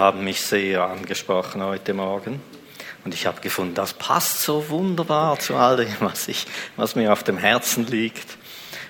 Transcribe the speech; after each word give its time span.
haben 0.00 0.22
mich 0.22 0.42
sehr 0.42 0.84
angesprochen 0.84 1.60
heute 1.60 1.92
Morgen. 1.92 2.40
Und 3.04 3.14
ich 3.14 3.26
habe 3.26 3.40
gefunden, 3.40 3.74
das 3.74 3.94
passt 3.94 4.42
so 4.42 4.68
wunderbar 4.68 5.40
zu 5.40 5.56
all 5.56 5.76
dem, 5.76 5.92
was, 5.98 6.28
ich, 6.28 6.46
was 6.76 6.94
mir 6.94 7.12
auf 7.12 7.24
dem 7.24 7.36
Herzen 7.36 7.84
liegt. 7.84 8.38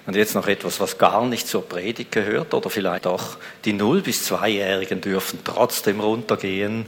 Und 0.05 0.17
jetzt 0.17 0.35
noch 0.35 0.47
etwas, 0.47 0.81
was 0.81 0.99
gar 0.99 1.25
nicht 1.25 1.49
zur 1.49 1.67
Predigt 1.67 2.13
gehört 2.13 2.53
oder 2.53 2.69
vielleicht 2.69 3.07
auch 3.07 3.39
die 3.65 3.73
Null- 3.73 4.03
bis 4.03 4.25
Zweijährigen 4.25 5.01
dürfen 5.01 5.39
trotzdem 5.43 6.01
runtergehen. 6.01 6.85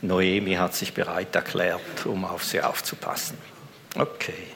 Noemi 0.00 0.54
hat 0.54 0.74
sich 0.74 0.94
bereit 0.94 1.34
erklärt, 1.34 2.06
um 2.06 2.24
auf 2.24 2.44
sie 2.44 2.62
aufzupassen. 2.62 3.36
Okay. 3.94 4.46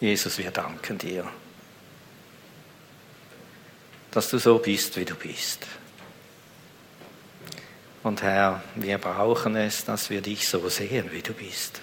Jesus, 0.00 0.36
wir 0.36 0.50
danken 0.50 0.98
dir 0.98 1.28
dass 4.12 4.28
du 4.28 4.38
so 4.38 4.58
bist, 4.58 4.96
wie 4.96 5.04
du 5.04 5.14
bist. 5.14 5.66
Und 8.02 8.22
Herr, 8.22 8.62
wir 8.74 8.98
brauchen 8.98 9.56
es, 9.56 9.84
dass 9.84 10.10
wir 10.10 10.20
dich 10.20 10.48
so 10.48 10.68
sehen, 10.68 11.10
wie 11.12 11.22
du 11.22 11.32
bist. 11.32 11.80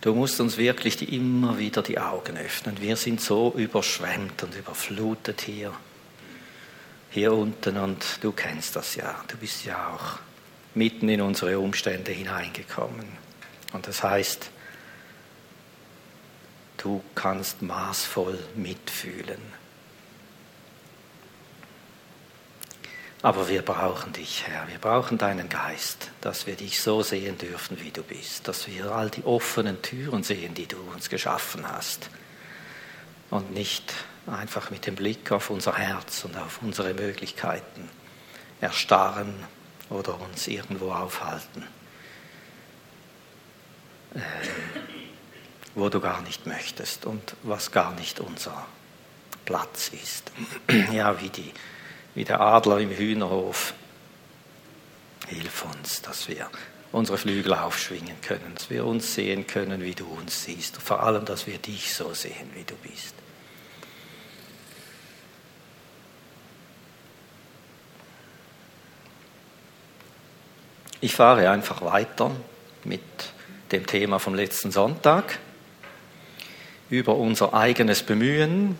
Du 0.00 0.14
musst 0.14 0.40
uns 0.40 0.56
wirklich 0.56 0.96
die, 0.96 1.14
immer 1.16 1.58
wieder 1.58 1.82
die 1.82 1.98
Augen 1.98 2.36
öffnen. 2.36 2.80
Wir 2.80 2.96
sind 2.96 3.20
so 3.20 3.52
überschwemmt 3.56 4.42
und 4.42 4.56
überflutet 4.56 5.42
hier, 5.42 5.72
hier 7.10 7.32
unten 7.32 7.76
und 7.76 8.04
du 8.20 8.32
kennst 8.32 8.74
das 8.74 8.96
ja. 8.96 9.22
Du 9.28 9.36
bist 9.36 9.64
ja 9.64 9.94
auch 9.94 10.18
mitten 10.74 11.08
in 11.08 11.20
unsere 11.20 11.58
Umstände 11.58 12.10
hineingekommen. 12.10 13.06
Und 13.72 13.86
das 13.86 14.02
heißt, 14.02 14.50
Du 16.82 17.00
kannst 17.14 17.62
maßvoll 17.62 18.36
mitfühlen. 18.56 19.40
Aber 23.22 23.48
wir 23.48 23.62
brauchen 23.62 24.12
dich, 24.12 24.48
Herr. 24.48 24.66
Wir 24.66 24.78
brauchen 24.78 25.16
deinen 25.16 25.48
Geist, 25.48 26.10
dass 26.20 26.48
wir 26.48 26.56
dich 26.56 26.80
so 26.80 27.04
sehen 27.04 27.38
dürfen, 27.38 27.80
wie 27.80 27.92
du 27.92 28.02
bist. 28.02 28.48
Dass 28.48 28.66
wir 28.66 28.90
all 28.90 29.10
die 29.10 29.22
offenen 29.22 29.80
Türen 29.80 30.24
sehen, 30.24 30.54
die 30.54 30.66
du 30.66 30.76
uns 30.92 31.08
geschaffen 31.08 31.70
hast. 31.70 32.10
Und 33.30 33.52
nicht 33.52 33.94
einfach 34.26 34.72
mit 34.72 34.84
dem 34.86 34.96
Blick 34.96 35.30
auf 35.30 35.50
unser 35.50 35.76
Herz 35.78 36.24
und 36.24 36.36
auf 36.36 36.62
unsere 36.62 36.94
Möglichkeiten 36.94 37.88
erstarren 38.60 39.32
oder 39.88 40.20
uns 40.20 40.48
irgendwo 40.48 40.90
aufhalten. 40.90 41.64
Ähm, 44.16 45.01
wo 45.74 45.88
du 45.88 46.00
gar 46.00 46.22
nicht 46.22 46.46
möchtest 46.46 47.06
und 47.06 47.34
was 47.42 47.70
gar 47.70 47.92
nicht 47.94 48.20
unser 48.20 48.66
Platz 49.44 49.88
ist. 49.88 50.32
Ja, 50.92 51.20
wie, 51.20 51.28
die, 51.28 51.52
wie 52.14 52.24
der 52.24 52.40
Adler 52.40 52.78
im 52.78 52.90
Hühnerhof. 52.90 53.74
Hilf 55.28 55.64
uns, 55.64 56.02
dass 56.02 56.28
wir 56.28 56.50
unsere 56.90 57.16
Flügel 57.16 57.54
aufschwingen 57.54 58.20
können, 58.20 58.52
dass 58.54 58.68
wir 58.68 58.84
uns 58.84 59.14
sehen 59.14 59.46
können, 59.46 59.82
wie 59.82 59.94
du 59.94 60.06
uns 60.06 60.44
siehst. 60.44 60.76
Vor 60.76 61.02
allem, 61.02 61.24
dass 61.24 61.46
wir 61.46 61.58
dich 61.58 61.94
so 61.94 62.12
sehen, 62.12 62.50
wie 62.54 62.64
du 62.64 62.74
bist. 62.76 63.14
Ich 71.00 71.14
fahre 71.14 71.50
einfach 71.50 71.82
weiter 71.82 72.30
mit 72.84 73.02
dem 73.72 73.86
Thema 73.86 74.18
vom 74.18 74.34
letzten 74.34 74.70
Sonntag 74.70 75.38
über 76.92 77.16
unser 77.16 77.54
eigenes 77.54 78.02
Bemühen, 78.02 78.76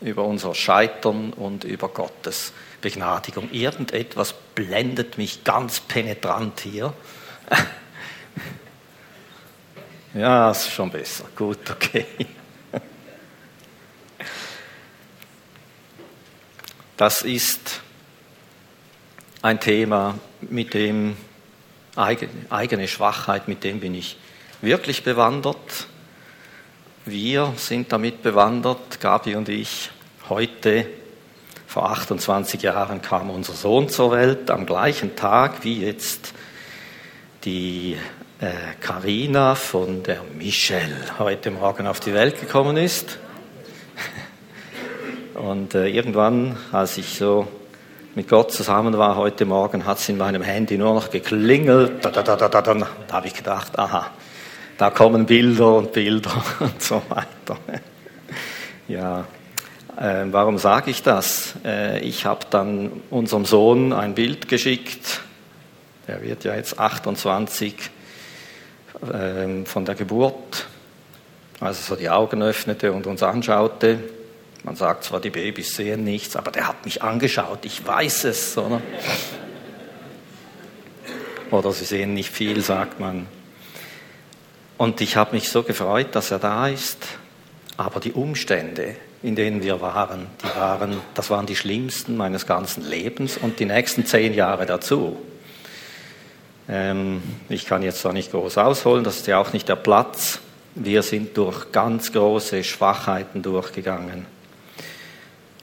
über 0.00 0.24
unser 0.24 0.54
Scheitern 0.54 1.34
und 1.34 1.64
über 1.64 1.88
Gottes 1.88 2.54
Begnadigung. 2.80 3.50
Irgendetwas 3.52 4.32
blendet 4.54 5.18
mich 5.18 5.44
ganz 5.44 5.80
penetrant 5.80 6.60
hier. 6.60 6.92
Ja, 10.12 10.50
ist 10.50 10.72
schon 10.72 10.90
besser. 10.90 11.26
Gut, 11.36 11.70
okay. 11.70 12.04
Das 16.96 17.22
ist 17.22 17.80
ein 19.40 19.60
Thema, 19.60 20.18
mit 20.40 20.74
dem 20.74 21.16
eigene 21.94 22.88
Schwachheit, 22.88 23.46
mit 23.46 23.62
dem 23.62 23.78
bin 23.78 23.94
ich 23.94 24.16
wirklich 24.62 25.04
bewandert. 25.04 25.86
Wir 27.10 27.54
sind 27.56 27.90
damit 27.90 28.22
bewandert, 28.22 29.00
Gabi 29.00 29.34
und 29.34 29.48
ich. 29.48 29.90
Heute, 30.28 30.86
vor 31.66 31.90
28 31.90 32.62
Jahren, 32.62 33.02
kam 33.02 33.30
unser 33.30 33.54
Sohn 33.54 33.88
zur 33.88 34.12
Welt, 34.12 34.48
am 34.48 34.64
gleichen 34.64 35.16
Tag 35.16 35.64
wie 35.64 35.84
jetzt 35.84 36.32
die 37.42 37.96
Karina 38.80 39.54
äh, 39.54 39.56
von 39.56 40.04
der 40.04 40.20
Michelle 40.38 40.94
heute 41.18 41.50
Morgen 41.50 41.88
auf 41.88 41.98
die 41.98 42.14
Welt 42.14 42.40
gekommen 42.40 42.76
ist. 42.76 43.18
Und 45.34 45.74
äh, 45.74 45.88
irgendwann, 45.88 46.56
als 46.70 46.96
ich 46.96 47.18
so 47.18 47.48
mit 48.14 48.28
Gott 48.28 48.52
zusammen 48.52 48.96
war 48.98 49.16
heute 49.16 49.46
Morgen, 49.46 49.84
hat 49.84 49.98
es 49.98 50.08
in 50.08 50.16
meinem 50.16 50.42
Handy 50.42 50.78
nur 50.78 50.94
noch 50.94 51.10
geklingelt. 51.10 52.04
Da, 52.04 52.10
da, 52.10 52.22
da, 52.22 52.36
da, 52.36 52.48
da, 52.48 52.60
da 52.62 52.86
habe 53.10 53.26
ich 53.26 53.34
gedacht, 53.34 53.76
aha, 53.80 54.12
da 54.80 54.88
kommen 54.88 55.26
Bilder 55.26 55.76
und 55.76 55.92
Bilder 55.92 56.42
und 56.60 56.82
so 56.82 57.02
weiter. 57.10 57.58
Ja, 58.88 59.26
äh, 59.94 60.24
warum 60.30 60.56
sage 60.56 60.90
ich 60.90 61.02
das? 61.02 61.52
Äh, 61.66 62.00
ich 62.00 62.24
habe 62.24 62.46
dann 62.48 62.90
unserem 63.10 63.44
Sohn 63.44 63.92
ein 63.92 64.14
Bild 64.14 64.48
geschickt. 64.48 65.20
Er 66.06 66.22
wird 66.22 66.44
ja 66.44 66.54
jetzt 66.54 66.78
28 66.78 67.74
äh, 69.02 69.64
von 69.66 69.84
der 69.84 69.94
Geburt, 69.96 70.66
als 71.60 71.80
er 71.80 71.84
so 71.84 71.96
die 71.96 72.08
Augen 72.08 72.42
öffnete 72.42 72.92
und 72.92 73.06
uns 73.06 73.22
anschaute. 73.22 73.98
Man 74.64 74.76
sagt 74.76 75.04
zwar, 75.04 75.20
die 75.20 75.28
Babys 75.28 75.76
sehen 75.76 76.04
nichts, 76.04 76.36
aber 76.36 76.52
der 76.52 76.66
hat 76.66 76.86
mich 76.86 77.02
angeschaut. 77.02 77.66
Ich 77.66 77.86
weiß 77.86 78.24
es, 78.24 78.56
oder? 78.56 78.80
Oder 81.50 81.70
sie 81.72 81.84
sehen 81.84 82.14
nicht 82.14 82.30
viel, 82.30 82.62
sagt 82.62 82.98
man. 82.98 83.26
Und 84.80 85.02
ich 85.02 85.14
habe 85.16 85.34
mich 85.34 85.50
so 85.50 85.62
gefreut, 85.62 86.14
dass 86.14 86.30
er 86.30 86.38
da 86.38 86.66
ist. 86.66 86.96
Aber 87.76 88.00
die 88.00 88.12
Umstände, 88.12 88.96
in 89.22 89.36
denen 89.36 89.62
wir 89.62 89.82
waren, 89.82 90.26
die 90.42 90.58
waren, 90.58 90.96
das 91.12 91.28
waren 91.28 91.44
die 91.44 91.54
schlimmsten 91.54 92.16
meines 92.16 92.46
ganzen 92.46 92.88
Lebens 92.88 93.36
und 93.36 93.60
die 93.60 93.66
nächsten 93.66 94.06
zehn 94.06 94.32
Jahre 94.32 94.64
dazu. 94.64 95.18
Ähm, 96.66 97.22
ich 97.50 97.66
kann 97.66 97.82
jetzt 97.82 98.00
zwar 98.00 98.14
nicht 98.14 98.30
groß 98.30 98.56
ausholen, 98.56 99.04
das 99.04 99.16
ist 99.16 99.26
ja 99.26 99.38
auch 99.38 99.52
nicht 99.52 99.68
der 99.68 99.76
Platz. 99.76 100.40
Wir 100.74 101.02
sind 101.02 101.36
durch 101.36 101.72
ganz 101.72 102.10
große 102.10 102.64
Schwachheiten 102.64 103.42
durchgegangen. 103.42 104.24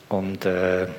Und 0.10 0.46
äh, 0.46 0.90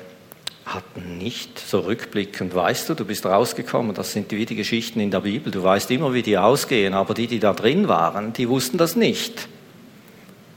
hatten 0.73 1.17
nicht 1.17 1.59
so 1.59 1.79
rückblickend, 1.79 2.53
weißt 2.53 2.89
du, 2.89 2.93
du 2.93 3.05
bist 3.05 3.25
rausgekommen, 3.25 3.95
das 3.95 4.11
sind 4.11 4.31
wie 4.31 4.45
die 4.45 4.55
Geschichten 4.55 4.99
in 4.99 5.11
der 5.11 5.21
Bibel, 5.21 5.51
du 5.51 5.63
weißt 5.63 5.89
immer, 5.91 6.13
wie 6.13 6.21
die 6.21 6.37
ausgehen, 6.37 6.93
aber 6.93 7.13
die, 7.13 7.27
die 7.27 7.39
da 7.39 7.53
drin 7.53 7.87
waren, 7.87 8.33
die 8.33 8.47
wussten 8.47 8.77
das 8.77 8.95
nicht. 8.95 9.47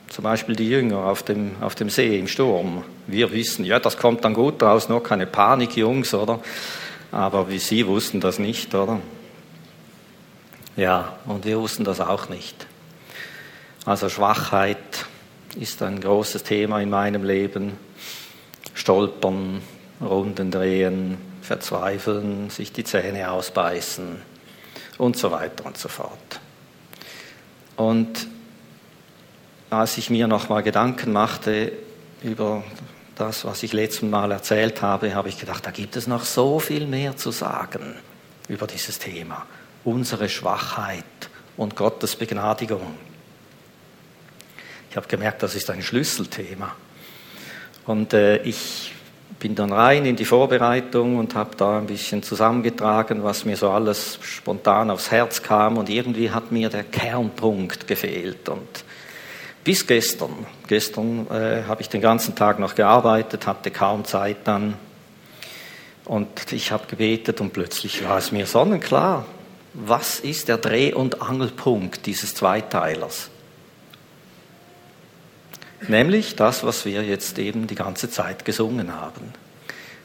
Zum 0.09 0.25
Beispiel 0.25 0.55
die 0.55 0.69
Jünger 0.69 1.07
auf 1.07 1.23
dem, 1.23 1.53
auf 1.63 1.75
dem 1.75 1.89
See 1.89 2.19
im 2.19 2.29
Sturm. 2.29 2.85
Wir 3.07 3.33
wissen, 3.33 3.65
ja, 3.65 3.81
das 3.81 3.97
kommt 3.97 4.25
dann 4.25 4.35
gut 4.35 4.63
raus, 4.63 4.91
nur 4.91 5.03
keine 5.03 5.27
Panik, 5.27 5.77
Jungs, 5.77 6.13
oder? 6.13 6.41
Aber 7.11 7.49
wie 7.49 7.59
sie 7.59 7.87
wussten 7.87 8.21
das 8.21 8.39
nicht, 8.39 8.75
oder? 8.75 9.01
Ja, 10.77 11.17
und 11.27 11.47
wir 11.47 11.59
wussten 11.59 11.85
das 11.85 12.01
auch 12.01 12.29
nicht. 12.29 12.67
Also 13.87 14.11
Schwachheit 14.11 15.07
ist 15.59 15.83
ein 15.83 16.01
großes 16.01 16.43
Thema 16.43 16.81
in 16.81 16.91
meinem 16.91 17.25
Leben. 17.25 17.73
Stolpern, 18.75 19.63
Runden 20.03 20.51
drehen, 20.51 21.17
verzweifeln, 21.43 22.51
sich 22.51 22.73
die 22.73 22.85
Zähne 22.85 23.31
ausbeißen 23.31 24.17
und 24.99 25.17
so 25.17 25.31
weiter 25.31 25.67
und 25.67 25.77
so 25.77 25.89
fort. 25.89 26.41
Und 27.77 28.29
als 29.71 29.99
ich 29.99 30.11
mir 30.11 30.27
nochmal 30.27 30.63
Gedanken 30.63 31.13
machte 31.13 31.73
über 32.23 32.63
das, 33.17 33.45
was 33.45 33.63
ich 33.63 33.73
letzten 33.73 34.11
Mal 34.11 34.31
erzählt 34.31 34.83
habe, 34.83 35.15
habe 35.15 35.29
ich 35.29 35.39
gedacht, 35.39 35.67
da 35.67 35.71
gibt 35.71 35.97
es 35.97 36.07
noch 36.07 36.25
so 36.25 36.59
viel 36.59 36.87
mehr 36.87 37.17
zu 37.17 37.31
sagen 37.31 37.95
über 38.49 38.67
dieses 38.67 38.99
Thema. 38.99 39.47
Unsere 39.85 40.29
Schwachheit 40.29 41.05
und 41.57 41.77
Gottes 41.77 42.17
Begnadigung. 42.17 42.97
Ich 44.91 44.97
habe 44.97 45.09
gemerkt, 45.09 45.43
das 45.43 45.55
ist 45.55 45.71
ein 45.71 45.83
Schlüsselthema. 45.83 46.75
Und 47.87 48.13
äh, 48.13 48.43
ich 48.43 48.93
bin 49.43 49.57
dann 49.57 49.73
rein 49.73 50.07
in 50.07 50.15
die 50.15 50.25
Vorbereitung 50.25 51.19
und 51.19 51.35
habe 51.35 51.57
da 51.57 51.79
ein 51.79 51.87
bisschen 51.89 52.23
zusammengetragen, 52.23 53.25
was 53.25 53.45
mir 53.45 53.57
so 53.57 53.71
alles 53.71 54.21
spontan 54.23 54.89
aufs 54.89 55.11
Herz 55.11 55.43
kam 55.43 55.79
und 55.79 55.91
irgendwie 55.91 56.31
hat 56.31 56.53
mir 56.53 56.69
der 56.69 56.85
Kernpunkt 56.85 57.89
gefehlt 57.89 58.49
und 58.49 58.85
Bis 59.65 59.85
gestern. 59.85 60.47
Gestern 60.69 61.27
äh, 61.29 61.65
habe 61.67 61.83
ich 61.83 61.89
den 61.89 62.01
ganzen 62.01 62.37
Tag 62.37 62.61
noch 62.61 62.77
gearbeitet, 62.77 63.49
hatte 63.49 63.73
kaum 63.73 64.05
Zeit 64.05 64.39
dann. 64.45 64.75
Und 66.05 66.53
ich 66.53 66.71
habe 66.71 66.87
gebetet 66.87 67.41
und 67.41 67.53
plötzlich 67.53 68.05
war 68.05 68.19
es 68.19 68.31
mir 68.31 68.47
sonnenklar. 68.47 69.25
Was 69.75 70.21
ist 70.21 70.47
der 70.47 70.59
Dreh- 70.59 70.95
und 70.95 71.21
Angelpunkt 71.21 72.07
dieses 72.07 72.35
Zweiteilers? 72.35 73.32
Nämlich 75.89 76.37
das, 76.37 76.65
was 76.65 76.85
wir 76.85 77.03
jetzt 77.03 77.39
eben 77.39 77.67
die 77.67 77.75
ganze 77.75 78.11
Zeit 78.11 78.45
gesungen 78.45 78.95
haben. 78.95 79.33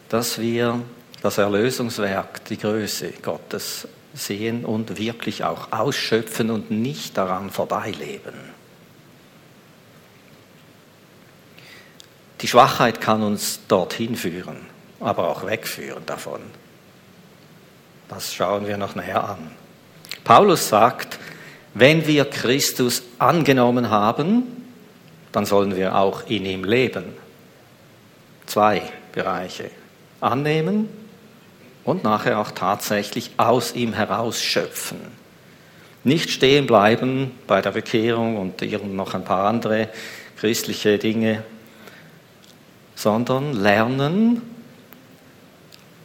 Dass 0.10 0.40
wir 0.40 0.82
das 1.22 1.38
Erlösungswerk, 1.38 2.46
die 2.46 2.58
Größe 2.58 3.12
Gottes 3.22 3.88
sehen 4.14 4.66
und 4.66 4.98
wirklich 4.98 5.44
auch 5.44 5.72
ausschöpfen 5.72 6.50
und 6.50 6.72
nicht 6.72 7.18
daran 7.18 7.50
vorbeileben. 7.50 8.34
Die 12.42 12.48
Schwachheit 12.48 13.02
kann 13.02 13.24
uns 13.24 13.62
dorthin 13.68 14.16
führen, 14.16 14.58
aber 15.00 15.30
auch 15.30 15.46
wegführen 15.46 16.06
davon. 16.06 16.42
Das 18.10 18.34
schauen 18.34 18.68
wir 18.68 18.78
noch 18.78 18.96
näher 18.96 19.28
an. 19.28 19.52
Paulus 20.24 20.70
sagt, 20.70 21.20
wenn 21.74 22.06
wir 22.08 22.26
Christus 22.26 23.04
angenommen 23.18 23.90
haben, 23.90 24.67
dann 25.32 25.46
sollen 25.46 25.76
wir 25.76 25.96
auch 25.96 26.28
in 26.28 26.46
ihm 26.46 26.64
leben. 26.64 27.06
Zwei 28.46 28.82
Bereiche. 29.12 29.72
Annehmen 30.22 30.90
und 31.84 32.04
nachher 32.04 32.40
auch 32.40 32.52
tatsächlich 32.52 33.32
aus 33.38 33.74
ihm 33.76 33.94
herausschöpfen. 33.94 35.00
Nicht 36.04 36.30
stehen 36.30 36.68
bleiben 36.68 37.32
bei 37.48 37.62
der 37.62 37.72
Bekehrung 37.72 38.38
und 38.38 38.62
noch 38.96 39.14
ein 39.14 39.24
paar 39.24 39.48
andere 39.48 39.90
christliche 40.38 40.98
Dinge, 40.98 41.44
sondern 42.96 43.54
lernen 43.54 44.42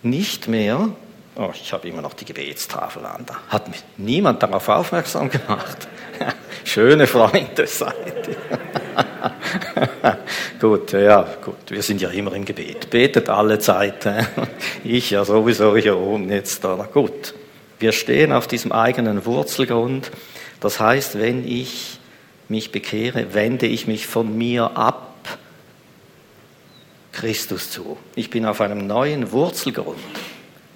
nicht 0.02 0.48
mehr, 0.48 0.88
oh, 1.36 1.50
ich 1.54 1.72
habe 1.72 1.88
immer 1.88 2.02
noch 2.02 2.14
die 2.14 2.24
Gebetstafel 2.24 3.04
an, 3.04 3.24
da 3.26 3.36
hat 3.48 3.68
mich 3.68 3.82
niemand 3.96 4.42
darauf 4.42 4.68
aufmerksam 4.68 5.30
gemacht. 5.30 5.88
Schöne 6.64 7.06
Freunde 7.06 7.66
seid 7.66 8.28
ihr. 8.28 9.04
gut, 10.60 10.92
ja, 10.92 11.26
gut, 11.44 11.70
wir 11.70 11.82
sind 11.82 12.00
ja 12.00 12.10
immer 12.10 12.32
im 12.34 12.44
Gebet. 12.44 12.90
Betet 12.90 13.28
alle 13.28 13.58
Zeit. 13.58 14.08
ich 14.84 15.10
ja 15.10 15.24
sowieso 15.24 15.76
hier 15.76 15.96
oben 15.96 16.30
jetzt. 16.30 16.64
Aber 16.64 16.84
gut, 16.84 17.34
wir 17.78 17.92
stehen 17.92 18.32
auf 18.32 18.46
diesem 18.46 18.72
eigenen 18.72 19.24
Wurzelgrund. 19.24 20.10
Das 20.60 20.80
heißt, 20.80 21.18
wenn 21.18 21.46
ich 21.46 21.98
mich 22.48 22.70
bekehre, 22.70 23.34
wende 23.34 23.66
ich 23.66 23.86
mich 23.86 24.06
von 24.06 24.36
mir 24.36 24.76
ab 24.76 25.08
Christus 27.12 27.70
zu. 27.70 27.98
Ich 28.14 28.30
bin 28.30 28.46
auf 28.46 28.60
einem 28.60 28.86
neuen 28.86 29.32
Wurzelgrund. 29.32 29.98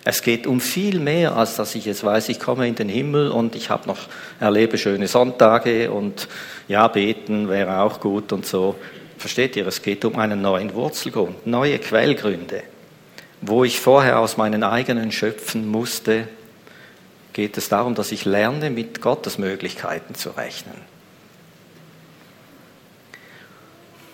Es 0.08 0.22
geht 0.22 0.46
um 0.46 0.60
viel 0.60 1.00
mehr, 1.00 1.34
als 1.34 1.56
dass 1.56 1.74
ich 1.74 1.84
jetzt 1.84 2.04
weiß, 2.04 2.28
ich 2.28 2.38
komme 2.38 2.68
in 2.68 2.76
den 2.76 2.88
Himmel 2.88 3.28
und 3.28 3.56
ich 3.56 3.70
habe 3.70 3.88
noch 3.88 3.98
erlebe 4.38 4.78
schöne 4.78 5.08
Sonntage 5.08 5.90
und 5.90 6.28
ja, 6.68 6.86
beten 6.86 7.48
wäre 7.48 7.80
auch 7.80 7.98
gut 7.98 8.32
und 8.32 8.46
so. 8.46 8.76
Versteht 9.18 9.56
ihr? 9.56 9.66
Es 9.66 9.82
geht 9.82 10.04
um 10.04 10.14
einen 10.14 10.40
neuen 10.40 10.74
Wurzelgrund, 10.74 11.44
neue 11.48 11.80
Quellgründe. 11.80 12.62
Wo 13.40 13.64
ich 13.64 13.80
vorher 13.80 14.20
aus 14.20 14.36
meinen 14.36 14.62
eigenen 14.62 15.10
schöpfen 15.10 15.66
musste, 15.66 16.28
geht 17.32 17.58
es 17.58 17.68
darum, 17.68 17.96
dass 17.96 18.12
ich 18.12 18.24
lerne, 18.24 18.70
mit 18.70 19.00
Gottes 19.00 19.38
Möglichkeiten 19.38 20.14
zu 20.14 20.30
rechnen. 20.30 20.76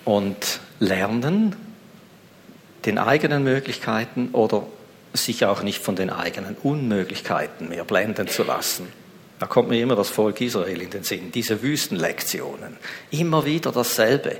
Und 0.07 0.59
lernen, 0.81 1.55
den 2.87 2.97
eigenen 2.97 3.45
Möglichkeiten 3.45 4.31
oder 4.33 4.67
sich 5.13 5.45
auch 5.45 5.63
nicht 5.63 5.83
von 5.83 5.97
den 5.97 6.11
eigenen 6.11 6.57
Unmöglichkeiten 6.63 7.69
mehr 7.69 7.85
blenden 7.85 8.29
zu 8.29 8.45
lassen. 8.45 8.89
Da 9.39 9.47
kommt 9.47 9.69
mir 9.69 9.83
immer 9.83 9.97
das 9.97 10.09
Volk 10.09 10.41
Israel 10.41 10.81
in 10.81 10.91
den 10.91 11.03
Sinn, 11.03 11.33
diese 11.33 11.63
Wüstenlektionen. 11.63 12.77
Immer 13.11 13.45
wieder 13.45 13.73
dasselbe. 13.73 14.39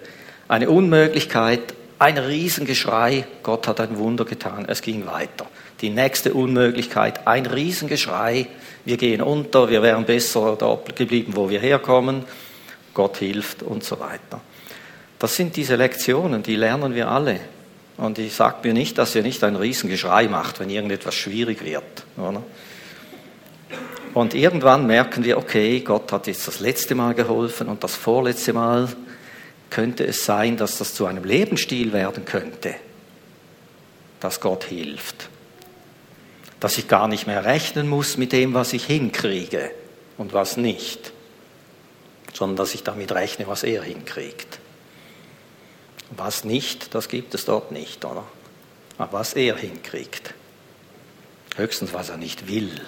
Eine 0.49 0.71
Unmöglichkeit, 0.71 1.75
ein 1.99 2.19
Riesengeschrei, 2.19 3.27
Gott 3.43 3.69
hat 3.69 3.81
ein 3.81 3.99
Wunder 3.99 4.25
getan, 4.25 4.65
es 4.69 4.83
ging 4.83 5.07
weiter. 5.07 5.47
Die 5.81 5.91
nächste 5.91 6.35
Unmöglichkeit, 6.35 7.27
ein 7.27 7.47
Riesengeschrei, 7.47 8.47
wir 8.85 8.97
gehen 8.97 9.23
unter, 9.23 9.69
wir 9.69 9.83
wären 9.83 10.05
besser 10.05 10.57
dort 10.59 10.97
geblieben, 10.97 11.33
wo 11.37 11.49
wir 11.49 11.61
herkommen, 11.61 12.25
Gott 12.95 13.19
hilft 13.19 13.63
und 13.63 13.85
so 13.85 13.99
weiter. 14.01 14.41
Das 15.19 15.37
sind 15.37 15.57
diese 15.57 15.77
Lektionen, 15.77 16.43
die 16.43 16.57
lernen 16.57 16.95
wir 16.95 17.09
alle. 17.09 17.41
Und 17.97 18.19
ich 18.19 18.35
sage 18.35 18.57
mir 18.63 18.73
nicht, 18.73 18.99
dass 18.99 19.15
ihr 19.15 19.23
nicht 19.23 19.45
ein 19.45 19.57
Riesengeschrei 19.57 20.29
macht, 20.29 20.61
wenn 20.61 20.71
irgendetwas 20.71 21.15
schwierig 21.15 21.65
wird. 21.65 22.05
Oder? 22.17 22.43
Und 24.15 24.35
irgendwann 24.35 24.87
merken 24.87 25.25
wir, 25.25 25.39
okay, 25.39 25.81
Gott 25.81 26.13
hat 26.13 26.27
jetzt 26.27 26.47
das 26.47 26.61
letzte 26.61 26.95
Mal 26.95 27.15
geholfen 27.15 27.69
und 27.69 27.83
das 27.83 27.97
vorletzte 27.97 28.53
Mal 28.53 28.89
könnte 29.71 30.07
es 30.07 30.25
sein, 30.25 30.57
dass 30.59 30.79
das 30.79 30.95
zu 30.95 31.07
einem 31.07 31.25
Lebensstil 31.25 31.93
werden 31.95 32.27
könnte, 32.27 32.75
dass 34.21 34.41
Gott 34.41 34.65
hilft. 34.65 35.29
Dass 36.61 36.77
ich 36.77 36.89
gar 36.89 37.09
nicht 37.09 37.27
mehr 37.27 37.45
rechnen 37.45 37.89
muss 37.89 38.19
mit 38.19 38.33
dem, 38.33 38.53
was 38.53 38.75
ich 38.75 38.85
hinkriege 38.85 39.71
und 40.19 40.35
was 40.35 40.59
nicht, 40.59 41.13
sondern 42.35 42.57
dass 42.57 42.75
ich 42.75 42.83
damit 42.83 43.13
rechne, 43.13 43.47
was 43.47 43.63
er 43.63 43.83
hinkriegt. 43.83 44.59
Was 46.17 46.45
nicht, 46.45 46.95
das 46.95 47.09
gibt 47.09 47.35
es 47.35 47.47
dort 47.47 47.73
nicht, 47.73 48.05
oder? 48.05 48.25
Aber 48.99 49.15
was 49.15 49.33
er 49.33 49.57
hinkriegt. 49.57 50.35
Höchstens, 51.57 51.95
was 51.95 52.11
er 52.11 52.19
nicht 52.19 52.49
will. 52.49 52.81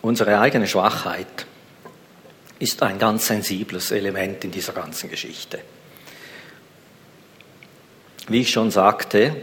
Unsere 0.00 0.38
eigene 0.38 0.68
Schwachheit 0.68 1.46
ist 2.60 2.82
ein 2.82 2.98
ganz 2.98 3.26
sensibles 3.26 3.90
Element 3.90 4.44
in 4.44 4.52
dieser 4.52 4.72
ganzen 4.72 5.10
Geschichte. 5.10 5.60
Wie 8.28 8.42
ich 8.42 8.50
schon 8.50 8.70
sagte, 8.70 9.42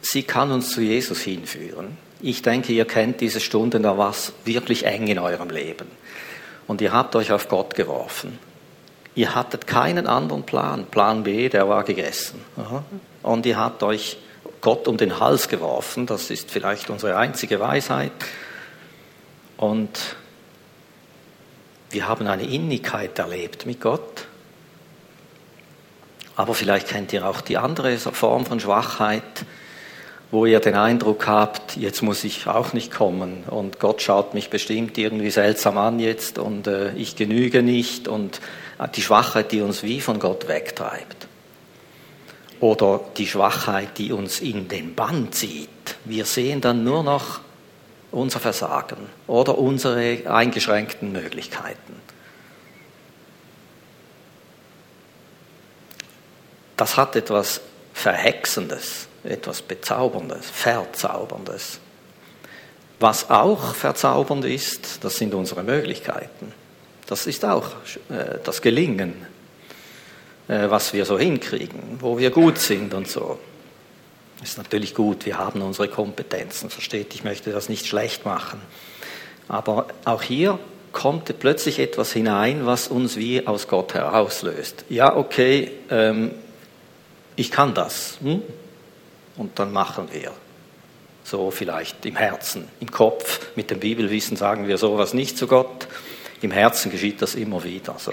sie 0.00 0.24
kann 0.24 0.50
uns 0.50 0.70
zu 0.70 0.80
Jesus 0.80 1.20
hinführen. 1.20 1.96
Ich 2.20 2.42
denke, 2.42 2.72
ihr 2.72 2.84
kennt 2.84 3.20
diese 3.20 3.40
Stunden, 3.40 3.82
da 3.82 3.96
war 3.96 4.10
es 4.10 4.32
wirklich 4.44 4.86
eng 4.86 5.06
in 5.06 5.18
eurem 5.18 5.50
Leben 5.50 5.86
und 6.66 6.80
ihr 6.80 6.92
habt 6.92 7.16
euch 7.16 7.32
auf 7.32 7.48
Gott 7.48 7.74
geworfen. 7.74 8.38
Ihr 9.14 9.34
hattet 9.34 9.66
keinen 9.66 10.06
anderen 10.06 10.44
Plan. 10.44 10.86
Plan 10.86 11.22
B, 11.22 11.48
der 11.48 11.68
war 11.68 11.84
gegessen. 11.84 12.42
Und 13.22 13.44
ihr 13.46 13.58
habt 13.58 13.82
euch 13.82 14.16
Gott 14.60 14.88
um 14.88 14.96
den 14.96 15.20
Hals 15.20 15.48
geworfen. 15.48 16.06
Das 16.06 16.30
ist 16.30 16.50
vielleicht 16.50 16.88
unsere 16.88 17.16
einzige 17.16 17.60
Weisheit. 17.60 18.12
Und 19.58 20.16
wir 21.90 22.08
haben 22.08 22.26
eine 22.26 22.44
Innigkeit 22.44 23.18
erlebt 23.18 23.66
mit 23.66 23.80
Gott. 23.80 24.26
Aber 26.34 26.54
vielleicht 26.54 26.88
kennt 26.88 27.12
ihr 27.12 27.26
auch 27.26 27.42
die 27.42 27.58
andere 27.58 27.98
Form 27.98 28.46
von 28.46 28.58
Schwachheit, 28.58 29.44
wo 30.32 30.46
ihr 30.46 30.60
den 30.60 30.74
Eindruck 30.74 31.26
habt, 31.26 31.76
jetzt 31.76 32.00
muss 32.00 32.24
ich 32.24 32.46
auch 32.46 32.72
nicht 32.72 32.90
kommen 32.90 33.44
und 33.50 33.78
Gott 33.78 34.00
schaut 34.00 34.32
mich 34.32 34.48
bestimmt 34.48 34.96
irgendwie 34.96 35.30
seltsam 35.30 35.76
an 35.76 36.00
jetzt 36.00 36.38
und 36.38 36.66
äh, 36.66 36.94
ich 36.94 37.16
genüge 37.16 37.62
nicht 37.62 38.08
und 38.08 38.40
äh, 38.78 38.88
die 38.88 39.02
Schwachheit, 39.02 39.52
die 39.52 39.60
uns 39.60 39.82
wie 39.82 40.00
von 40.00 40.18
Gott 40.18 40.48
wegtreibt. 40.48 41.28
Oder 42.60 43.00
die 43.18 43.26
Schwachheit, 43.26 43.98
die 43.98 44.10
uns 44.10 44.40
in 44.40 44.68
den 44.68 44.94
Bann 44.94 45.32
zieht. 45.32 45.68
Wir 46.06 46.24
sehen 46.24 46.62
dann 46.62 46.82
nur 46.82 47.02
noch 47.02 47.40
unser 48.10 48.40
Versagen 48.40 49.08
oder 49.26 49.58
unsere 49.58 50.22
eingeschränkten 50.30 51.12
Möglichkeiten. 51.12 52.00
Das 56.78 56.96
hat 56.96 57.16
etwas 57.16 57.60
Verhexendes 57.92 59.08
etwas 59.24 59.62
Bezauberndes, 59.62 60.50
Verzauberndes. 60.50 61.80
Was 63.02 63.30
auch 63.30 63.74
verzaubernd 63.74 64.44
ist, 64.44 65.02
das 65.02 65.16
sind 65.16 65.34
unsere 65.34 65.64
Möglichkeiten. 65.64 66.52
Das 67.06 67.26
ist 67.26 67.44
auch 67.44 67.66
äh, 68.08 68.38
das 68.44 68.62
Gelingen, 68.62 69.26
äh, 70.46 70.70
was 70.70 70.92
wir 70.92 71.04
so 71.04 71.18
hinkriegen, 71.18 71.98
wo 71.98 72.16
wir 72.16 72.30
gut 72.30 72.58
sind 72.58 72.94
und 72.94 73.08
so. 73.08 73.40
Ist 74.40 74.56
natürlich 74.56 74.94
gut, 74.94 75.26
wir 75.26 75.38
haben 75.38 75.62
unsere 75.62 75.88
Kompetenzen, 75.88 76.70
versteht, 76.70 77.12
ich 77.14 77.24
möchte 77.24 77.50
das 77.50 77.68
nicht 77.68 77.86
schlecht 77.86 78.24
machen. 78.24 78.60
Aber 79.48 79.88
auch 80.04 80.22
hier 80.22 80.60
kommt 80.92 81.36
plötzlich 81.40 81.80
etwas 81.80 82.12
hinein, 82.12 82.66
was 82.66 82.86
uns 82.86 83.16
wie 83.16 83.46
aus 83.46 83.66
Gott 83.66 83.94
herauslöst. 83.94 84.84
Ja, 84.88 85.16
okay, 85.16 85.72
ähm, 85.90 86.32
ich 87.34 87.50
kann 87.50 87.74
das. 87.74 88.18
Hm? 88.22 88.42
Und 89.36 89.58
dann 89.58 89.72
machen 89.72 90.08
wir. 90.12 90.32
So 91.24 91.50
vielleicht 91.50 92.04
im 92.04 92.16
Herzen, 92.16 92.68
im 92.80 92.90
Kopf. 92.90 93.54
Mit 93.54 93.70
dem 93.70 93.80
Bibelwissen 93.80 94.36
sagen 94.36 94.66
wir 94.66 94.78
sowas 94.78 95.14
nicht 95.14 95.38
zu 95.38 95.46
Gott. 95.46 95.86
Im 96.40 96.50
Herzen 96.50 96.90
geschieht 96.90 97.22
das 97.22 97.36
immer 97.36 97.62
wieder. 97.62 97.96
So. 97.98 98.12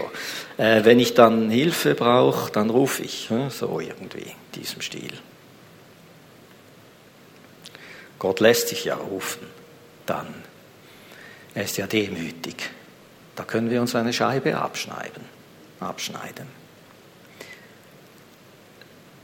Äh, 0.58 0.86
wenn 0.86 1.00
ich 1.00 1.16
dann 1.16 1.50
Hilfe 1.50 1.96
brauche, 1.96 2.52
dann 2.52 2.70
rufe 2.70 3.02
ich. 3.02 3.30
So 3.50 3.80
irgendwie, 3.80 4.22
in 4.22 4.62
diesem 4.62 4.82
Stil. 4.82 5.12
Gott 8.20 8.40
lässt 8.40 8.68
sich 8.68 8.86
ja 8.86 8.96
rufen. 8.96 9.48
Dann. 10.06 10.28
Er 11.56 11.64
ist 11.64 11.78
ja 11.78 11.88
demütig. 11.88 12.70
Da 13.36 13.44
können 13.44 13.72
wir 13.72 13.82
uns 13.82 13.96
eine 13.96 14.14
Scheibe 14.14 14.58
abschneiden. 14.58 15.24
abschneiden. 15.80 16.59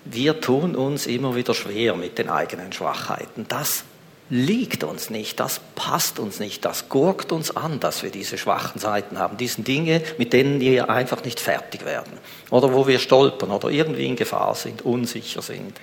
Wir 0.05 0.39
tun 0.39 0.75
uns 0.75 1.07
immer 1.07 1.35
wieder 1.35 1.53
schwer 1.53 1.95
mit 1.95 2.17
den 2.19 2.29
eigenen 2.29 2.71
Schwachheiten. 2.71 3.45
Das 3.47 3.83
liegt 4.29 4.83
uns 4.83 5.09
nicht, 5.09 5.39
das 5.39 5.62
passt 5.75 6.19
uns 6.19 6.39
nicht, 6.39 6.65
das 6.65 6.89
gurkt 6.89 7.31
uns 7.31 7.55
an, 7.55 7.79
dass 7.79 8.01
wir 8.01 8.09
diese 8.09 8.38
schwachen 8.38 8.79
Seiten 8.79 9.19
haben. 9.19 9.38
Diesen 9.38 9.63
Dinge, 9.63 10.01
mit 10.17 10.33
denen 10.33 10.59
wir 10.59 10.89
einfach 10.89 11.24
nicht 11.24 11.39
fertig 11.39 11.85
werden. 11.85 12.13
Oder 12.50 12.74
wo 12.74 12.88
wir 12.88 13.00
stolpern 13.00 13.51
oder 13.51 13.69
irgendwie 13.69 14.05
in 14.05 14.15
Gefahr 14.15 14.55
sind, 14.55 14.83
unsicher 14.83 15.41
sind. 15.41 15.79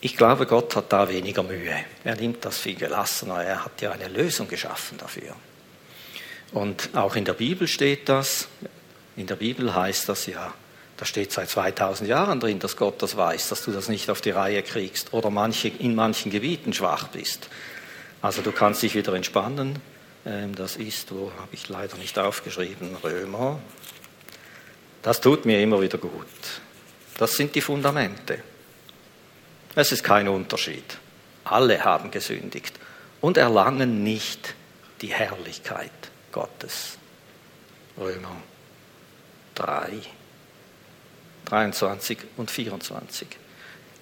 Ich 0.00 0.16
glaube, 0.16 0.46
Gott 0.46 0.76
hat 0.76 0.92
da 0.92 1.08
weniger 1.08 1.42
Mühe. 1.42 1.74
Er 2.04 2.16
nimmt 2.16 2.44
das 2.44 2.58
viel 2.58 2.76
gelassener. 2.76 3.42
Er 3.42 3.64
hat 3.64 3.80
ja 3.80 3.92
eine 3.92 4.08
Lösung 4.08 4.46
geschaffen 4.46 4.98
dafür. 4.98 5.34
Und 6.52 6.90
auch 6.94 7.16
in 7.16 7.24
der 7.24 7.32
Bibel 7.32 7.66
steht 7.66 8.08
das. 8.08 8.46
In 9.16 9.26
der 9.26 9.36
Bibel 9.36 9.74
heißt 9.74 10.08
das 10.08 10.26
ja, 10.26 10.52
da 10.96 11.04
steht 11.04 11.32
seit 11.32 11.50
2000 11.50 12.08
Jahren 12.08 12.40
drin, 12.40 12.58
dass 12.58 12.76
Gott 12.76 13.02
das 13.02 13.16
weiß, 13.16 13.48
dass 13.48 13.64
du 13.64 13.72
das 13.72 13.88
nicht 13.88 14.08
auf 14.08 14.20
die 14.20 14.30
Reihe 14.30 14.62
kriegst 14.62 15.12
oder 15.12 15.30
manche, 15.30 15.68
in 15.68 15.94
manchen 15.94 16.30
Gebieten 16.30 16.72
schwach 16.72 17.08
bist. 17.08 17.48
Also 18.22 18.42
du 18.42 18.50
kannst 18.52 18.82
dich 18.82 18.94
wieder 18.94 19.12
entspannen. 19.12 19.78
Ähm, 20.24 20.54
das 20.54 20.76
ist, 20.76 21.12
wo 21.14 21.30
habe 21.38 21.50
ich 21.52 21.68
leider 21.68 21.96
nicht 21.96 22.18
aufgeschrieben, 22.18 22.96
Römer. 23.04 23.60
Das 25.02 25.20
tut 25.20 25.44
mir 25.44 25.60
immer 25.60 25.80
wieder 25.80 25.98
gut. 25.98 26.26
Das 27.18 27.36
sind 27.36 27.54
die 27.54 27.60
Fundamente. 27.60 28.42
Es 29.74 29.92
ist 29.92 30.02
kein 30.02 30.28
Unterschied. 30.28 30.96
Alle 31.44 31.84
haben 31.84 32.10
gesündigt 32.10 32.74
und 33.20 33.36
erlangen 33.36 34.02
nicht 34.02 34.54
die 35.02 35.12
Herrlichkeit 35.12 35.90
Gottes. 36.32 36.96
Römer 37.98 38.36
3. 39.54 40.00
23 41.46 42.18
und 42.36 42.50
24. 42.50 43.28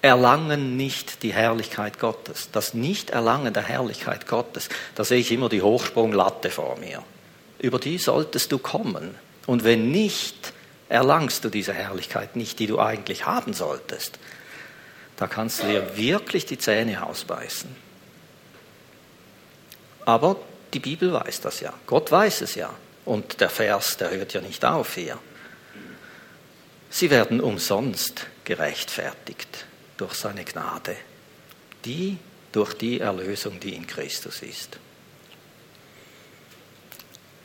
Erlangen 0.01 0.77
nicht 0.77 1.23
die 1.23 1.33
Herrlichkeit 1.33 1.99
Gottes. 1.99 2.49
Das 2.51 2.73
Nicht-Erlangen 2.73 3.53
der 3.53 3.63
Herrlichkeit 3.63 4.27
Gottes, 4.27 4.69
da 4.93 5.03
sehe 5.03 5.19
ich 5.19 5.31
immer 5.31 5.49
die 5.49 5.61
Hochsprunglatte 5.61 6.51
vor 6.51 6.77
mir. 6.77 7.01
Über 7.59 7.79
die 7.79 7.97
solltest 7.97 8.51
du 8.51 8.59
kommen. 8.59 9.15
Und 9.47 9.63
wenn 9.63 9.89
nicht, 9.89 10.53
erlangst 10.89 11.43
du 11.43 11.49
diese 11.49 11.73
Herrlichkeit 11.73 12.35
nicht, 12.35 12.59
die 12.59 12.67
du 12.67 12.79
eigentlich 12.79 13.25
haben 13.25 13.53
solltest. 13.53 14.19
Da 15.17 15.27
kannst 15.27 15.63
du 15.63 15.67
dir 15.67 15.97
wirklich 15.97 16.45
die 16.45 16.57
Zähne 16.57 17.05
ausbeißen. 17.05 17.69
Aber 20.05 20.35
die 20.73 20.79
Bibel 20.79 21.13
weiß 21.13 21.41
das 21.41 21.61
ja. 21.61 21.73
Gott 21.87 22.11
weiß 22.11 22.41
es 22.41 22.55
ja. 22.55 22.69
Und 23.05 23.39
der 23.39 23.49
Vers, 23.49 23.97
der 23.97 24.11
hört 24.11 24.33
ja 24.33 24.41
nicht 24.41 24.63
auf 24.65 24.95
hier. 24.95 25.17
Sie 26.89 27.09
werden 27.09 27.41
umsonst 27.41 28.27
gerechtfertigt 28.43 29.65
durch 29.97 30.13
seine 30.13 30.45
Gnade, 30.45 30.95
die 31.83 32.17
durch 32.51 32.73
die 32.73 32.99
Erlösung, 32.99 33.59
die 33.59 33.75
in 33.75 33.85
Christus 33.85 34.41
ist. 34.41 34.79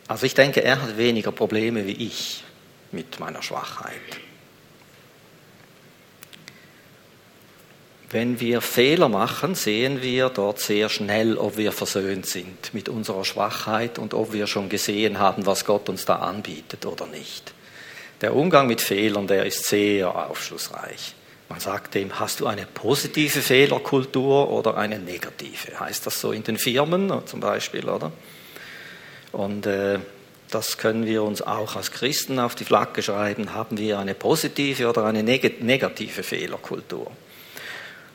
Also 0.06 0.26
ich 0.26 0.34
denke, 0.34 0.62
er 0.62 0.82
hat 0.82 0.96
weniger 0.96 1.32
Probleme 1.32 1.86
wie 1.86 2.06
ich 2.06 2.44
mit 2.92 3.20
meiner 3.20 3.42
Schwachheit. 3.42 4.00
Wenn 8.10 8.40
wir 8.40 8.60
Fehler 8.60 9.08
machen, 9.08 9.54
sehen 9.54 10.02
wir 10.02 10.30
dort 10.30 10.58
sehr 10.58 10.88
schnell, 10.88 11.36
ob 11.36 11.56
wir 11.56 11.70
versöhnt 11.70 12.26
sind 12.26 12.74
mit 12.74 12.88
unserer 12.88 13.24
Schwachheit 13.24 14.00
und 14.00 14.14
ob 14.14 14.32
wir 14.32 14.48
schon 14.48 14.68
gesehen 14.68 15.20
haben, 15.20 15.46
was 15.46 15.64
Gott 15.64 15.88
uns 15.88 16.06
da 16.06 16.16
anbietet 16.16 16.86
oder 16.86 17.06
nicht. 17.06 17.52
Der 18.20 18.36
Umgang 18.36 18.66
mit 18.66 18.80
Fehlern, 18.80 19.26
der 19.26 19.46
ist 19.46 19.64
sehr 19.64 20.14
aufschlussreich. 20.14 21.14
Man 21.48 21.58
sagt 21.58 21.94
dem, 21.94 22.20
hast 22.20 22.40
du 22.40 22.46
eine 22.46 22.66
positive 22.66 23.40
Fehlerkultur 23.40 24.50
oder 24.50 24.76
eine 24.76 24.98
negative? 24.98 25.80
Heißt 25.80 26.06
das 26.06 26.20
so 26.20 26.30
in 26.32 26.44
den 26.44 26.58
Firmen 26.58 27.10
zum 27.26 27.40
Beispiel, 27.40 27.88
oder? 27.88 28.12
Und 29.32 29.66
äh, 29.66 29.98
das 30.50 30.78
können 30.78 31.06
wir 31.06 31.22
uns 31.22 31.42
auch 31.42 31.76
als 31.76 31.92
Christen 31.92 32.38
auf 32.38 32.54
die 32.54 32.64
Flagge 32.64 33.02
schreiben. 33.02 33.54
Haben 33.54 33.78
wir 33.78 33.98
eine 33.98 34.14
positive 34.14 34.88
oder 34.88 35.04
eine 35.06 35.22
negative 35.22 36.22
Fehlerkultur? 36.22 37.10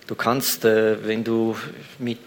Du 0.08 0.14
kannst, 0.14 0.66
äh, 0.66 1.08
wenn 1.08 1.24
du 1.24 1.58
mit 1.98 2.20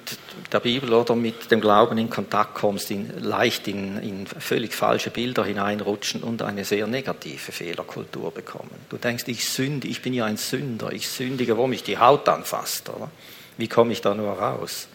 der 0.51 0.59
Bibel 0.59 0.93
oder 0.93 1.15
mit 1.15 1.51
dem 1.53 1.61
Glauben 1.61 1.97
in 1.97 2.11
Kontakt 2.11 2.55
kommst, 2.55 2.91
in, 2.91 3.23
leicht 3.23 3.69
in, 3.69 3.99
in, 3.99 4.27
völlig 4.27 4.75
falsche 4.75 5.11
Bilder 5.11 5.45
hineinrutschen 5.45 6.25
und 6.25 6.43
eine 6.43 6.65
sehr 6.65 6.89
negative 6.89 7.53
Fehlerkultur 7.53 8.33
bekommen. 8.33 8.75
Du 8.89 8.97
denkst, 8.97 9.25
ich 9.29 9.49
sünde, 9.49 9.87
ich 9.87 10.03
bin 10.03 10.13
ja 10.13 10.25
ein 10.25 10.37
Sünder, 10.37 10.91
ich 10.91 11.09
sündige, 11.09 11.57
wo 11.57 11.69
mich 11.69 11.85
die 11.85 11.99
Haut 11.99 12.29
anfasst. 12.29 12.89
Oder? 12.89 13.11
Wie 13.59 13.69
komme 13.69 13.93
ich 13.93 14.01
da 14.01 14.13
nur 14.13 14.33
raus? 14.33 14.89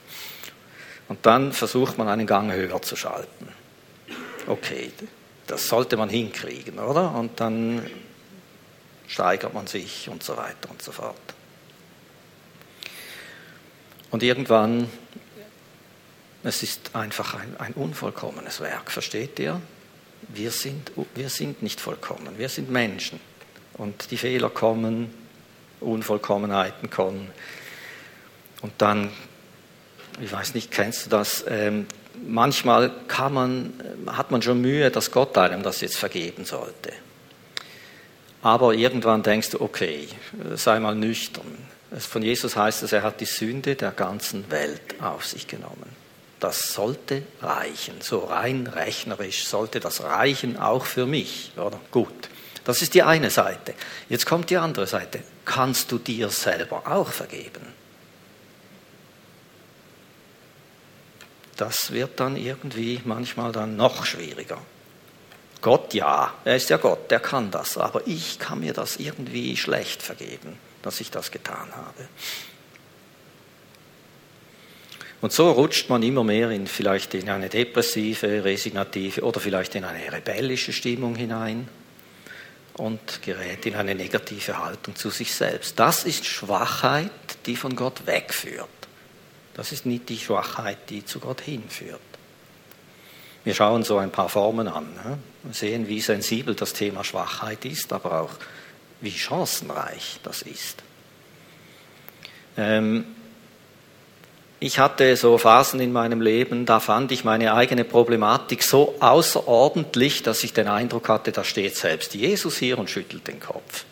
Und 1.08 1.26
dann 1.26 1.54
versucht 1.54 1.98
man 1.98 2.10
einen 2.10 2.28
Gang 2.28 2.52
höher 2.52 2.82
zu 2.82 2.98
schalten. 2.98 3.48
Okay, 4.48 4.92
das 5.48 5.70
sollte 5.70 5.96
man 5.96 6.10
hinkriegen, 6.10 6.80
oder? 6.80 7.16
Und 7.16 7.40
dann 7.40 7.86
steigert 9.08 9.54
man 9.54 9.68
sich 9.68 10.10
und 10.10 10.22
so 10.22 10.36
weiter 10.36 10.70
und 10.70 10.82
so 10.82 10.92
fort. 10.92 11.16
Und 14.14 14.22
irgendwann, 14.22 14.88
es 16.44 16.62
ist 16.62 16.96
einfach 16.96 17.34
ein, 17.34 17.56
ein 17.58 17.74
unvollkommenes 17.74 18.60
Werk, 18.60 18.92
versteht 18.92 19.40
ihr? 19.40 19.60
Wir 20.28 20.52
sind, 20.52 20.92
wir 21.16 21.30
sind 21.30 21.64
nicht 21.64 21.82
vollkommen, 21.82 22.38
wir 22.38 22.48
sind 22.48 22.70
Menschen. 22.70 23.20
Und 23.74 24.12
die 24.12 24.18
Fehler 24.18 24.52
kommen, 24.52 25.12
Unvollkommenheiten 25.80 26.92
kommen. 26.92 27.32
Und 28.62 28.74
dann, 28.78 29.10
ich 30.22 30.32
weiß 30.32 30.54
nicht, 30.54 30.70
kennst 30.70 31.08
du 31.08 31.10
das? 31.10 31.44
Ähm, 31.48 31.88
manchmal 32.24 32.92
kann 33.08 33.34
man, 33.34 33.74
hat 34.06 34.30
man 34.30 34.44
schon 34.44 34.62
Mühe, 34.62 34.92
dass 34.92 35.10
Gott 35.10 35.36
einem 35.40 35.64
das 35.64 35.82
jetzt 35.82 35.98
vergeben 35.98 36.46
sollte. 36.46 36.94
Aber 38.44 38.76
irgendwann 38.76 39.24
denkst 39.24 39.50
du, 39.50 39.62
okay, 39.62 40.08
sei 40.54 40.80
mal 40.80 40.94
nüchtern. 40.94 41.73
Von 42.00 42.24
Jesus 42.24 42.56
heißt 42.56 42.84
es, 42.84 42.92
er 42.92 43.04
hat 43.04 43.22
die 43.22 43.26
Sünde 43.26 43.76
der 43.76 43.92
ganzen 43.92 44.50
Welt 44.50 45.00
auf 45.00 45.26
sich 45.26 45.48
genommen. 45.48 45.96
Das 46.40 46.74
sollte 46.74 47.24
reichen. 47.42 48.02
So 48.02 48.20
rein 48.20 48.68
rechnerisch 48.68 49.46
sollte 49.46 49.80
das 49.80 50.02
reichen 50.04 50.58
auch 50.58 50.86
für 50.86 51.06
mich. 51.06 51.52
Oder? 51.56 51.80
Gut. 51.92 52.30
Das 52.66 52.82
ist 52.82 52.94
die 52.96 53.04
eine 53.04 53.30
Seite. 53.30 53.74
Jetzt 54.10 54.26
kommt 54.26 54.50
die 54.50 54.58
andere 54.58 54.88
Seite. 54.88 55.22
Kannst 55.46 55.92
du 55.92 56.00
dir 56.00 56.30
selber 56.30 56.84
auch 56.88 57.10
vergeben? 57.10 57.68
Das 61.58 61.92
wird 61.92 62.20
dann 62.20 62.36
irgendwie 62.36 63.02
manchmal 63.06 63.52
dann 63.52 63.76
noch 63.76 64.06
schwieriger. 64.06 64.58
Gott 65.62 65.94
ja, 65.94 66.34
er 66.44 66.56
ist 66.56 66.70
ja 66.70 66.78
Gott, 66.78 67.12
der 67.12 67.20
kann 67.20 67.52
das, 67.52 67.78
aber 67.78 68.06
ich 68.08 68.40
kann 68.40 68.62
mir 68.62 68.74
das 68.74 68.98
irgendwie 68.98 69.56
schlecht 69.56 70.02
vergeben 70.02 70.58
dass 70.84 71.02
ich 71.02 71.10
das 71.10 71.32
getan 71.32 71.70
habe. 71.76 72.08
Und 75.22 75.32
so 75.32 75.50
rutscht 75.52 75.90
man 75.90 76.04
immer 76.04 76.24
mehr 76.24 76.52
in 76.52 76.68
vielleicht 76.68 77.14
in 77.14 77.30
eine 77.30 77.48
depressive, 77.48 78.44
resignative 78.44 79.22
oder 79.22 79.40
vielleicht 79.40 79.74
in 79.74 79.86
eine 79.86 80.12
rebellische 80.12 80.74
Stimmung 80.74 81.16
hinein 81.16 81.70
und 82.74 83.22
gerät 83.22 83.66
in 83.66 83.76
eine 83.76 83.96
negative 83.96 84.58
Haltung 84.58 84.96
zu 84.96 85.10
sich 85.10 85.34
selbst. 85.34 85.80
Das 85.80 86.04
ist 86.04 86.26
Schwachheit, 86.26 87.10
die 87.46 87.56
von 87.56 87.76
Gott 87.76 88.06
wegführt. 88.06 88.68
Das 89.54 89.72
ist 89.72 89.86
nicht 89.86 90.10
die 90.10 90.18
Schwachheit, 90.18 90.90
die 90.90 91.06
zu 91.06 91.20
Gott 91.20 91.40
hinführt. 91.40 92.02
Wir 93.46 93.54
schauen 93.54 93.84
so 93.84 93.98
ein 93.98 94.12
paar 94.12 94.30
Formen 94.30 94.68
an. 94.68 94.88
Wir 95.44 95.54
sehen, 95.54 95.88
wie 95.88 96.02
sensibel 96.02 96.56
das 96.56 96.74
Thema 96.74 97.04
Schwachheit 97.04 97.64
ist, 97.64 97.94
aber 97.94 98.22
auch 98.22 98.32
wie 99.04 99.12
chancenreich 99.12 100.20
das 100.24 100.42
ist. 100.42 100.82
Ähm, 102.58 103.06
ich 104.60 104.80
hatte 104.80 105.18
so 105.18 105.38
Phasen 105.38 105.82
in 105.82 105.92
meinem 105.92 106.22
Leben, 106.22 106.66
da 106.66 106.80
fand 106.80 107.12
ich 107.12 107.26
meine 107.26 107.54
eigene 107.54 107.84
Problematik 107.84 108.64
so 108.64 108.96
außerordentlich, 109.02 110.24
dass 110.24 110.44
ich 110.46 110.54
den 110.54 110.70
Eindruck 110.70 111.10
hatte, 111.10 111.34
da 111.34 111.44
steht 111.44 111.76
selbst 111.76 112.14
Jesus 112.14 112.58
hier 112.58 112.80
und 112.80 112.90
schüttelt 112.90 113.28
den 113.28 113.42
Kopf. 113.42 113.84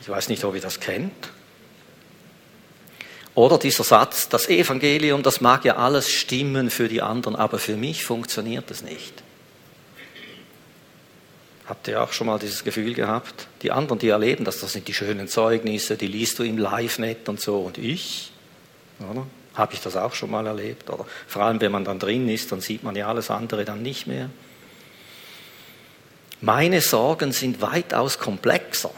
Ich 0.00 0.08
weiß 0.08 0.28
nicht, 0.28 0.44
ob 0.44 0.54
ihr 0.54 0.60
das 0.60 0.78
kennt. 0.78 1.30
Oder 3.34 3.58
dieser 3.58 3.82
Satz, 3.82 4.28
das 4.28 4.48
Evangelium, 4.48 5.22
das 5.22 5.40
mag 5.40 5.64
ja 5.64 5.76
alles 5.76 6.10
stimmen 6.10 6.70
für 6.70 6.86
die 6.86 7.02
anderen, 7.02 7.34
aber 7.34 7.58
für 7.58 7.76
mich 7.76 8.04
funktioniert 8.04 8.70
es 8.70 8.82
nicht. 8.82 9.21
Habt 11.72 11.88
ihr 11.88 12.02
auch 12.02 12.12
schon 12.12 12.26
mal 12.26 12.38
dieses 12.38 12.64
Gefühl 12.64 12.92
gehabt? 12.92 13.48
Die 13.62 13.72
anderen, 13.72 13.98
die 13.98 14.10
erleben 14.10 14.44
das, 14.44 14.60
das 14.60 14.74
sind 14.74 14.88
die 14.88 14.92
schönen 14.92 15.26
Zeugnisse, 15.26 15.96
die 15.96 16.06
liest 16.06 16.38
du 16.38 16.42
im 16.42 16.58
Live-Net 16.58 17.30
und 17.30 17.40
so. 17.40 17.60
Und 17.60 17.78
ich, 17.78 18.30
oder? 19.10 19.26
Habe 19.54 19.72
ich 19.72 19.80
das 19.80 19.96
auch 19.96 20.12
schon 20.12 20.30
mal 20.30 20.46
erlebt? 20.46 20.90
Oder 20.90 21.06
vor 21.26 21.40
allem, 21.40 21.62
wenn 21.62 21.72
man 21.72 21.82
dann 21.86 21.98
drin 21.98 22.28
ist, 22.28 22.52
dann 22.52 22.60
sieht 22.60 22.82
man 22.82 22.94
ja 22.94 23.08
alles 23.08 23.30
andere 23.30 23.64
dann 23.64 23.80
nicht 23.80 24.06
mehr. 24.06 24.28
Meine 26.42 26.82
Sorgen 26.82 27.32
sind 27.32 27.62
weitaus 27.62 28.18
komplexer. 28.18 28.92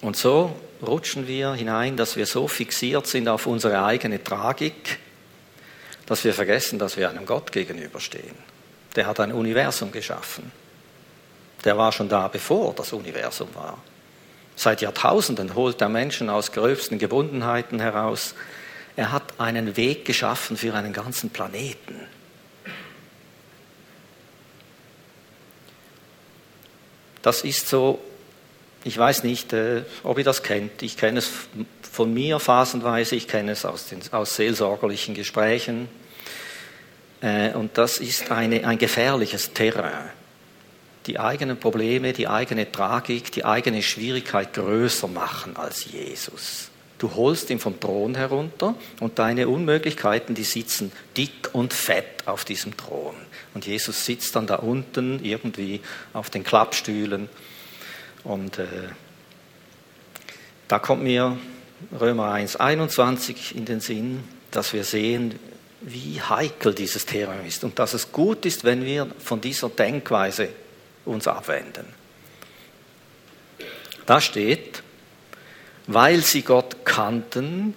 Und 0.00 0.16
so 0.16 0.58
rutschen 0.80 1.28
wir 1.28 1.52
hinein, 1.52 1.98
dass 1.98 2.16
wir 2.16 2.24
so 2.24 2.48
fixiert 2.48 3.06
sind 3.06 3.28
auf 3.28 3.46
unsere 3.46 3.84
eigene 3.84 4.24
Tragik, 4.24 4.98
dass 6.06 6.24
wir 6.24 6.32
vergessen, 6.32 6.78
dass 6.78 6.96
wir 6.96 7.10
einem 7.10 7.26
Gott 7.26 7.52
gegenüberstehen. 7.52 8.51
Der 8.96 9.06
hat 9.06 9.20
ein 9.20 9.32
Universum 9.32 9.90
geschaffen. 9.90 10.52
Der 11.64 11.78
war 11.78 11.92
schon 11.92 12.08
da, 12.08 12.28
bevor 12.28 12.74
das 12.74 12.92
Universum 12.92 13.48
war. 13.54 13.78
Seit 14.56 14.80
Jahrtausenden 14.82 15.54
holt 15.54 15.80
er 15.80 15.88
Menschen 15.88 16.28
aus 16.28 16.52
gröbsten 16.52 16.98
Gebundenheiten 16.98 17.80
heraus. 17.80 18.34
Er 18.96 19.12
hat 19.12 19.40
einen 19.40 19.76
Weg 19.76 20.04
geschaffen 20.04 20.56
für 20.56 20.74
einen 20.74 20.92
ganzen 20.92 21.30
Planeten. 21.30 22.06
Das 27.22 27.42
ist 27.42 27.68
so, 27.68 28.02
ich 28.84 28.98
weiß 28.98 29.22
nicht, 29.22 29.52
äh, 29.52 29.82
ob 30.02 30.18
ihr 30.18 30.24
das 30.24 30.42
kennt. 30.42 30.82
Ich 30.82 30.96
kenne 30.96 31.20
es 31.20 31.30
von 31.90 32.12
mir 32.12 32.40
phasenweise, 32.40 33.14
ich 33.14 33.28
kenne 33.28 33.52
es 33.52 33.64
aus, 33.64 33.86
den, 33.86 34.00
aus 34.10 34.36
seelsorgerlichen 34.36 35.14
Gesprächen. 35.14 35.88
Äh, 37.22 37.52
und 37.54 37.78
das 37.78 37.98
ist 37.98 38.30
eine, 38.30 38.66
ein 38.66 38.76
gefährliches 38.76 39.52
Terrain 39.54 40.10
die 41.06 41.18
eigenen 41.18 41.58
Probleme, 41.58 42.12
die 42.12 42.28
eigene 42.28 42.70
Tragik, 42.70 43.32
die 43.32 43.44
eigene 43.44 43.82
Schwierigkeit 43.82 44.52
größer 44.54 45.08
machen 45.08 45.56
als 45.56 45.90
Jesus. 45.90 46.68
Du 46.98 47.14
holst 47.16 47.50
ihn 47.50 47.58
vom 47.58 47.80
Thron 47.80 48.14
herunter 48.14 48.76
und 49.00 49.18
deine 49.18 49.48
Unmöglichkeiten, 49.48 50.36
die 50.36 50.44
sitzen 50.44 50.92
dick 51.16 51.50
und 51.52 51.72
fett 51.72 52.26
auf 52.26 52.44
diesem 52.44 52.76
Thron. 52.76 53.16
Und 53.54 53.66
Jesus 53.66 54.04
sitzt 54.04 54.36
dann 54.36 54.46
da 54.46 54.56
unten 54.56 55.22
irgendwie 55.24 55.80
auf 56.12 56.30
den 56.30 56.44
Klappstühlen. 56.44 57.28
Und 58.22 58.60
äh, 58.60 58.66
da 60.68 60.78
kommt 60.78 61.02
mir 61.02 61.36
Römer 62.00 62.30
1, 62.30 62.54
21 62.54 63.56
in 63.56 63.64
den 63.64 63.80
Sinn, 63.80 64.22
dass 64.52 64.72
wir 64.72 64.84
sehen, 64.84 65.40
wie 65.84 66.20
heikel 66.20 66.74
dieses 66.74 67.06
Thema 67.06 67.34
ist 67.46 67.64
und 67.64 67.78
dass 67.78 67.94
es 67.94 68.12
gut 68.12 68.46
ist, 68.46 68.64
wenn 68.64 68.84
wir 68.84 69.08
von 69.18 69.40
dieser 69.40 69.68
Denkweise 69.68 70.48
uns 71.04 71.26
abwenden. 71.26 71.86
Da 74.06 74.20
steht, 74.20 74.82
weil 75.86 76.22
sie 76.22 76.42
Gott 76.42 76.84
kannten, 76.84 77.74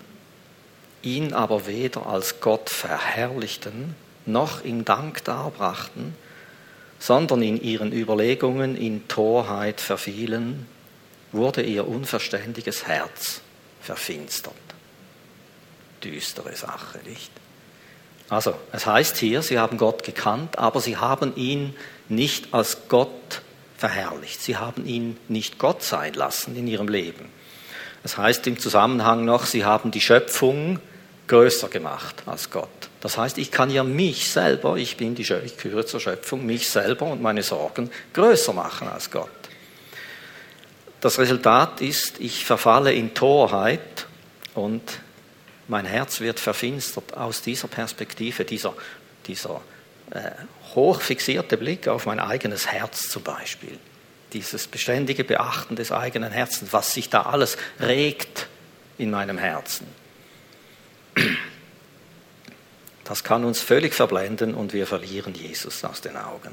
ihn 1.02 1.34
aber 1.34 1.68
weder 1.68 2.08
als 2.08 2.40
Gott 2.40 2.70
verherrlichten, 2.70 3.96
noch 4.26 4.64
ihm 4.64 4.86
Dank 4.86 5.24
darbrachten, 5.24 6.16
sondern 7.00 7.42
in 7.42 7.62
ihren 7.62 7.92
Überlegungen 7.92 8.76
in 8.76 9.08
Torheit 9.08 9.82
verfielen, 9.82 10.68
wurde 11.32 11.62
ihr 11.62 11.88
unverständiges 11.88 12.88
Herz 12.88 13.42
verfinstert. 13.82 14.54
Düstere 16.04 16.56
Sache, 16.56 17.00
nicht? 17.06 17.32
Also, 18.29 18.55
es 18.72 18.86
heißt 18.86 19.17
hier, 19.17 19.41
sie 19.41 19.60
haben 19.60 19.77
Gott 19.77 20.03
gekannt, 20.03 20.58
aber 20.58 20.82
sie 20.82 20.98
haben 20.98 21.36
ihn 21.36 21.75
nicht 22.10 22.53
als 22.53 22.88
Gott 22.88 23.41
verherrlicht. 23.77 24.41
Sie 24.41 24.58
haben 24.58 24.86
ihn 24.86 25.17
nicht 25.27 25.60
Gott 25.60 25.84
sein 25.84 26.14
lassen 26.14 26.55
in 26.55 26.68
ihrem 26.68 26.88
Leben. 26.88 27.29
Das 28.03 28.18
heißt 28.18 28.46
im 28.48 28.59
Zusammenhang 28.59 29.25
noch, 29.25 29.46
sie 29.46 29.66
haben 29.66 29.92
die 29.92 30.01
Schöpfung 30.01 30.79
größer 31.27 31.70
gemacht 31.70 32.24
als 32.25 32.51
Gott. 32.51 32.70
Das 33.01 33.18
heißt, 33.18 33.38
ich 33.38 33.51
kann 33.51 33.70
ja 33.70 33.83
mich 33.83 34.29
selber, 34.29 34.77
ich 34.77 34.98
bin 34.98 35.16
die 35.16 35.24
ich 35.24 35.57
gehöre 35.57 35.85
zur 35.85 36.00
Schöpfung, 36.00 36.46
mich 36.46 36.70
selber 36.70 37.07
und 37.07 37.22
meine 37.22 37.44
Sorgen 37.44 37.90
größer 38.14 38.53
machen 38.53 38.88
als 38.88 39.11
Gott. 39.11 39.29
Das 41.01 41.20
Resultat 41.20 41.81
ist, 41.81 42.20
ich 42.20 42.46
verfalle 42.46 42.94
in 42.94 43.14
Torheit 43.14 44.07
und 44.55 44.81
mein 45.68 45.86
Herz 45.86 46.20
wird 46.20 46.40
verfinstert 46.40 47.16
aus 47.18 47.42
dieser 47.42 47.68
Perspektive, 47.68 48.46
dieser, 48.46 48.74
dieser 49.25 49.62
äh, 50.12 50.32
hochfixierte 50.75 51.58
Blick 51.58 51.88
auf 51.88 52.06
mein 52.06 52.20
eigenes 52.20 52.68
Herz 52.68 53.10
zum 53.10 53.24
Beispiel. 53.24 53.80
Dieses 54.34 54.68
beständige 54.68 55.24
Beachten 55.24 55.75
des 55.75 55.92
eigenen 55.92 56.32
Herzens, 56.32 56.74
was 56.74 56.92
sich 56.92 57.10
da 57.10 57.24
alles 57.24 57.58
regt 57.80 58.48
in 58.98 59.10
meinem 59.10 59.38
Herzen. 59.38 59.88
Das 63.04 63.24
kann 63.24 63.46
uns 63.46 63.62
völlig 63.62 63.94
verblenden 63.94 64.54
und 64.54 64.74
wir 64.74 64.88
verlieren 64.88 65.34
Jesus 65.34 65.84
aus 65.84 66.01
den 66.01 66.18
Augen. 66.18 66.51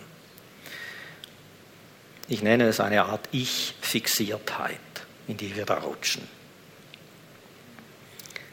Ich 2.29 2.42
nenne 2.42 2.68
es 2.68 2.79
eine 2.79 3.05
Art 3.05 3.29
Ich-Fixiertheit, 3.33 4.79
in 5.27 5.37
die 5.37 5.57
wir 5.57 5.66
da 5.66 5.79
rutschen. 5.79 6.29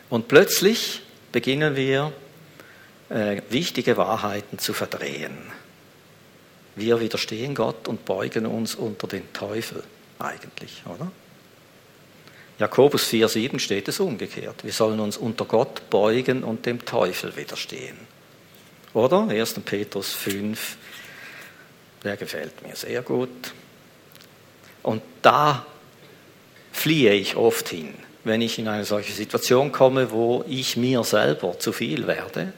Und 0.10 0.28
plötzlich 0.28 1.02
beginnen 1.32 1.76
wir 1.76 2.12
äh, 3.10 3.42
wichtige 3.50 3.98
Wahrheiten 3.98 4.60
zu 4.60 4.74
verdrehen. 4.74 5.38
Wir 6.76 7.00
widerstehen 7.00 7.56
Gott 7.56 7.88
und 7.88 8.06
beugen 8.06 8.46
uns 8.46 8.76
unter 8.76 9.08
den 9.08 9.32
Teufel 9.34 9.84
eigentlich, 10.18 10.84
oder? 10.86 11.12
Jakobus 12.58 13.06
4,7 13.06 13.60
steht 13.60 13.88
es 13.88 14.00
umgekehrt. 14.00 14.64
Wir 14.64 14.74
sollen 14.74 15.00
uns 15.00 15.16
unter 15.16 15.46
Gott 15.46 15.90
beugen 15.90 16.44
und 16.44 16.66
dem 16.66 16.84
Teufel 16.84 17.36
widerstehen. 17.38 17.98
Oder? 18.94 19.28
1. 19.30 19.62
Petrus 19.66 20.14
5, 20.14 20.78
der 22.04 22.18
gefällt 22.18 22.62
mir 22.68 22.76
sehr 22.76 23.02
gut. 23.02 23.54
Und 24.84 25.02
da 25.22 25.66
fliehe 26.72 27.14
ich 27.14 27.36
oft 27.36 27.70
hin, 27.70 27.94
wenn 28.24 28.42
ich 28.42 28.60
in 28.60 28.68
eine 28.68 28.86
solche 28.86 29.14
Situation 29.14 29.72
komme, 29.72 30.12
wo 30.12 30.44
ich 30.48 30.78
mir 30.78 31.04
selber 31.04 31.58
zu 31.60 31.72
viel 31.72 32.08
werde 32.08 32.54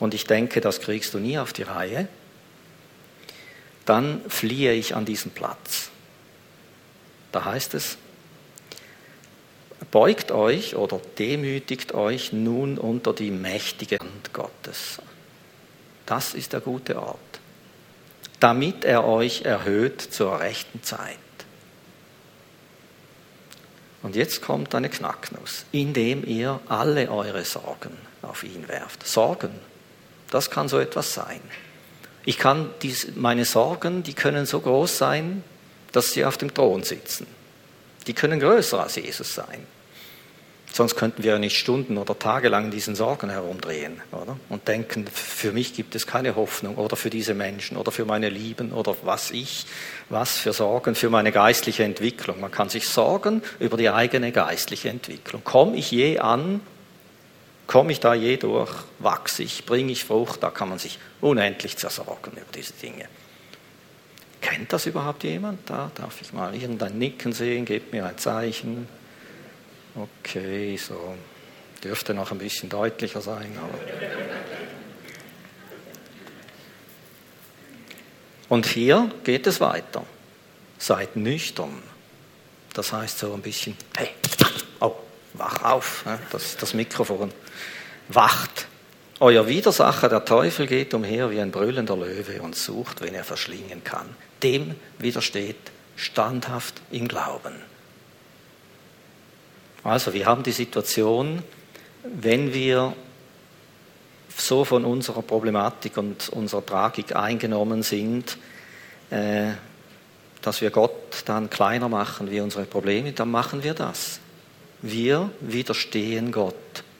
und 0.00 0.14
ich 0.14 0.24
denke, 0.24 0.60
das 0.60 0.80
kriegst 0.80 1.14
du 1.14 1.18
nie 1.18 1.38
auf 1.38 1.52
die 1.52 1.62
Reihe, 1.62 2.08
dann 3.84 4.20
fliehe 4.28 4.72
ich 4.72 4.94
an 4.94 5.04
diesen 5.04 5.30
Platz. 5.30 5.90
Da 7.32 7.44
heißt 7.44 7.74
es, 7.74 7.98
beugt 9.90 10.32
euch 10.32 10.76
oder 10.76 11.00
demütigt 11.18 11.94
euch 11.94 12.32
nun 12.32 12.78
unter 12.78 13.12
die 13.12 13.30
mächtige 13.30 13.98
Hand 13.98 14.32
Gottes. 14.32 14.98
Das 16.06 16.34
ist 16.34 16.52
der 16.52 16.60
gute 16.60 17.00
Ort, 17.00 17.18
damit 18.40 18.84
er 18.84 19.04
euch 19.04 19.42
erhöht 19.42 20.00
zur 20.00 20.40
rechten 20.40 20.82
Zeit. 20.82 21.23
Und 24.04 24.16
jetzt 24.16 24.42
kommt 24.42 24.74
eine 24.74 24.90
Knacknuss, 24.90 25.64
indem 25.72 26.26
ihr 26.26 26.60
alle 26.68 27.10
eure 27.10 27.42
Sorgen 27.42 27.96
auf 28.20 28.44
ihn 28.44 28.68
werft. 28.68 29.06
Sorgen, 29.06 29.48
das 30.30 30.50
kann 30.50 30.68
so 30.68 30.78
etwas 30.78 31.14
sein. 31.14 31.40
Ich 32.26 32.36
kann 32.36 32.68
dies, 32.82 33.12
meine 33.14 33.46
Sorgen, 33.46 34.02
die 34.02 34.12
können 34.12 34.44
so 34.44 34.60
groß 34.60 34.98
sein, 34.98 35.42
dass 35.92 36.10
sie 36.10 36.26
auf 36.26 36.36
dem 36.36 36.52
Thron 36.52 36.82
sitzen. 36.82 37.26
Die 38.06 38.12
können 38.12 38.40
größer 38.40 38.82
als 38.82 38.96
Jesus 38.96 39.34
sein. 39.34 39.66
Sonst 40.74 40.96
könnten 40.96 41.22
wir 41.22 41.38
nicht 41.38 41.56
Stunden 41.56 41.98
oder 41.98 42.18
Tage 42.18 42.48
lang 42.48 42.64
in 42.64 42.70
diesen 42.72 42.96
Sorgen 42.96 43.30
herumdrehen 43.30 44.02
oder? 44.10 44.36
und 44.48 44.66
denken, 44.66 45.06
für 45.06 45.52
mich 45.52 45.72
gibt 45.72 45.94
es 45.94 46.04
keine 46.04 46.34
Hoffnung 46.34 46.74
oder 46.74 46.96
für 46.96 47.10
diese 47.10 47.32
Menschen 47.32 47.76
oder 47.76 47.92
für 47.92 48.04
meine 48.04 48.28
Lieben 48.28 48.72
oder 48.72 48.96
was 49.04 49.30
ich, 49.30 49.66
was 50.08 50.36
für 50.36 50.52
Sorgen 50.52 50.96
für 50.96 51.10
meine 51.10 51.30
geistliche 51.30 51.84
Entwicklung. 51.84 52.40
Man 52.40 52.50
kann 52.50 52.70
sich 52.70 52.88
sorgen 52.88 53.40
über 53.60 53.76
die 53.76 53.88
eigene 53.88 54.32
geistliche 54.32 54.88
Entwicklung. 54.88 55.44
Komme 55.44 55.76
ich 55.76 55.92
je 55.92 56.18
an 56.18 56.60
Komme 57.68 57.92
ich 57.92 58.00
da 58.00 58.12
je 58.12 58.36
durch? 58.36 58.72
Wachse 58.98 59.44
ich? 59.44 59.64
Bringe 59.64 59.92
ich 59.92 60.04
Frucht? 60.04 60.42
Da 60.42 60.50
kann 60.50 60.68
man 60.68 60.78
sich 60.78 60.98
unendlich 61.20 61.76
zersorgen 61.76 62.32
über 62.32 62.52
diese 62.54 62.72
Dinge. 62.74 63.06
Kennt 64.40 64.72
das 64.72 64.86
überhaupt 64.86 65.22
jemand? 65.22 65.70
Da 65.70 65.90
darf 65.94 66.20
ich 66.20 66.32
mal 66.32 66.54
irgendein 66.54 66.98
Nicken 66.98 67.32
sehen, 67.32 67.64
gebt 67.64 67.92
mir 67.92 68.04
ein 68.04 68.18
Zeichen. 68.18 68.86
Okay, 69.96 70.76
so 70.76 71.16
dürfte 71.82 72.14
noch 72.14 72.32
ein 72.32 72.38
bisschen 72.38 72.68
deutlicher 72.68 73.20
sein. 73.20 73.56
Aber 73.56 73.78
Und 78.48 78.66
hier 78.66 79.10
geht 79.24 79.46
es 79.46 79.60
weiter. 79.60 80.04
Seid 80.78 81.16
nüchtern. 81.16 81.82
Das 82.72 82.92
heißt 82.92 83.18
so 83.18 83.32
ein 83.32 83.42
bisschen, 83.42 83.76
hey, 83.96 84.10
oh, 84.80 84.94
wach 85.34 85.62
auf, 85.62 86.04
das 86.30 86.56
das 86.56 86.74
Mikrofon. 86.74 87.32
Wacht. 88.08 88.66
Euer 89.20 89.46
Widersacher, 89.46 90.08
der 90.08 90.24
Teufel, 90.24 90.66
geht 90.66 90.92
umher 90.92 91.30
wie 91.30 91.40
ein 91.40 91.52
brüllender 91.52 91.96
Löwe 91.96 92.42
und 92.42 92.56
sucht, 92.56 93.00
wen 93.00 93.14
er 93.14 93.24
verschlingen 93.24 93.84
kann. 93.84 94.14
Dem 94.42 94.74
widersteht 94.98 95.56
standhaft 95.96 96.82
im 96.90 97.06
Glauben. 97.06 97.54
Also 99.84 100.14
wir 100.14 100.24
haben 100.24 100.42
die 100.42 100.52
Situation, 100.52 101.42
wenn 102.02 102.54
wir 102.54 102.94
so 104.36 104.64
von 104.64 104.84
unserer 104.84 105.22
Problematik 105.22 105.98
und 105.98 106.30
unserer 106.30 106.64
Tragik 106.64 107.14
eingenommen 107.14 107.82
sind, 107.82 108.38
äh, 109.10 109.52
dass 110.40 110.60
wir 110.60 110.70
Gott 110.70 111.22
dann 111.26 111.50
kleiner 111.50 111.88
machen 111.88 112.30
wie 112.30 112.40
unsere 112.40 112.64
Probleme, 112.64 113.12
dann 113.12 113.30
machen 113.30 113.62
wir 113.62 113.74
das. 113.74 114.20
Wir 114.82 115.30
widerstehen 115.40 116.32
Gott, 116.32 116.54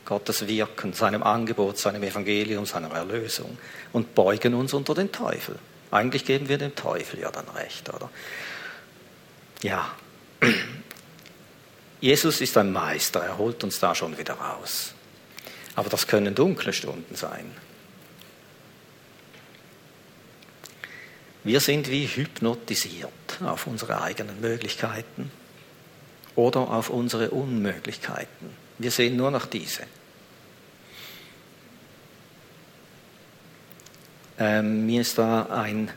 Gottes 0.04 0.46
Wirken, 0.46 0.92
seinem 0.92 1.22
Angebot, 1.22 1.78
seinem 1.78 2.02
Evangelium, 2.02 2.66
seiner 2.66 2.90
Erlösung 2.90 3.58
und 3.92 4.14
beugen 4.14 4.54
uns 4.54 4.72
unter 4.74 4.94
den 4.94 5.10
Teufel. 5.10 5.58
Eigentlich 5.90 6.24
geben 6.24 6.48
wir 6.48 6.58
dem 6.58 6.74
Teufel 6.74 7.20
ja 7.20 7.30
dann 7.30 7.48
recht, 7.48 7.88
oder? 7.88 8.10
Ja. 9.62 9.90
Jesus 12.04 12.42
ist 12.42 12.54
ein 12.58 12.70
Meister, 12.70 13.20
er 13.20 13.38
holt 13.38 13.64
uns 13.64 13.80
da 13.80 13.94
schon 13.94 14.18
wieder 14.18 14.34
raus. 14.34 14.92
Aber 15.74 15.88
das 15.88 16.06
können 16.06 16.34
dunkle 16.34 16.74
Stunden 16.74 17.14
sein. 17.14 17.50
Wir 21.44 21.60
sind 21.60 21.90
wie 21.90 22.06
hypnotisiert 22.06 23.40
auf 23.42 23.66
unsere 23.66 24.02
eigenen 24.02 24.38
Möglichkeiten 24.42 25.30
oder 26.36 26.68
auf 26.72 26.90
unsere 26.90 27.30
Unmöglichkeiten. 27.30 28.50
Wir 28.76 28.90
sehen 28.90 29.16
nur 29.16 29.30
noch 29.30 29.46
diese. 29.46 29.84
Ähm, 34.38 34.84
mir 34.84 35.00
ist 35.00 35.16
da 35.16 35.46
ein 35.46 35.90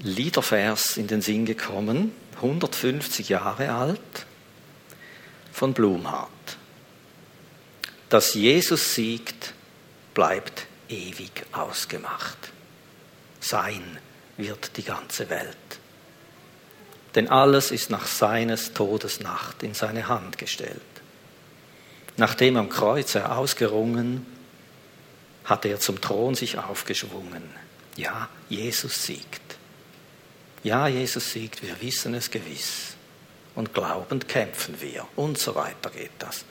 Liedervers 0.00 0.98
in 0.98 1.06
den 1.06 1.22
Sinn 1.22 1.46
gekommen, 1.46 2.12
150 2.34 3.30
Jahre 3.30 3.72
alt, 3.72 4.26
von 5.56 5.72
Blumhardt. 5.72 6.58
Dass 8.10 8.34
Jesus 8.34 8.94
siegt, 8.94 9.54
bleibt 10.12 10.66
ewig 10.90 11.46
ausgemacht. 11.52 12.36
Sein 13.40 13.98
wird 14.36 14.76
die 14.76 14.82
ganze 14.82 15.30
Welt. 15.30 15.56
Denn 17.14 17.30
alles 17.30 17.70
ist 17.70 17.88
nach 17.88 18.06
seines 18.06 18.74
Todes 18.74 19.20
Nacht 19.20 19.62
in 19.62 19.72
seine 19.72 20.08
Hand 20.08 20.36
gestellt. 20.36 20.82
Nachdem 22.18 22.58
am 22.58 22.68
Kreuz 22.68 23.14
er 23.14 23.38
ausgerungen, 23.38 24.26
hat 25.44 25.64
er 25.64 25.80
zum 25.80 26.02
Thron 26.02 26.34
sich 26.34 26.58
aufgeschwungen. 26.58 27.44
Ja, 27.96 28.28
Jesus 28.50 29.04
siegt. 29.06 29.56
Ja, 30.62 30.86
Jesus 30.86 31.32
siegt, 31.32 31.62
wir 31.62 31.80
wissen 31.80 32.12
es 32.12 32.30
gewiss. 32.30 32.95
Und 33.56 33.74
glaubend 33.74 34.28
kämpfen 34.28 34.80
wir. 34.80 35.06
Und 35.16 35.38
so 35.38 35.54
weiter 35.54 35.90
geht 35.90 36.12
das. 36.20 36.44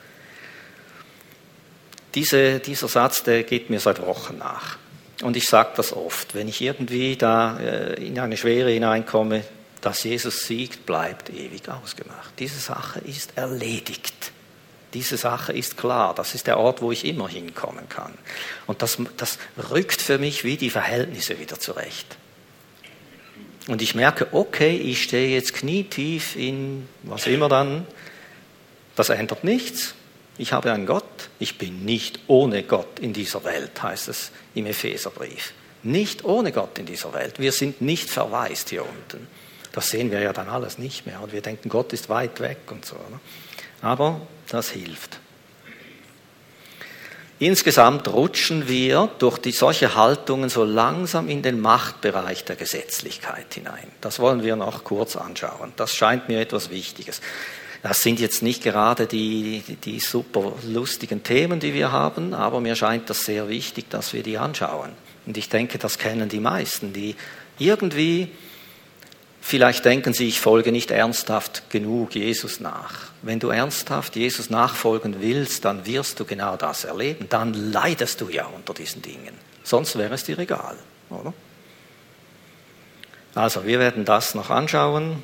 Diese, 2.16 2.60
dieser 2.60 2.88
Satz, 2.88 3.24
der 3.24 3.44
geht 3.44 3.70
mir 3.70 3.80
seit 3.80 4.06
Wochen 4.06 4.38
nach. 4.38 4.78
Und 5.22 5.38
ich 5.38 5.46
sage 5.46 5.72
das 5.76 5.94
oft, 5.94 6.36
wenn 6.36 6.48
ich 6.48 6.62
irgendwie 6.62 7.16
da 7.16 7.58
äh, 7.60 8.06
in 8.06 8.20
eine 8.20 8.36
Schwere 8.36 8.72
hineinkomme, 8.72 9.44
dass 9.82 10.04
Jesus 10.04 10.48
siegt, 10.48 10.86
bleibt 10.86 11.30
ewig 11.30 11.70
ausgemacht. 11.70 12.34
Diese 12.40 12.60
Sache 12.60 13.00
ist 13.00 13.38
erledigt. 13.38 14.32
Diese 14.94 15.18
Sache 15.18 15.54
ist 15.54 15.78
klar. 15.78 16.16
Das 16.16 16.36
ist 16.36 16.48
der 16.48 16.58
Ort, 16.58 16.82
wo 16.82 16.92
ich 16.92 17.06
immer 17.06 17.28
hinkommen 17.28 17.88
kann. 17.88 18.14
Und 18.66 18.82
das, 18.82 18.98
das 19.18 19.38
rückt 19.70 20.02
für 20.02 20.18
mich 20.18 20.44
wie 20.44 20.58
die 20.58 20.70
Verhältnisse 20.70 21.38
wieder 21.38 21.60
zurecht. 21.60 22.18
Und 23.68 23.82
ich 23.82 23.96
merke, 23.96 24.28
okay, 24.32 24.76
ich 24.76 25.04
stehe 25.04 25.30
jetzt 25.30 25.54
knietief 25.54 26.36
in 26.36 26.88
was 27.04 27.26
immer 27.28 27.50
dann. 27.50 27.88
Das 28.96 29.10
ändert 29.10 29.44
nichts. 29.44 29.96
Ich 30.38 30.54
habe 30.54 30.72
einen 30.72 30.86
Gott, 30.86 31.30
ich 31.40 31.58
bin 31.58 31.86
nicht 31.86 32.20
ohne 32.28 32.64
Gott 32.64 33.00
in 33.00 33.14
dieser 33.14 33.44
Welt, 33.44 33.82
heißt 33.82 34.10
es 34.10 34.32
im 34.54 34.66
Epheserbrief. 34.66 35.54
Nicht 35.84 36.26
ohne 36.26 36.52
Gott 36.52 36.78
in 36.78 36.86
dieser 36.86 37.14
Welt. 37.14 37.40
Wir 37.40 37.52
sind 37.52 37.82
nicht 37.82 38.10
verwaist 38.10 38.70
hier 38.70 38.84
unten. 38.84 39.28
Das 39.72 39.90
sehen 39.90 40.12
wir 40.12 40.20
ja 40.20 40.34
dann 40.34 40.50
alles 40.50 40.78
nicht 40.78 41.06
mehr. 41.06 41.22
Und 41.22 41.32
wir 41.32 41.42
denken, 41.42 41.70
Gott 41.70 41.94
ist 41.94 42.10
weit 42.10 42.40
weg 42.40 42.58
und 42.70 42.86
so. 42.86 42.96
Ne? 42.96 43.20
Aber 43.82 44.22
das 44.50 44.70
hilft. 44.70 45.20
Insgesamt 47.38 48.08
rutschen 48.08 48.70
wir 48.70 49.10
durch 49.20 49.38
die, 49.38 49.52
solche 49.52 49.96
Haltungen 49.96 50.50
so 50.50 50.64
langsam 50.64 51.28
in 51.28 51.42
den 51.42 51.60
Machtbereich 51.60 52.46
der 52.46 52.56
Gesetzlichkeit 52.56 53.54
hinein. 53.54 53.88
Das 54.00 54.20
wollen 54.20 54.42
wir 54.42 54.56
noch 54.56 54.86
kurz 54.86 55.18
anschauen. 55.18 55.74
Das 55.76 55.94
scheint 55.94 56.30
mir 56.30 56.40
etwas 56.40 56.70
Wichtiges. 56.70 57.20
Das 57.84 58.02
sind 58.02 58.22
jetzt 58.22 58.42
nicht 58.42 58.64
gerade 58.64 59.06
die, 59.06 59.62
die, 59.84 60.00
super 60.00 60.54
lustigen 60.66 61.24
Themen, 61.24 61.60
die 61.60 61.74
wir 61.74 61.92
haben, 61.92 62.34
aber 62.34 62.62
mir 62.62 62.76
scheint 62.76 63.10
das 63.10 63.20
sehr 63.26 63.50
wichtig, 63.50 63.90
dass 63.90 64.14
wir 64.14 64.24
die 64.24 64.38
anschauen. 64.38 64.92
Und 65.26 65.38
ich 65.38 65.50
denke, 65.50 65.78
das 65.78 66.00
kennen 66.00 66.30
die 66.30 66.40
meisten, 66.40 66.94
die 66.94 67.16
irgendwie 67.60 68.30
vielleicht 69.42 69.86
denken 69.86 70.14
sie, 70.14 70.28
ich 70.28 70.40
folge 70.40 70.72
nicht 70.72 70.90
ernsthaft 70.90 71.70
genug 71.70 72.16
Jesus 72.16 72.60
nach. 72.60 73.05
Wenn 73.26 73.40
du 73.40 73.50
ernsthaft 73.50 74.16
Jesus 74.16 74.52
nachfolgen 74.52 75.20
willst, 75.20 75.66
dann 75.66 75.88
wirst 75.88 76.20
du 76.20 76.26
genau 76.26 76.58
das 76.58 76.84
erleben. 76.84 77.28
Dann 77.28 77.72
leidest 77.72 78.22
du 78.22 78.30
ja 78.30 78.46
unter 78.46 78.76
diesen 78.76 79.02
Dingen. 79.02 79.34
Sonst 79.64 79.98
wäre 79.98 80.14
es 80.14 80.26
dir 80.26 80.38
egal, 80.38 80.78
oder? 81.10 81.34
Also, 83.34 83.66
wir 83.66 83.80
werden 83.80 84.06
das 84.06 84.36
noch 84.36 84.52
anschauen. 84.52 85.24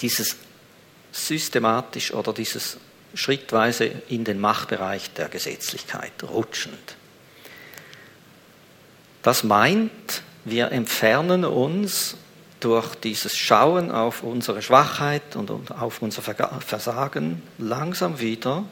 Dieses 0.00 0.36
systematisch 1.10 2.14
oder 2.14 2.32
dieses 2.32 2.76
schrittweise 3.14 3.86
in 4.08 4.22
den 4.22 4.38
Machtbereich 4.38 5.10
der 5.14 5.28
Gesetzlichkeit 5.28 6.12
rutschend. 6.22 6.94
Das 9.24 9.42
meint, 9.42 10.22
wir 10.44 10.70
entfernen 10.70 11.44
uns 11.44 12.14
durch 12.60 12.94
dieses 12.96 13.36
Schauen 13.36 13.90
auf 13.90 14.22
unsere 14.22 14.62
Schwachheit 14.62 15.36
und 15.36 15.50
auf 15.70 16.02
unser 16.02 16.22
Versagen 16.22 17.42
langsam 17.58 18.20
wieder 18.20 18.64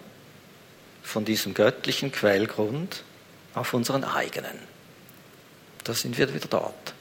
von 1.03 1.25
diesem 1.25 1.55
göttlichen 1.55 2.11
Quellgrund 2.11 3.05
auf 3.55 3.75
unseren 3.75 4.05
eigenen. 4.05 4.59
Da 5.85 5.94
sind 5.94 6.18
wir 6.18 6.33
wieder 6.35 6.49
dort. 6.49 6.94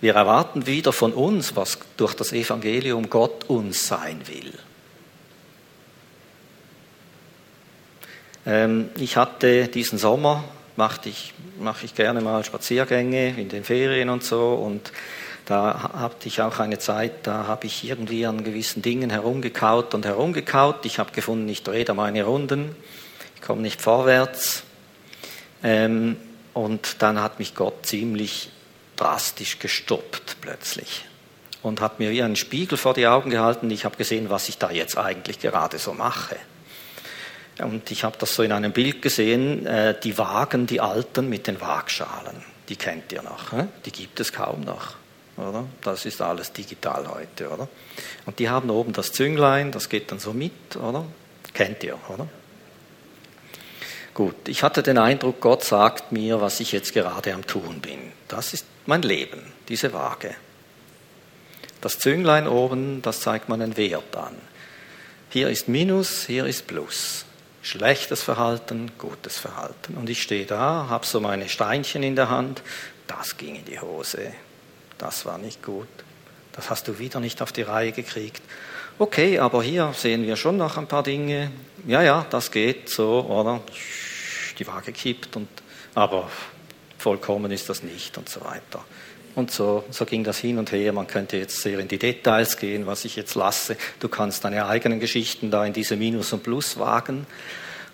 Wir 0.00 0.14
erwarten 0.14 0.66
wieder 0.66 0.92
von 0.92 1.12
uns, 1.12 1.54
was 1.54 1.78
durch 1.96 2.14
das 2.14 2.32
Evangelium 2.32 3.08
Gott 3.08 3.44
uns 3.44 3.86
sein 3.86 4.20
will. 4.26 4.52
Ähm, 8.44 8.90
ich 8.96 9.16
hatte 9.16 9.68
diesen 9.68 9.98
Sommer, 9.98 10.44
machte 10.76 11.08
ich, 11.08 11.34
mache 11.58 11.84
ich 11.84 11.94
gerne 11.94 12.20
mal 12.20 12.44
Spaziergänge 12.44 13.30
in 13.30 13.48
den 13.48 13.64
Ferien 13.64 14.08
und 14.08 14.24
so 14.24 14.54
und 14.54 14.92
da 15.44 15.90
hatte 15.94 16.28
ich 16.28 16.40
auch 16.40 16.60
eine 16.60 16.78
Zeit, 16.78 17.26
da 17.26 17.46
habe 17.46 17.66
ich 17.66 17.84
irgendwie 17.84 18.26
an 18.26 18.44
gewissen 18.44 18.80
Dingen 18.80 19.10
herumgekaut 19.10 19.92
und 19.92 20.06
herumgekaut. 20.06 20.86
Ich 20.86 20.98
habe 20.98 21.10
gefunden, 21.10 21.48
ich 21.48 21.64
drehe 21.64 21.84
da 21.84 21.94
meine 21.94 22.24
Runden, 22.24 22.76
ich 23.34 23.42
komme 23.42 23.60
nicht 23.60 23.82
vorwärts. 23.82 24.62
Ähm, 25.64 26.16
und 26.54 27.02
dann 27.02 27.20
hat 27.20 27.38
mich 27.38 27.54
Gott 27.54 27.86
ziemlich 27.86 28.50
drastisch 28.96 29.58
gestoppt 29.58 30.36
plötzlich 30.40 31.04
und 31.62 31.80
hat 31.80 31.98
mir 31.98 32.10
wie 32.10 32.22
einen 32.22 32.36
Spiegel 32.36 32.78
vor 32.78 32.94
die 32.94 33.06
Augen 33.06 33.30
gehalten. 33.30 33.70
Ich 33.70 33.84
habe 33.84 33.96
gesehen, 33.96 34.30
was 34.30 34.48
ich 34.48 34.58
da 34.58 34.70
jetzt 34.70 34.98
eigentlich 34.98 35.40
gerade 35.40 35.78
so 35.78 35.92
mache. 35.92 36.36
Und 37.58 37.90
ich 37.90 38.04
habe 38.04 38.16
das 38.18 38.34
so 38.34 38.42
in 38.42 38.52
einem 38.52 38.72
Bild 38.72 39.02
gesehen, 39.02 39.66
äh, 39.66 39.94
die 40.00 40.16
Wagen, 40.16 40.66
die 40.66 40.80
alten 40.80 41.28
mit 41.28 41.46
den 41.46 41.60
Waagschalen, 41.60 42.42
die 42.68 42.76
kennt 42.76 43.12
ihr 43.12 43.22
noch, 43.22 43.52
die 43.84 43.92
gibt 43.92 44.20
es 44.20 44.32
kaum 44.32 44.62
noch. 44.62 44.94
Oder? 45.36 45.64
Das 45.82 46.04
ist 46.04 46.20
alles 46.20 46.52
digital 46.52 47.08
heute, 47.08 47.48
oder? 47.48 47.68
Und 48.26 48.38
die 48.38 48.48
haben 48.48 48.70
oben 48.70 48.92
das 48.92 49.12
Zünglein, 49.12 49.72
das 49.72 49.88
geht 49.88 50.10
dann 50.10 50.18
so 50.18 50.32
mit, 50.32 50.76
oder? 50.76 51.04
Kennt 51.54 51.82
ihr, 51.84 51.98
oder? 52.08 52.28
Gut, 54.14 54.48
ich 54.48 54.62
hatte 54.62 54.82
den 54.82 54.98
Eindruck, 54.98 55.40
Gott 55.40 55.64
sagt 55.64 56.12
mir, 56.12 56.40
was 56.40 56.60
ich 56.60 56.72
jetzt 56.72 56.92
gerade 56.92 57.32
am 57.32 57.46
Tun 57.46 57.80
bin. 57.80 58.12
Das 58.28 58.52
ist 58.52 58.66
mein 58.84 59.02
Leben, 59.02 59.40
diese 59.68 59.92
Waage. 59.94 60.34
Das 61.80 61.98
Zünglein 61.98 62.46
oben, 62.46 63.00
das 63.00 63.20
zeigt 63.20 63.48
meinen 63.48 63.76
Wert 63.76 64.14
an. 64.16 64.36
Hier 65.30 65.48
ist 65.48 65.66
Minus, 65.66 66.26
hier 66.26 66.44
ist 66.44 66.66
Plus. 66.66 67.24
Schlechtes 67.62 68.22
Verhalten, 68.22 68.90
gutes 68.98 69.38
Verhalten. 69.38 69.94
Und 69.96 70.10
ich 70.10 70.20
stehe 70.20 70.46
da, 70.46 70.86
habe 70.88 71.06
so 71.06 71.20
meine 71.20 71.48
Steinchen 71.48 72.02
in 72.02 72.16
der 72.16 72.28
Hand. 72.28 72.62
Das 73.06 73.36
ging 73.36 73.54
in 73.54 73.64
die 73.64 73.78
Hose. 73.78 74.32
Das 74.98 75.24
war 75.26 75.38
nicht 75.38 75.62
gut. 75.62 75.88
Das 76.52 76.70
hast 76.70 76.88
du 76.88 76.98
wieder 76.98 77.20
nicht 77.20 77.40
auf 77.40 77.52
die 77.52 77.62
Reihe 77.62 77.92
gekriegt. 77.92 78.42
okay, 78.98 79.38
aber 79.38 79.62
hier 79.62 79.92
sehen 79.96 80.26
wir 80.26 80.36
schon 80.36 80.56
noch 80.56 80.76
ein 80.76 80.86
paar 80.86 81.02
Dinge. 81.02 81.50
Ja, 81.86 82.02
ja, 82.02 82.26
das 82.30 82.50
geht 82.50 82.90
so, 82.90 83.20
oder? 83.22 83.60
Die 84.58 84.66
Waage 84.66 84.92
kippt, 84.92 85.34
und, 85.36 85.48
aber 85.94 86.30
vollkommen 87.02 87.50
ist 87.52 87.68
das 87.68 87.82
nicht 87.82 88.16
und 88.16 88.28
so 88.28 88.42
weiter. 88.42 88.84
Und 89.34 89.50
so, 89.50 89.84
so 89.90 90.04
ging 90.04 90.24
das 90.24 90.38
hin 90.38 90.58
und 90.58 90.72
her. 90.72 90.92
Man 90.92 91.06
könnte 91.06 91.36
jetzt 91.36 91.60
sehr 91.60 91.78
in 91.78 91.88
die 91.88 91.98
Details 91.98 92.56
gehen, 92.56 92.86
was 92.86 93.04
ich 93.04 93.16
jetzt 93.16 93.34
lasse. 93.34 93.76
Du 93.98 94.08
kannst 94.08 94.44
deine 94.44 94.66
eigenen 94.66 95.00
Geschichten 95.00 95.50
da 95.50 95.64
in 95.64 95.72
diese 95.72 95.96
Minus 95.96 96.32
und 96.32 96.42
Plus 96.42 96.78
wagen. 96.78 97.26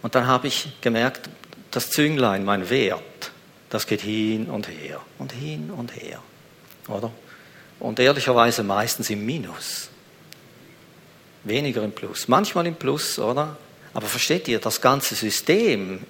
Und 0.03 0.15
dann 0.15 0.27
habe 0.27 0.49
ich 0.49 0.69
gemerkt, 0.81 1.29
das 1.71 1.91
Zünglein, 1.91 2.45
mein 2.45 2.71
Wert, 2.71 3.31
das 3.71 3.87
geht 3.87 4.01
hin 4.01 4.47
und 4.47 4.69
her 4.69 5.01
und 5.19 5.33
hin 5.33 5.71
und 5.71 5.95
her. 5.95 6.23
Oder? 6.89 7.13
Und 7.79 8.01
ehrlicherweise 8.01 8.63
meistens 8.63 9.11
im 9.11 9.25
Minus. 9.25 9.91
Weniger 11.45 11.85
im 11.85 11.93
Plus. 11.93 12.27
Manchmal 12.27 12.67
im 12.67 12.75
Plus, 12.75 13.19
oder? 13.19 13.57
Aber 13.95 14.07
versteht 14.07 14.49
ihr, 14.49 14.59
das 14.59 14.81
ganze 14.81 15.15
System 15.15 16.01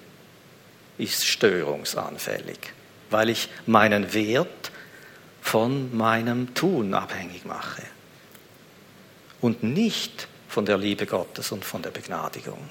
ist 0.96 1.26
störungsanfällig, 1.26 2.58
weil 3.10 3.30
ich 3.30 3.48
meinen 3.66 4.12
Wert 4.12 4.70
von 5.40 5.96
meinem 5.96 6.54
Tun 6.54 6.94
abhängig 6.94 7.44
mache 7.44 7.82
und 9.40 9.62
nicht 9.62 10.28
von 10.48 10.66
der 10.66 10.78
Liebe 10.78 11.06
Gottes 11.06 11.52
und 11.52 11.64
von 11.64 11.82
der 11.82 11.90
Begnadigung. 11.90 12.68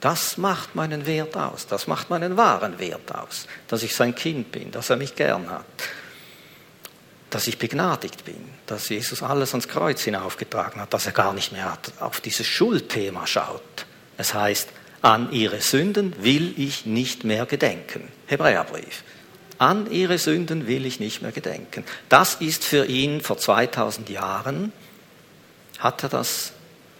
Das 0.00 0.36
macht 0.36 0.74
meinen 0.74 1.06
Wert 1.06 1.36
aus, 1.36 1.66
das 1.66 1.86
macht 1.86 2.10
meinen 2.10 2.36
wahren 2.36 2.78
Wert 2.78 3.14
aus, 3.14 3.46
dass 3.68 3.82
ich 3.82 3.94
sein 3.94 4.14
Kind 4.14 4.52
bin, 4.52 4.70
dass 4.70 4.90
er 4.90 4.96
mich 4.96 5.14
gern 5.14 5.50
hat, 5.50 5.64
dass 7.30 7.46
ich 7.46 7.58
begnadigt 7.58 8.24
bin, 8.24 8.48
dass 8.66 8.90
Jesus 8.90 9.22
alles 9.22 9.50
ans 9.52 9.66
Kreuz 9.66 10.02
hinaufgetragen 10.02 10.80
hat, 10.80 10.92
dass 10.92 11.06
er 11.06 11.12
gar 11.12 11.32
nicht 11.32 11.52
mehr 11.52 11.76
auf 12.00 12.20
dieses 12.20 12.46
Schuldthema 12.46 13.26
schaut. 13.26 13.86
Es 14.18 14.34
heißt, 14.34 14.68
an 15.02 15.32
ihre 15.32 15.60
Sünden 15.60 16.14
will 16.22 16.54
ich 16.56 16.86
nicht 16.86 17.24
mehr 17.24 17.46
gedenken. 17.46 18.12
Hebräerbrief. 18.26 19.02
An 19.58 19.90
ihre 19.90 20.18
Sünden 20.18 20.66
will 20.66 20.84
ich 20.86 21.00
nicht 21.00 21.22
mehr 21.22 21.32
gedenken. 21.32 21.84
Das 22.08 22.34
ist 22.36 22.64
für 22.64 22.86
ihn 22.86 23.20
vor 23.20 23.38
2000 23.38 24.08
Jahren, 24.10 24.72
hat 25.78 26.02
er 26.02 26.08
das 26.08 26.52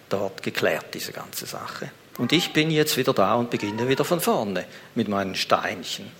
dort 0.09 0.43
geklärt, 0.43 0.87
diese 0.95 1.13
ganze 1.13 1.47
Sache. 1.47 1.91
Und 2.19 2.33
ich 2.33 2.53
bin 2.53 2.71
jetzt 2.71 2.97
wieder 2.97 3.13
da 3.13 3.35
und 3.35 3.51
beginne 3.51 3.89
wieder 3.89 4.05
von 4.05 4.21
vorne 4.21 4.67
mit 4.95 5.09
meinen 5.09 5.35
Steinchen. 5.35 6.11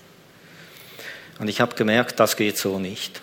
Und 1.39 1.47
ich 1.47 1.61
habe 1.61 1.75
gemerkt, 1.75 2.19
das 2.19 2.35
geht 2.35 2.57
so 2.57 2.79
nicht. 2.79 3.21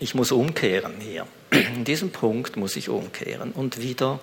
Ich 0.00 0.14
muss 0.14 0.32
umkehren 0.32 0.94
hier. 1.00 1.26
In 1.50 1.84
diesem 1.84 2.10
Punkt 2.10 2.56
muss 2.56 2.76
ich 2.76 2.88
umkehren 2.88 3.52
und 3.52 3.80
wieder 3.80 4.20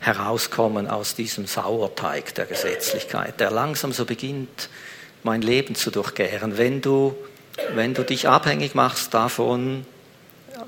herauskommen 0.00 0.88
aus 0.88 1.14
diesem 1.14 1.46
Sauerteig 1.46 2.34
der 2.34 2.46
Gesetzlichkeit, 2.46 3.40
der 3.40 3.50
langsam 3.50 3.92
so 3.92 4.04
beginnt, 4.04 4.68
mein 5.24 5.42
Leben 5.42 5.74
zu 5.74 5.90
durchgären. 5.90 6.56
Wenn 6.56 6.80
du, 6.80 7.16
wenn 7.74 7.94
du 7.94 8.04
dich 8.04 8.28
abhängig 8.28 8.74
machst 8.74 9.12
davon, 9.12 9.84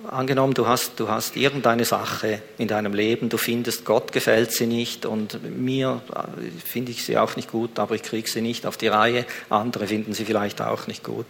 angenommen, 0.09 0.55
du 0.55 0.67
hast, 0.67 0.99
du 0.99 1.09
hast 1.09 1.37
irgendeine 1.37 1.85
Sache 1.85 2.41
in 2.59 2.69
deinem 2.69 2.93
Leben, 2.93 3.29
du 3.29 3.39
findest, 3.39 3.85
Gott 3.85 4.13
gefällt 4.13 4.53
sie 4.53 4.67
nicht 4.67 5.07
und 5.07 5.39
mir 5.57 6.01
äh, 6.13 6.51
finde 6.65 6.93
ich 6.93 7.05
sie 7.05 7.19
auch 7.19 7.37
nicht 7.37 7.51
gut, 7.51 7.79
aber 7.79 7.95
ich 7.95 8.03
kriege 8.03 8.29
sie 8.29 8.41
nicht 8.41 8.67
auf 8.67 8.77
die 8.77 8.89
Reihe, 8.89 9.25
andere 9.49 9.87
finden 9.87 10.13
sie 10.13 10.25
vielleicht 10.25 10.61
auch 10.61 10.87
nicht 10.87 11.05
gut. 11.05 11.27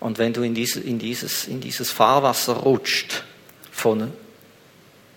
Und 0.00 0.18
wenn 0.18 0.32
du 0.32 0.42
in, 0.42 0.54
diese, 0.54 0.80
in, 0.80 0.98
dieses, 0.98 1.46
in 1.46 1.60
dieses 1.60 1.90
Fahrwasser 1.90 2.54
rutscht 2.54 3.24
von 3.72 4.12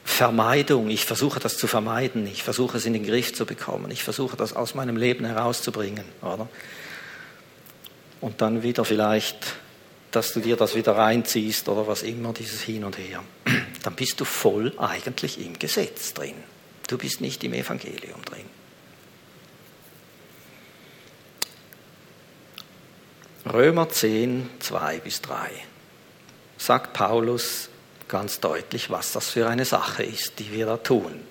Vermeidung, 0.05 0.89
ich 0.89 1.05
versuche 1.05 1.39
das 1.39 1.57
zu 1.57 1.67
vermeiden, 1.67 2.25
ich 2.27 2.43
versuche 2.43 2.77
es 2.77 2.85
in 2.85 2.93
den 2.93 3.05
Griff 3.05 3.33
zu 3.33 3.45
bekommen, 3.45 3.91
ich 3.91 4.03
versuche 4.03 4.37
das 4.37 4.55
aus 4.55 4.75
meinem 4.75 4.97
Leben 4.97 5.25
herauszubringen, 5.25 6.05
oder? 6.21 6.47
Und 8.21 8.41
dann 8.41 8.63
wieder 8.63 8.85
vielleicht, 8.85 9.55
dass 10.11 10.33
du 10.33 10.39
dir 10.39 10.55
das 10.55 10.75
wieder 10.75 10.95
reinziehst 10.95 11.69
oder 11.69 11.87
was 11.87 12.03
immer, 12.03 12.33
dieses 12.33 12.61
Hin 12.61 12.83
und 12.83 12.97
Her, 12.97 13.23
dann 13.83 13.95
bist 13.95 14.19
du 14.19 14.25
voll 14.25 14.73
eigentlich 14.77 15.43
im 15.43 15.57
Gesetz 15.57 16.13
drin. 16.13 16.35
Du 16.87 16.97
bist 16.97 17.21
nicht 17.21 17.43
im 17.43 17.53
Evangelium 17.53 18.21
drin. 18.23 18.45
Römer 23.51 23.89
10, 23.89 24.49
2 24.59 24.99
bis 24.99 25.21
3 25.21 25.49
sagt 26.57 26.93
Paulus 26.93 27.69
ganz 28.07 28.39
deutlich, 28.39 28.89
was 28.89 29.11
das 29.11 29.29
für 29.29 29.47
eine 29.47 29.65
Sache 29.65 30.03
ist, 30.03 30.39
die 30.39 30.51
wir 30.51 30.65
da 30.65 30.77
tun. 30.77 31.21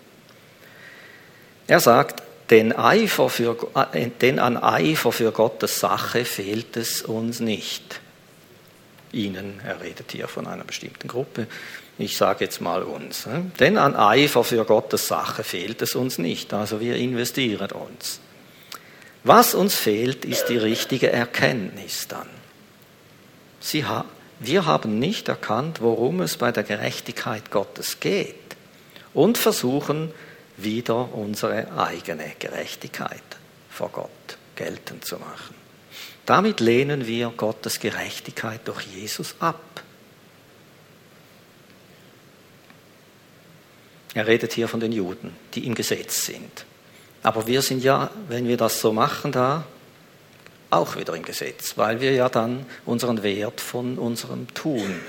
Er 1.66 1.80
sagt, 1.80 2.22
denn, 2.50 2.72
Eifer 2.72 3.28
für, 3.28 3.56
äh, 3.92 4.08
denn 4.20 4.38
an 4.38 4.56
Eifer 4.56 5.12
für 5.12 5.32
Gottes 5.32 5.80
Sache 5.80 6.24
fehlt 6.24 6.76
es 6.76 7.02
uns 7.02 7.40
nicht. 7.40 8.00
Ihnen, 9.12 9.60
er 9.64 9.80
redet 9.80 10.12
hier 10.12 10.28
von 10.28 10.46
einer 10.46 10.64
bestimmten 10.64 11.08
Gruppe, 11.08 11.46
ich 11.98 12.16
sage 12.16 12.44
jetzt 12.44 12.60
mal 12.60 12.82
uns. 12.82 13.26
Denn 13.58 13.78
an 13.78 13.96
Eifer 13.96 14.44
für 14.44 14.64
Gottes 14.64 15.08
Sache 15.08 15.42
fehlt 15.42 15.80
es 15.82 15.94
uns 15.94 16.18
nicht, 16.18 16.52
also 16.52 16.80
wir 16.80 16.96
investieren 16.96 17.70
uns. 17.72 18.20
Was 19.24 19.54
uns 19.54 19.74
fehlt, 19.74 20.24
ist 20.24 20.46
die 20.46 20.58
richtige 20.58 21.10
Erkenntnis 21.10 22.06
dann. 22.08 22.28
Ha 23.88 24.04
wir 24.38 24.66
haben 24.66 24.98
nicht 24.98 25.28
erkannt, 25.28 25.80
worum 25.80 26.20
es 26.20 26.36
bei 26.36 26.52
der 26.52 26.62
Gerechtigkeit 26.62 27.50
Gottes 27.50 28.00
geht 28.00 28.34
und 29.14 29.38
versuchen, 29.38 30.12
wieder 30.56 31.14
unsere 31.14 31.72
eigene 31.76 32.32
Gerechtigkeit 32.38 33.22
vor 33.70 33.90
Gott 33.90 34.38
geltend 34.54 35.04
zu 35.04 35.16
machen. 35.16 35.54
Damit 36.24 36.60
lehnen 36.60 37.06
wir 37.06 37.32
Gottes 37.36 37.78
Gerechtigkeit 37.78 38.60
durch 38.64 38.86
Jesus 38.86 39.36
ab. 39.38 39.60
Er 44.14 44.26
redet 44.26 44.54
hier 44.54 44.66
von 44.66 44.80
den 44.80 44.92
Juden, 44.92 45.36
die 45.54 45.66
im 45.66 45.74
Gesetz 45.74 46.24
sind. 46.24 46.64
Aber 47.22 47.46
wir 47.46 47.60
sind 47.60 47.84
ja, 47.84 48.10
wenn 48.28 48.48
wir 48.48 48.56
das 48.56 48.80
so 48.80 48.92
machen 48.92 49.30
da, 49.30 49.64
auch 50.70 50.96
wieder 50.96 51.14
im 51.14 51.22
Gesetz, 51.22 51.76
weil 51.76 52.00
wir 52.00 52.12
ja 52.12 52.28
dann 52.28 52.66
unseren 52.84 53.22
Wert 53.22 53.60
von 53.60 53.98
unserem 53.98 54.52
Tun, 54.54 55.00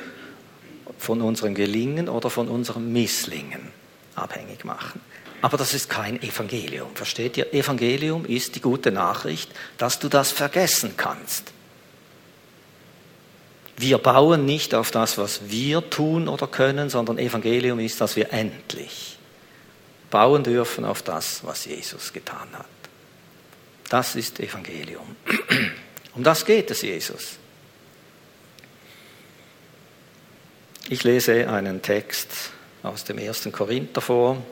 von 0.98 1.22
unserem 1.22 1.56
Gelingen 1.56 2.10
oder 2.10 2.30
von 2.30 2.48
unserem 2.48 2.92
Misslingen 2.92 3.72
abhängig 4.16 4.66
machen. 4.66 5.02
Aber 5.42 5.58
das 5.58 5.74
ist 5.74 5.90
kein 5.90 6.22
Evangelium. 6.22 6.96
Versteht 6.96 7.38
ihr? 7.38 7.54
Evangelium 7.54 8.26
ist 8.26 8.56
die 8.56 8.62
gute 8.62 8.92
Nachricht, 8.92 9.52
dass 9.78 10.00
du 10.00 10.10
das 10.10 10.32
vergessen 10.32 10.96
kannst. 10.98 11.52
Wir 13.78 14.00
bauen 14.00 14.46
nicht 14.46 14.74
auf 14.74 14.90
das, 14.90 15.20
was 15.20 15.50
wir 15.50 15.88
tun 15.90 16.28
oder 16.28 16.48
können, 16.48 16.90
sondern 16.90 17.20
Evangelium 17.20 17.80
ist, 17.80 18.02
dass 18.02 18.16
wir 18.16 18.34
endlich 18.34 19.20
bauen 20.10 20.44
dürfen 20.44 20.84
auf 20.84 21.04
das, 21.04 21.44
was 21.44 21.66
Jesus 21.66 22.12
getan 22.12 22.48
hat. 22.54 22.66
Das 23.90 24.16
ist 24.16 24.40
Evangelium. 24.40 25.16
Um 26.16 26.24
das 26.24 26.46
geht 26.46 26.72
es 26.72 26.82
Jesus. 26.82 27.38
Ich 30.90 31.04
lese 31.04 31.48
einen 31.48 31.84
Text 31.84 32.30
aus 32.82 33.04
dem 33.04 33.20
ersten 33.20 33.52
Korinther 33.52 34.02
vor, 34.02 34.44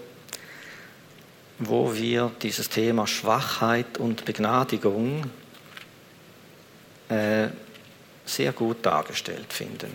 wo 1.60 1.94
wir 1.96 2.32
dieses 2.42 2.70
Thema 2.70 3.08
Schwachheit 3.08 3.98
und 3.98 4.26
Begnadigung 4.26 5.30
äh, 7.10 7.48
sehr 8.26 8.52
gut 8.52 8.86
dargestellt 8.86 9.54
finden. 9.54 9.92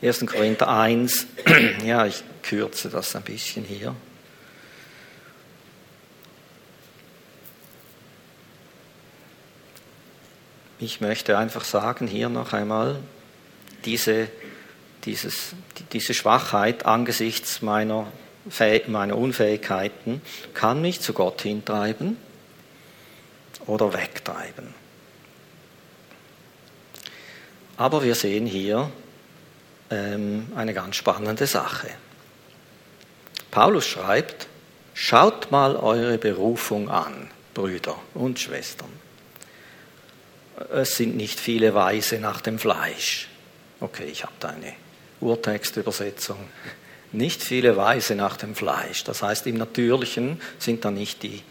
1. 0.00 0.26
Korinther 0.26 0.68
1, 0.68 1.26
ja, 1.84 2.06
ich 2.06 2.22
kürze 2.42 2.88
das 2.88 3.16
ein 3.16 3.22
bisschen 3.22 3.64
hier. 3.64 3.94
Ich 10.78 11.00
möchte 11.00 11.36
einfach 11.36 11.64
sagen 11.64 12.06
hier 12.06 12.28
noch 12.28 12.52
einmal, 12.52 13.00
diese 13.84 14.28
dieses, 15.04 15.54
diese 15.92 16.14
Schwachheit 16.14 16.86
angesichts 16.86 17.62
meiner, 17.62 18.06
meiner 18.86 19.16
Unfähigkeiten 19.16 20.22
kann 20.54 20.80
mich 20.80 21.00
zu 21.00 21.12
Gott 21.12 21.42
hintreiben 21.42 22.16
oder 23.66 23.92
wegtreiben. 23.92 24.74
Aber 27.76 28.02
wir 28.02 28.14
sehen 28.14 28.46
hier 28.46 28.90
ähm, 29.90 30.48
eine 30.56 30.74
ganz 30.74 30.96
spannende 30.96 31.46
Sache. 31.46 31.88
Paulus 33.50 33.86
schreibt, 33.86 34.48
schaut 34.94 35.50
mal 35.50 35.76
eure 35.76 36.18
Berufung 36.18 36.90
an, 36.90 37.30
Brüder 37.54 37.96
und 38.14 38.40
Schwestern. 38.40 38.92
Es 40.72 40.96
sind 40.96 41.16
nicht 41.16 41.38
viele 41.38 41.72
Weise 41.72 42.18
nach 42.18 42.40
dem 42.40 42.58
Fleisch. 42.58 43.28
Okay, 43.80 44.06
ich 44.10 44.24
habe 44.24 44.32
da 44.40 44.48
eine 44.48 44.74
Urtextübersetzung. 45.20 46.38
Nicht 47.12 47.42
viele 47.42 47.76
Weise 47.76 48.14
nach 48.14 48.36
dem 48.36 48.54
Fleisch. 48.54 49.04
Das 49.04 49.22
heißt, 49.22 49.46
im 49.46 49.56
Natürlichen 49.56 50.40
sind 50.58 50.84
da 50.84 50.90
nicht 50.90 51.22
die, 51.22 51.42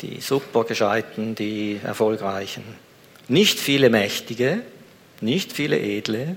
die 0.00 0.20
supergescheiten, 0.20 1.34
die 1.34 1.80
erfolgreichen. 1.82 2.64
Nicht 3.28 3.58
viele 3.58 3.90
Mächtige, 3.90 4.62
nicht 5.20 5.52
viele 5.52 5.78
Edle, 5.78 6.36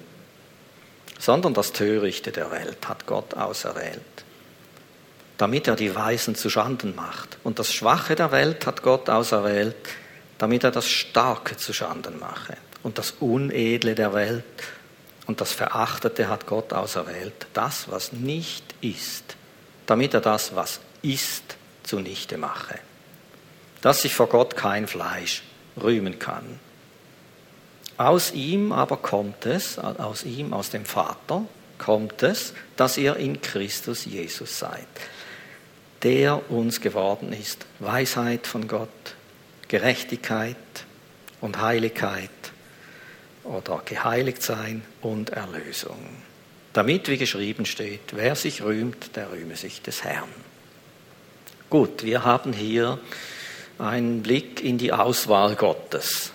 sondern 1.19 1.53
das 1.53 1.73
Törichte 1.73 2.31
der 2.31 2.51
Welt 2.51 2.87
hat 2.87 3.05
Gott 3.05 3.33
auserwählt, 3.33 4.01
damit 5.37 5.67
er 5.67 5.75
die 5.75 5.95
Weisen 5.95 6.35
zu 6.35 6.49
Schanden 6.49 6.95
macht. 6.95 7.37
Und 7.43 7.59
das 7.59 7.73
Schwache 7.73 8.15
der 8.15 8.31
Welt 8.31 8.65
hat 8.65 8.83
Gott 8.83 9.09
auserwählt, 9.09 9.75
damit 10.37 10.63
er 10.63 10.71
das 10.71 10.87
Starke 10.87 11.57
zu 11.57 11.73
Schanden 11.73 12.19
mache. 12.19 12.57
Und 12.83 12.97
das 12.97 13.11
Unedle 13.19 13.95
der 13.95 14.13
Welt 14.13 14.43
und 15.27 15.41
das 15.41 15.51
Verachtete 15.53 16.29
hat 16.29 16.45
Gott 16.45 16.73
auserwählt, 16.73 17.47
das, 17.53 17.89
was 17.89 18.13
nicht 18.13 18.63
ist, 18.81 19.35
damit 19.85 20.13
er 20.13 20.21
das, 20.21 20.55
was 20.55 20.79
ist, 21.01 21.57
zunichte 21.83 22.37
mache. 22.37 22.79
Dass 23.81 24.01
sich 24.01 24.13
vor 24.13 24.27
Gott 24.27 24.55
kein 24.55 24.87
Fleisch 24.87 25.43
rühmen 25.81 26.19
kann. 26.19 26.59
Aus 27.97 28.31
ihm 28.31 28.71
aber 28.71 28.97
kommt 28.97 29.45
es, 29.45 29.79
aus 29.79 30.23
ihm, 30.23 30.53
aus 30.53 30.69
dem 30.69 30.85
Vater, 30.85 31.45
kommt 31.77 32.23
es, 32.23 32.53
dass 32.75 32.97
ihr 32.97 33.15
in 33.15 33.41
Christus 33.41 34.05
Jesus 34.05 34.59
seid, 34.59 34.87
der 36.03 36.51
uns 36.51 36.81
geworden 36.81 37.33
ist, 37.33 37.65
Weisheit 37.79 38.47
von 38.47 38.67
Gott, 38.67 38.89
Gerechtigkeit 39.67 40.55
und 41.41 41.61
Heiligkeit 41.61 42.29
oder 43.45 43.81
geheiligt 43.85 44.41
sein 44.41 44.83
und 45.01 45.29
Erlösung. 45.29 45.97
Damit, 46.73 47.07
wie 47.07 47.17
geschrieben 47.17 47.65
steht, 47.65 48.15
wer 48.15 48.35
sich 48.35 48.61
rühmt, 48.61 49.15
der 49.15 49.31
rühme 49.31 49.55
sich 49.55 49.81
des 49.81 50.03
Herrn. 50.03 50.27
Gut, 51.69 52.03
wir 52.03 52.25
haben 52.25 52.51
hier 52.51 52.99
einen 53.79 54.21
Blick 54.23 54.63
in 54.63 54.77
die 54.77 54.91
Auswahl 54.91 55.55
Gottes. 55.55 56.31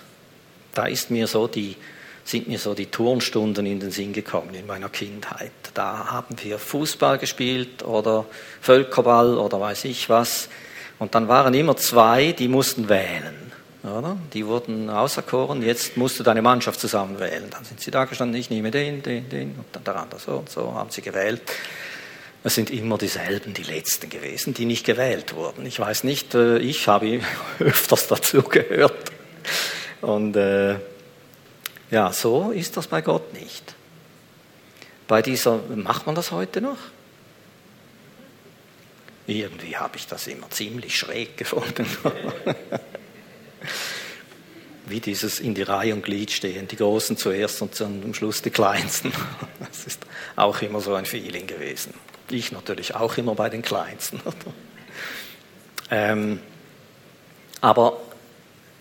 Da 0.73 0.85
ist 0.85 1.11
mir 1.11 1.27
so 1.27 1.47
die, 1.47 1.75
sind 2.23 2.47
mir 2.47 2.59
so 2.59 2.73
die 2.73 2.87
Turnstunden 2.87 3.65
in 3.65 3.79
den 3.79 3.91
Sinn 3.91 4.13
gekommen 4.13 4.53
in 4.53 4.65
meiner 4.65 4.89
Kindheit. 4.89 5.51
Da 5.73 6.11
haben 6.11 6.35
wir 6.41 6.57
Fußball 6.57 7.17
gespielt 7.17 7.83
oder 7.83 8.25
Völkerball 8.61 9.37
oder 9.37 9.59
weiß 9.59 9.85
ich 9.85 10.09
was. 10.09 10.49
Und 10.99 11.15
dann 11.15 11.27
waren 11.27 11.53
immer 11.53 11.77
zwei, 11.77 12.31
die 12.31 12.47
mussten 12.47 12.89
wählen. 12.89 13.50
Oder? 13.83 14.17
Die 14.33 14.45
wurden 14.45 14.89
auserkoren, 14.89 15.63
jetzt 15.63 15.97
musst 15.97 16.19
du 16.19 16.23
deine 16.23 16.43
Mannschaft 16.43 16.79
zusammenwählen. 16.79 17.49
Dann 17.49 17.65
sind 17.65 17.81
sie 17.81 17.89
da 17.89 18.05
gestanden, 18.05 18.39
ich 18.39 18.49
nehme 18.51 18.69
den, 18.69 19.01
den, 19.01 19.27
den 19.29 19.55
und 19.55 19.65
dann 19.71 19.83
der 19.83 19.95
andere 19.95 20.19
so 20.19 20.33
und 20.33 20.49
so, 20.49 20.73
haben 20.73 20.91
sie 20.91 21.01
gewählt. 21.01 21.41
Es 22.43 22.55
sind 22.55 22.69
immer 22.69 22.97
dieselben, 22.97 23.53
die 23.53 23.63
Letzten 23.63 24.09
gewesen, 24.09 24.53
die 24.53 24.65
nicht 24.65 24.85
gewählt 24.85 25.35
wurden. 25.35 25.65
Ich 25.65 25.79
weiß 25.79 26.03
nicht, 26.03 26.35
äh, 26.35 26.57
ich 26.59 26.87
habe 26.87 27.21
öfters 27.59 28.07
dazu 28.07 28.43
gehört. 28.43 29.11
Und 30.01 30.35
äh, 30.35 30.77
ja, 31.89 32.13
so 32.13 32.51
ist 32.51 32.77
das 32.77 32.87
bei 32.87 33.01
Gott 33.01 33.33
nicht. 33.33 33.75
Bei 35.07 35.21
dieser, 35.21 35.59
macht 35.75 36.05
man 36.05 36.15
das 36.15 36.31
heute 36.31 36.61
noch? 36.61 36.77
Irgendwie 39.27 39.77
habe 39.77 39.97
ich 39.97 40.07
das 40.07 40.27
immer 40.27 40.49
ziemlich 40.49 40.97
schräg 40.97 41.37
gefunden. 41.37 41.85
Wie 44.85 44.99
dieses 44.99 45.39
in 45.39 45.53
die 45.53 45.61
Reihe 45.61 45.93
und 45.93 46.03
Glied 46.03 46.31
stehen, 46.31 46.67
die 46.67 46.75
Großen 46.75 47.15
zuerst 47.17 47.61
und 47.61 47.75
zum 47.75 48.13
Schluss 48.13 48.41
die 48.41 48.49
Kleinsten. 48.49 49.13
Das 49.59 49.85
ist 49.85 50.01
auch 50.35 50.61
immer 50.61 50.81
so 50.81 50.93
ein 50.95 51.05
Feeling 51.05 51.47
gewesen. 51.47 51.93
Ich 52.29 52.51
natürlich 52.51 52.93
auch 52.93 53.17
immer 53.17 53.35
bei 53.35 53.49
den 53.49 53.61
Kleinsten. 53.61 54.21
Ähm, 55.93 56.39
aber 57.59 57.97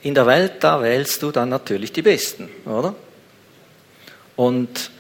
in 0.03 0.15
der 0.15 0.25
Welt, 0.27 0.55
da 0.61 0.81
wählst 0.81 1.23
du 1.23 1.33
dann 1.33 1.49
natürlich 1.49 1.93
die 1.93 2.03
Besten, 2.03 2.49
oder? 2.65 2.95
Und 4.37 4.91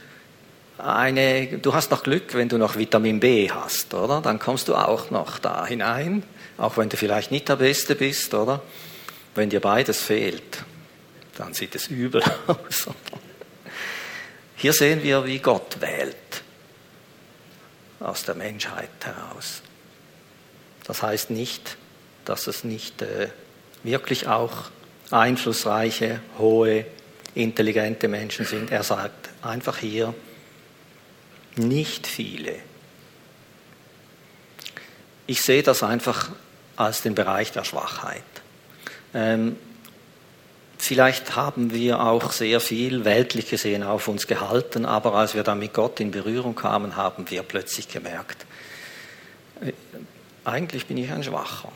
eine, 0.76 1.58
du 1.58 1.72
hast 1.72 1.90
noch 1.90 2.02
Glück, 2.02 2.34
wenn 2.34 2.48
du 2.48 2.58
noch 2.58 2.76
Vitamin 2.76 3.20
B 3.20 3.50
hast, 3.50 3.94
oder? 3.94 4.20
Dann 4.20 4.38
kommst 4.38 4.68
du 4.68 4.74
auch 4.74 5.10
noch 5.10 5.38
da 5.38 5.66
hinein, 5.66 6.22
auch 6.58 6.76
wenn 6.76 6.88
du 6.88 6.96
vielleicht 6.96 7.30
nicht 7.30 7.48
der 7.48 7.56
Beste 7.56 7.94
bist, 7.94 8.34
oder? 8.34 8.60
Wenn 9.34 9.50
dir 9.50 9.60
beides 9.60 10.02
fehlt, 10.02 10.64
dann 11.36 11.54
sieht 11.54 11.74
es 11.74 11.88
übel 11.88 12.22
aus. 12.46 12.88
Hier 14.56 14.72
sehen 14.72 15.02
wir, 15.02 15.24
wie 15.24 15.38
Gott 15.38 15.80
wählt 15.80 16.16
aus 18.00 18.24
der 18.24 18.34
Menschheit 18.34 18.90
heraus. 19.02 19.62
Das 20.84 21.02
heißt 21.02 21.30
nicht, 21.30 21.76
dass 22.24 22.46
es 22.46 22.64
nicht 22.64 23.02
äh, 23.02 23.28
wirklich 23.82 24.26
auch 24.26 24.70
einflussreiche, 25.10 26.20
hohe, 26.38 26.86
intelligente 27.34 28.08
Menschen 28.08 28.44
sind. 28.44 28.70
Er 28.70 28.82
sagt 28.82 29.30
einfach 29.42 29.78
hier, 29.78 30.14
nicht 31.56 32.06
viele. 32.06 32.56
Ich 35.26 35.42
sehe 35.42 35.62
das 35.62 35.82
einfach 35.82 36.30
als 36.76 37.02
den 37.02 37.14
Bereich 37.14 37.52
der 37.52 37.64
Schwachheit. 37.64 38.22
Ähm, 39.14 39.56
vielleicht 40.78 41.36
haben 41.36 41.72
wir 41.72 42.00
auch 42.00 42.32
sehr 42.32 42.60
viel 42.60 43.04
weltlich 43.04 43.50
gesehen 43.50 43.82
auf 43.82 44.08
uns 44.08 44.26
gehalten, 44.26 44.84
aber 44.84 45.14
als 45.14 45.34
wir 45.34 45.42
dann 45.42 45.58
mit 45.58 45.74
Gott 45.74 46.00
in 46.00 46.10
Berührung 46.10 46.54
kamen, 46.54 46.96
haben 46.96 47.30
wir 47.30 47.42
plötzlich 47.42 47.88
gemerkt, 47.88 48.46
äh, 49.60 49.72
eigentlich 50.44 50.86
bin 50.86 50.96
ich 50.96 51.10
ein 51.10 51.22
Schwacher. 51.22 51.70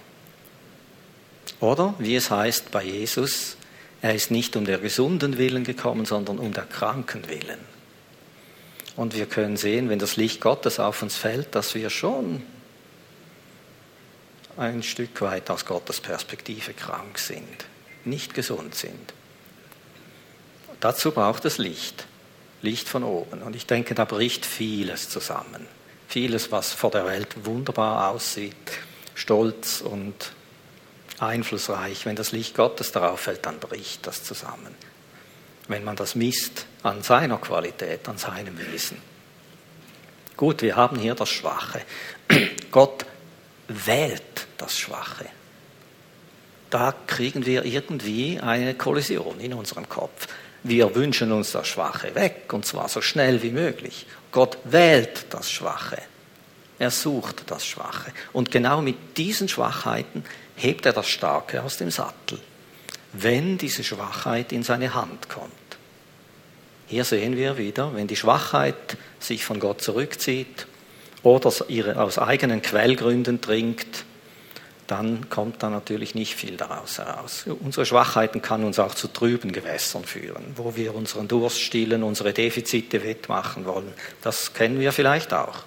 Oder 1.60 1.94
wie 1.98 2.16
es 2.16 2.30
heißt 2.30 2.70
bei 2.70 2.82
Jesus, 2.82 3.56
er 4.02 4.14
ist 4.14 4.30
nicht 4.30 4.56
um 4.56 4.64
der 4.64 4.78
gesunden 4.78 5.38
Willen 5.38 5.64
gekommen, 5.64 6.04
sondern 6.04 6.38
um 6.38 6.52
der 6.52 6.64
kranken 6.64 7.28
Willen. 7.28 7.58
Und 8.96 9.16
wir 9.16 9.26
können 9.26 9.56
sehen, 9.56 9.88
wenn 9.88 9.98
das 9.98 10.16
Licht 10.16 10.40
Gottes 10.40 10.78
auf 10.78 11.02
uns 11.02 11.16
fällt, 11.16 11.54
dass 11.54 11.74
wir 11.74 11.90
schon 11.90 12.42
ein 14.56 14.82
Stück 14.82 15.20
weit 15.20 15.50
aus 15.50 15.64
Gottes 15.64 16.00
Perspektive 16.00 16.72
krank 16.74 17.18
sind, 17.18 17.66
nicht 18.04 18.34
gesund 18.34 18.74
sind. 18.74 19.12
Dazu 20.80 21.12
braucht 21.12 21.44
es 21.44 21.58
Licht, 21.58 22.06
Licht 22.62 22.88
von 22.88 23.04
oben. 23.04 23.42
Und 23.42 23.56
ich 23.56 23.66
denke, 23.66 23.94
da 23.94 24.04
bricht 24.04 24.44
vieles 24.44 25.08
zusammen. 25.08 25.66
Vieles, 26.08 26.52
was 26.52 26.72
vor 26.72 26.90
der 26.90 27.06
Welt 27.06 27.44
wunderbar 27.44 28.10
aussieht, 28.10 28.54
stolz 29.14 29.80
und 29.80 30.32
einflussreich. 31.18 32.04
Wenn 32.06 32.16
das 32.16 32.32
Licht 32.32 32.54
Gottes 32.54 32.92
darauf 32.92 33.20
fällt, 33.20 33.46
dann 33.46 33.58
bricht 33.58 34.06
das 34.06 34.22
zusammen. 34.24 34.74
Wenn 35.68 35.84
man 35.84 35.96
das 35.96 36.14
misst 36.14 36.66
an 36.82 37.02
seiner 37.02 37.38
Qualität, 37.38 38.06
an 38.08 38.18
seinem 38.18 38.58
Wesen. 38.58 38.98
Gut, 40.36 40.62
wir 40.62 40.76
haben 40.76 40.98
hier 40.98 41.14
das 41.14 41.30
Schwache. 41.30 41.82
Gott 42.70 43.06
wählt 43.68 44.46
das 44.58 44.78
Schwache. 44.78 45.26
Da 46.70 46.94
kriegen 47.06 47.46
wir 47.46 47.64
irgendwie 47.64 48.40
eine 48.40 48.74
Kollision 48.74 49.38
in 49.40 49.54
unserem 49.54 49.88
Kopf. 49.88 50.26
Wir 50.64 50.94
wünschen 50.94 51.30
uns 51.30 51.52
das 51.52 51.68
Schwache 51.68 52.14
weg, 52.14 52.52
und 52.52 52.64
zwar 52.66 52.88
so 52.88 53.00
schnell 53.00 53.42
wie 53.42 53.50
möglich. 53.50 54.06
Gott 54.32 54.58
wählt 54.64 55.26
das 55.30 55.50
Schwache. 55.50 55.98
Er 56.78 56.90
sucht 56.90 57.44
das 57.50 57.64
Schwache. 57.64 58.12
Und 58.32 58.50
genau 58.50 58.82
mit 58.82 59.16
diesen 59.16 59.48
Schwachheiten 59.48 60.24
hebt 60.56 60.86
er 60.86 60.92
das 60.92 61.08
Starke 61.08 61.62
aus 61.62 61.76
dem 61.76 61.90
Sattel, 61.90 62.40
wenn 63.12 63.58
diese 63.58 63.84
Schwachheit 63.84 64.52
in 64.52 64.62
seine 64.62 64.94
Hand 64.94 65.28
kommt. 65.28 65.52
Hier 66.86 67.04
sehen 67.04 67.36
wir 67.36 67.56
wieder, 67.56 67.94
wenn 67.94 68.06
die 68.06 68.16
Schwachheit 68.16 68.96
sich 69.20 69.44
von 69.44 69.60
Gott 69.60 69.80
zurückzieht 69.80 70.66
oder 71.24 71.52
ihre 71.68 72.00
aus 72.00 72.18
eigenen 72.18 72.62
Quellgründen 72.62 73.40
trinkt, 73.40 74.04
dann 74.86 75.30
kommt 75.30 75.62
da 75.62 75.70
natürlich 75.70 76.14
nicht 76.14 76.34
viel 76.34 76.56
daraus 76.56 76.98
heraus. 76.98 77.46
Unsere 77.46 77.86
Schwachheiten 77.86 78.42
kann 78.42 78.64
uns 78.64 78.78
auch 78.78 78.94
zu 78.94 79.08
trüben 79.08 79.50
Gewässern 79.50 80.04
führen, 80.04 80.44
wo 80.56 80.76
wir 80.76 80.94
unseren 80.94 81.26
Durst 81.26 81.60
stillen, 81.60 82.02
unsere 82.02 82.34
Defizite 82.34 83.02
wettmachen 83.02 83.64
wollen. 83.64 83.92
Das 84.22 84.52
kennen 84.52 84.78
wir 84.78 84.92
vielleicht 84.92 85.32
auch. 85.32 85.64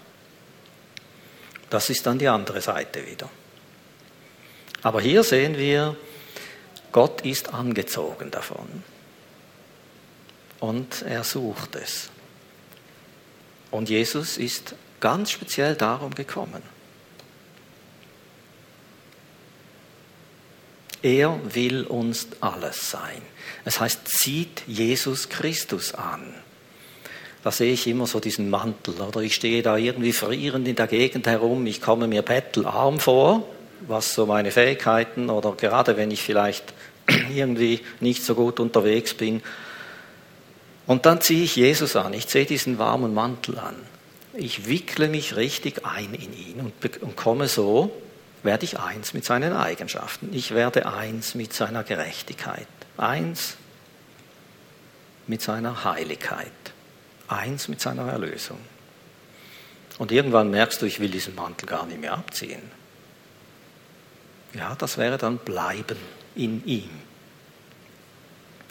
Das 1.71 1.89
ist 1.89 2.05
dann 2.05 2.19
die 2.19 2.27
andere 2.27 2.61
Seite 2.61 3.05
wieder. 3.07 3.27
Aber 4.83 5.01
hier 5.01 5.23
sehen 5.23 5.57
wir, 5.57 5.95
Gott 6.91 7.21
ist 7.21 7.53
angezogen 7.53 8.29
davon. 8.29 8.83
Und 10.59 11.01
er 11.01 11.23
sucht 11.23 11.75
es. 11.75 12.09
Und 13.71 13.89
Jesus 13.89 14.37
ist 14.37 14.75
ganz 14.99 15.31
speziell 15.31 15.75
darum 15.75 16.13
gekommen. 16.15 16.61
Er 21.01 21.39
will 21.53 21.83
uns 21.83 22.27
alles 22.41 22.89
sein. 22.89 23.21
Es 23.65 23.79
heißt, 23.79 24.07
zieht 24.07 24.63
Jesus 24.65 25.29
Christus 25.29 25.93
an. 25.93 26.33
da 27.43 27.51
sehe 27.51 27.71
ich 27.71 27.87
immer 27.87 28.07
so 28.07 28.19
diesen 28.19 28.49
Mantel 28.49 28.95
oder 28.95 29.21
ich 29.21 29.35
stehe 29.35 29.61
da 29.61 29.77
irgendwie 29.77 30.11
frierend 30.11 30.67
in 30.67 30.75
der 30.75 30.87
Gegend 30.87 31.27
herum, 31.27 31.65
ich 31.65 31.81
komme 31.81 32.07
mir 32.07 32.23
bettelarm 32.23 32.99
vor, 32.99 33.47
was 33.87 34.13
so 34.13 34.25
meine 34.25 34.51
Fähigkeiten 34.51 35.29
oder 35.29 35.53
gerade 35.53 35.95
wenn 35.97 36.11
ich 36.11 36.23
vielleicht 36.23 36.73
irgendwie 37.33 37.79
nicht 37.99 38.23
so 38.23 38.35
gut 38.35 38.59
unterwegs 38.59 39.13
bin. 39.13 39.41
Und 40.87 41.05
dann 41.05 41.21
ziehe 41.21 41.43
ich 41.43 41.55
Jesus 41.55 41.95
an, 41.95 42.13
ich 42.13 42.27
ziehe 42.27 42.45
diesen 42.45 42.79
warmen 42.79 43.13
Mantel 43.13 43.59
an. 43.59 43.75
Ich 44.39 44.67
wickle 44.67 45.07
mich 45.07 45.35
richtig 45.35 45.83
ein 45.83 46.13
in 46.13 46.31
ihn 46.31 46.59
und, 46.59 47.01
und 47.01 47.15
komme 47.15 47.47
so, 47.47 47.91
werde 48.43 48.65
ich 48.65 48.79
eins 48.79 49.13
mit 49.13 49.25
seinen 49.25 49.53
Eigenschaften. 49.53 50.29
Ich 50.31 50.53
werde 50.53 50.85
eins 50.85 51.33
mit 51.33 51.53
seiner 51.53 51.83
Gerechtigkeit. 51.83 52.67
Eins 52.97 53.57
mit 55.25 55.41
seiner 55.41 55.83
Heiligkeit. 55.83 56.51
Eins 57.27 57.67
mit 57.67 57.81
seiner 57.81 58.11
Erlösung. 58.11 58.59
Und 59.97 60.11
irgendwann 60.11 60.51
merkst 60.51 60.83
du, 60.83 60.85
ich 60.85 60.99
will 60.99 61.09
diesen 61.09 61.33
Mantel 61.33 61.65
gar 61.65 61.87
nicht 61.87 61.99
mehr 61.99 62.13
abziehen. 62.13 62.61
Ja, 64.53 64.75
das 64.75 64.99
wäre 64.99 65.17
dann 65.17 65.39
bleiben 65.39 65.97
in 66.35 66.63
ihm. 66.65 66.89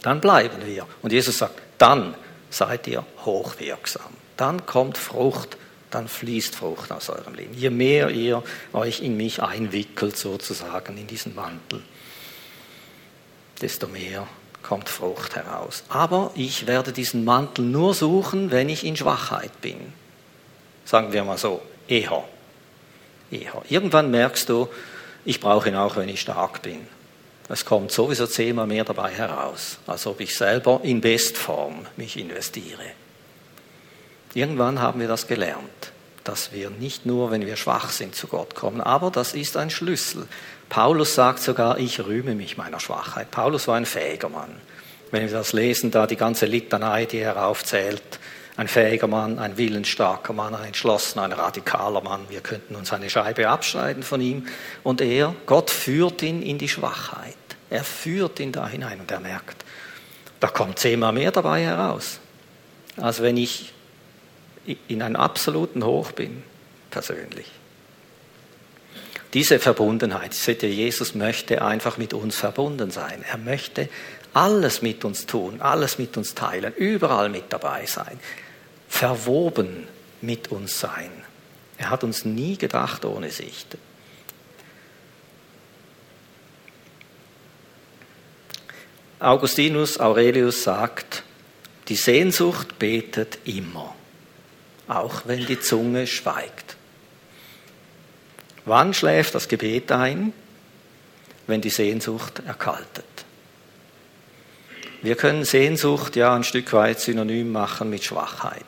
Dann 0.02 0.20
bleiben 0.20 0.64
wir. 0.64 0.86
Und 1.02 1.12
Jesus 1.12 1.38
sagt, 1.38 1.60
dann 1.78 2.14
seid 2.50 2.86
ihr 2.86 3.04
hochwirksam. 3.24 4.25
Dann 4.37 4.66
kommt 4.66 4.99
Frucht, 4.99 5.57
dann 5.91 6.09
fließt 6.09 6.55
Frucht 6.55 6.93
aus 6.93 7.09
eurem 7.09 7.34
Leben. 7.34 7.55
Je 7.55 7.70
mehr 7.70 8.11
ihr 8.11 8.43
euch 8.72 9.01
in 9.01 9.16
mich 9.16 9.43
einwickelt, 9.43 10.16
sozusagen, 10.16 10.97
in 10.99 11.07
diesen 11.07 11.34
Mantel, 11.34 11.82
desto 13.61 13.87
mehr 13.89 14.26
kommt 14.62 14.89
Frucht 14.89 15.37
heraus. 15.37 15.84
Aber 15.89 16.32
ich 16.34 16.66
werde 16.66 16.93
diesen 16.93 17.24
Mantel 17.24 17.64
nur 17.64 17.95
suchen, 17.95 18.51
wenn 18.51 18.68
ich 18.68 18.84
in 18.84 18.97
Schwachheit 18.97 19.61
bin. 19.61 19.93
Sagen 20.84 21.12
wir 21.12 21.24
mal 21.24 21.39
so, 21.39 21.62
eher. 21.89 22.24
eher. 23.30 23.62
Irgendwann 23.68 24.11
merkst 24.11 24.49
du, 24.49 24.68
ich 25.24 25.41
brauche 25.41 25.68
ihn 25.68 25.76
auch, 25.76 25.97
wenn 25.97 26.09
ich 26.09 26.20
stark 26.20 26.62
bin. 26.62 26.87
Es 27.49 27.64
kommt 27.64 27.93
sowieso 27.93 28.26
zehnmal 28.26 28.66
mehr 28.66 28.84
dabei 28.84 29.12
heraus, 29.12 29.78
als 29.87 30.07
ob 30.07 30.20
ich 30.20 30.37
selber 30.37 30.80
in 30.82 31.01
Bestform 31.01 31.87
mich 31.97 32.16
investiere. 32.16 32.84
Irgendwann 34.37 34.82
haben 34.82 35.01
wir 35.01 35.09
das 35.09 35.28
gelernt, 35.28 35.93
dass 36.22 36.53
wir 36.53 36.68
nicht 36.68 37.07
nur, 37.07 37.30
wenn 37.30 37.47
wir 37.47 37.57
schwach 37.57 37.89
sind, 37.89 38.14
zu 38.14 38.26
Gott 38.26 38.55
kommen, 38.55 38.82
aber 38.82 39.11
das 39.11 39.32
ist 39.32 39.57
ein 39.57 39.70
Schlüssel. 39.70 40.28
Paulus 40.68 41.14
sagt 41.14 41.39
sogar, 41.39 41.78
ich 41.78 42.01
rühme 42.01 42.34
mich 42.34 42.59
meiner 42.59 42.78
Schwachheit. 42.78 43.30
Paulus 43.30 43.66
war 43.66 43.76
ein 43.76 43.87
fähiger 43.87 44.28
Mann. 44.28 44.51
Wenn 45.11 45.22
wir 45.22 45.32
das 45.32 45.55
lesen, 45.55 45.91
da 45.91 46.07
die 46.07 46.16
ganze 46.16 46.45
Litanei, 46.45 47.07
die 47.07 47.16
er 47.16 47.47
aufzählt, 47.47 48.03
ein 48.59 48.68
fähiger 48.68 49.07
Mann, 49.07 49.39
ein 49.39 49.57
willensstarker 49.57 50.34
Mann, 50.34 50.55
ein 50.55 50.66
entschlossener, 50.66 51.24
ein 51.24 51.32
radikaler 51.32 52.03
Mann. 52.03 52.26
Wir 52.28 52.43
könnten 52.43 52.76
uns 52.76 52.93
eine 52.93 53.09
Scheibe 53.09 53.49
abschneiden 53.49 54.03
von 54.03 54.20
ihm. 54.20 54.47
Und 54.82 55.01
er, 55.01 55.34
Gott 55.47 55.70
führt 55.70 56.20
ihn 56.20 56.43
in 56.43 56.59
die 56.59 56.68
Schwachheit. 56.68 57.37
Er 57.70 57.84
führt 57.84 58.39
ihn 58.41 58.53
da 58.53 58.68
hinein 58.68 59.01
und 59.01 59.11
er 59.11 59.20
merkt, 59.20 59.64
da 60.41 60.49
kommt 60.49 60.78
zehnmal 60.78 61.14
mehr 61.14 61.30
dabei 61.30 61.62
heraus, 61.62 62.20
als 62.99 63.22
wenn 63.22 63.39
ich 63.39 63.72
in 64.88 65.02
einem 65.02 65.16
absoluten 65.16 65.84
Hoch 65.84 66.12
bin, 66.12 66.42
persönlich. 66.90 67.50
Diese 69.34 69.58
Verbundenheit, 69.58 70.34
seht 70.34 70.62
ihr, 70.62 70.70
Jesus 70.70 71.14
möchte 71.14 71.62
einfach 71.62 71.98
mit 71.98 72.14
uns 72.14 72.36
verbunden 72.36 72.90
sein. 72.90 73.24
Er 73.28 73.38
möchte 73.38 73.88
alles 74.32 74.82
mit 74.82 75.04
uns 75.04 75.26
tun, 75.26 75.60
alles 75.60 75.98
mit 75.98 76.16
uns 76.16 76.34
teilen, 76.34 76.72
überall 76.74 77.28
mit 77.28 77.44
dabei 77.50 77.86
sein 77.86 78.18
verwoben 78.88 79.86
mit 80.20 80.50
uns 80.50 80.80
sein. 80.80 81.10
Er 81.78 81.90
hat 81.90 82.04
uns 82.04 82.24
nie 82.24 82.56
gedacht 82.56 83.04
ohne 83.04 83.30
Sicht. 83.30 83.76
Augustinus 89.18 89.98
Aurelius 89.98 90.62
sagt, 90.62 91.22
die 91.88 91.96
Sehnsucht 91.96 92.78
betet 92.78 93.38
immer, 93.44 93.94
auch 94.89 95.22
wenn 95.26 95.47
die 95.47 95.61
Zunge 95.61 96.07
schweigt. 96.07 96.76
Wann 98.64 98.95
schläft 98.95 99.34
das 99.34 99.49
Gebet 99.49 99.93
ein? 99.93 100.32
Wenn 101.47 101.61
die 101.61 101.70
Sehnsucht 101.70 102.43
erkaltet. 102.45 103.05
Wir 105.03 105.14
können 105.14 105.45
Sehnsucht 105.45 106.16
ja 106.16 106.34
ein 106.34 106.43
Stück 106.43 106.72
weit 106.72 106.99
synonym 107.01 107.53
machen 107.53 107.91
mit 107.91 108.03
Schwachheit. 108.03 108.64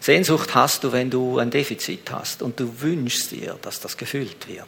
Sehnsucht 0.00 0.56
hast 0.56 0.82
du, 0.82 0.90
wenn 0.90 1.10
du 1.10 1.38
ein 1.38 1.50
Defizit 1.50 2.10
hast 2.10 2.42
und 2.42 2.58
du 2.58 2.80
wünschst 2.80 3.30
dir, 3.30 3.56
dass 3.62 3.78
das 3.78 3.96
gefüllt 3.96 4.48
wird. 4.48 4.66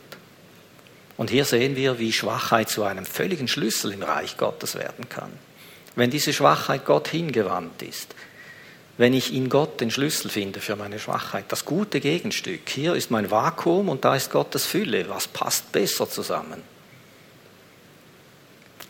Und 1.17 1.31
hier 1.31 1.45
sehen 1.45 1.75
wir, 1.75 1.99
wie 1.99 2.13
Schwachheit 2.13 2.69
zu 2.69 2.85
einem 2.85 3.05
völligen 3.05 3.49
Schlüssel 3.49 3.93
im 3.93 4.03
Reich 4.03 4.37
Gottes 4.37 4.77
werden 4.77 5.09
kann. 5.09 5.33
Wenn 5.97 6.11
diese 6.11 6.33
Schwachheit 6.33 6.85
Gott 6.85 7.09
hingewandt 7.09 7.83
ist, 7.83 8.15
wenn 8.97 9.13
ich 9.13 9.35
in 9.35 9.49
Gott 9.49 9.81
den 9.81 9.91
Schlüssel 9.91 10.31
finde 10.31 10.61
für 10.61 10.77
meine 10.77 10.99
Schwachheit, 10.99 11.47
das 11.49 11.65
gute 11.65 12.01
Gegenstück. 12.01 12.69
Hier 12.69 12.95
ist 12.95 13.11
mein 13.11 13.31
Vakuum 13.31 13.89
und 13.89 14.05
da 14.05 14.15
ist 14.15 14.31
Gottes 14.31 14.67
Fülle. 14.67 15.09
Was 15.09 15.27
passt 15.27 15.73
besser 15.73 16.09
zusammen? 16.09 16.63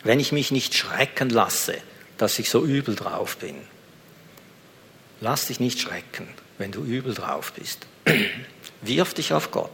Wenn 0.02 0.20
ich 0.20 0.32
mich 0.32 0.50
nicht 0.50 0.74
schrecken 0.74 1.30
lasse, 1.30 1.76
dass 2.18 2.38
ich 2.38 2.50
so 2.50 2.64
übel 2.64 2.94
drauf 2.94 3.38
bin, 3.38 3.56
Lass 5.24 5.46
dich 5.46 5.58
nicht 5.58 5.80
schrecken, 5.80 6.28
wenn 6.58 6.70
du 6.70 6.82
übel 6.82 7.14
drauf 7.14 7.52
bist. 7.52 7.86
Wirf 8.82 9.14
dich 9.14 9.32
auf 9.32 9.50
Gott. 9.50 9.70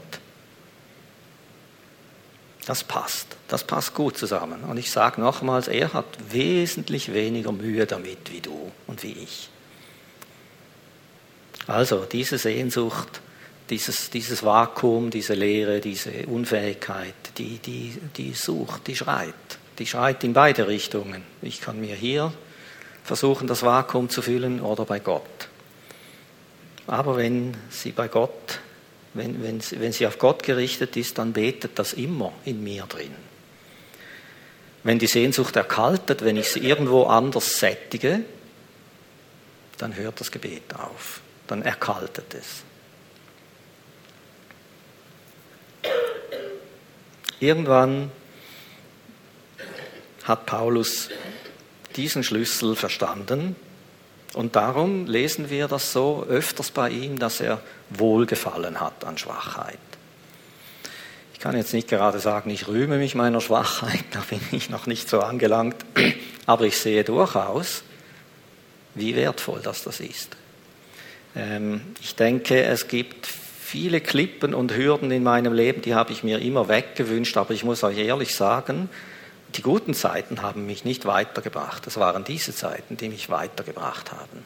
Das 2.67 2.85
passt. 2.85 3.27
Das 3.49 3.65
passt 3.65 3.95
gut 3.95 4.17
zusammen. 4.17 4.63
Und 4.63 4.77
ich 4.77 4.93
sage 4.93 5.21
nochmals, 5.21 5.67
er 5.67 5.93
hat 5.93 6.07
wesentlich 6.31 7.13
weniger 7.13 7.51
Mühe 7.51 7.85
damit 7.87 8.31
wie 8.31 8.41
du 8.41 8.71
und 8.87 9.03
wie 9.03 9.13
ich. 9.13 9.49
Also 11.71 12.05
diese 12.05 12.37
Sehnsucht, 12.37 13.21
dieses, 13.71 14.11
dieses 14.11 14.43
Vakuum, 14.43 15.11
diese 15.11 15.35
Leere, 15.35 15.81
diese 15.81 16.27
Unfähigkeit, 16.27 17.15
die, 17.39 17.59
die, 17.59 17.97
die 18.17 18.33
sucht, 18.33 18.89
die 18.89 18.97
schreit. 18.97 19.35
Die 19.79 19.87
schreit 19.87 20.25
in 20.25 20.33
beide 20.33 20.67
Richtungen. 20.67 21.23
Ich 21.43 21.61
kann 21.61 21.81
mir 21.81 21.95
hier 21.95 22.33
versuchen, 23.05 23.47
das 23.47 23.63
Vakuum 23.63 24.09
zu 24.09 24.21
füllen 24.21 24.61
oder 24.61 24.85
bei 24.85 24.99
Gott. 24.99 25.23
Aber 26.89 27.17
wenn 27.17 27.57
sie 27.71 27.93
bei 27.93 28.09
Gott, 28.09 28.59
wenn, 29.15 29.41
wenn, 29.41 29.61
wenn 29.79 29.93
sie 29.93 30.09
auf 30.09 30.19
Gott 30.19 30.43
gerichtet 30.43 30.97
ist, 30.97 31.19
dann 31.19 31.33
betet 31.33 31.79
das 31.79 31.93
immer 31.93 32.33
in 32.45 32.65
mir 32.65 32.83
drin. 32.87 33.15
Wenn 34.83 34.99
die 34.99 35.07
Sehnsucht 35.07 35.55
erkaltet, 35.55 36.25
wenn 36.25 36.37
ich 36.37 36.49
sie 36.49 36.61
irgendwo 36.61 37.05
anders 37.05 37.61
sättige, 37.61 38.23
dann 39.79 39.95
hört 39.95 40.21
das 40.21 40.33
Gebet 40.33 40.75
auf, 40.75 41.21
dann 41.51 41.63
erkaltet 41.63 42.35
es. 42.35 42.63
Irgendwann 47.41 48.13
hat 50.25 50.47
Paulus 50.47 51.09
diesen 51.97 52.23
Schlüssel 52.23 52.77
verstanden. 52.77 53.57
Und 54.35 54.55
darum 54.55 55.07
lesen 55.07 55.51
wir 55.51 55.67
das 55.67 55.93
so 55.93 56.25
öfters 56.29 56.71
bei 56.71 56.91
ihm, 56.91 57.19
dass 57.19 57.41
er 57.41 57.61
Wohlgefallen 57.89 58.81
hat 58.81 59.05
an 59.05 59.19
Schwachheit. 59.19 59.79
Ich 61.33 61.41
kann 61.41 61.57
jetzt 61.57 61.73
nicht 61.73 61.89
gerade 61.89 62.21
sagen, 62.21 62.51
ich 62.51 62.69
rühme 62.69 62.99
mich 62.99 63.15
meiner 63.15 63.41
Schwachheit, 63.41 64.05
da 64.13 64.21
bin 64.29 64.41
ich 64.53 64.71
noch 64.71 64.87
nicht 64.87 65.09
so 65.09 65.21
angelangt, 65.21 65.77
aber 66.47 66.65
ich 66.65 66.79
sehe 66.79 67.03
durchaus, 67.03 67.83
wie 68.95 69.17
wertvoll 69.17 69.61
das 69.63 69.83
das 69.83 70.01
ist. 70.01 70.37
Ähm, 71.37 71.83
ich 72.01 72.17
denke, 72.17 72.63
es 72.63 72.89
gibt 72.89 73.27
viele 73.27 74.01
Klippen 74.01 74.55
und 74.55 74.77
Hürden 74.77 75.11
in 75.11 75.23
meinem 75.23 75.53
Leben, 75.53 75.83
die 75.83 75.95
habe 75.95 76.13
ich 76.13 76.25
mir 76.25 76.41
immer 76.41 76.69
weggewünscht, 76.69 77.37
aber 77.37 77.55
ich 77.55 77.65
muss 77.65 77.85
euch 77.85 77.99
ehrlich 77.99 78.35
sagen, 78.35 78.89
die 79.55 79.63
guten 79.63 79.95
Zeiten 79.95 80.43
haben 80.43 80.67
mich 80.67 80.85
nicht 80.85 81.07
weitergebracht. 81.07 81.87
Es 81.87 81.97
waren 81.97 82.25
diese 82.25 82.55
Zeiten, 82.55 82.97
die 82.97 83.09
mich 83.09 83.31
weitergebracht 83.31 84.13
haben. 84.13 84.45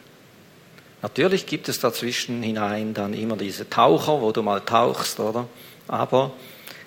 Natürlich 1.01 1.45
gibt 1.45 1.69
es 1.69 1.79
dazwischen 1.79 2.41
hinein 2.41 2.93
dann 2.93 3.13
immer 3.13 3.37
diese 3.37 3.69
Taucher, 3.69 4.21
wo 4.21 4.31
du 4.31 4.41
mal 4.41 4.61
tauchst, 4.61 5.19
oder? 5.19 5.47
Aber 5.87 6.33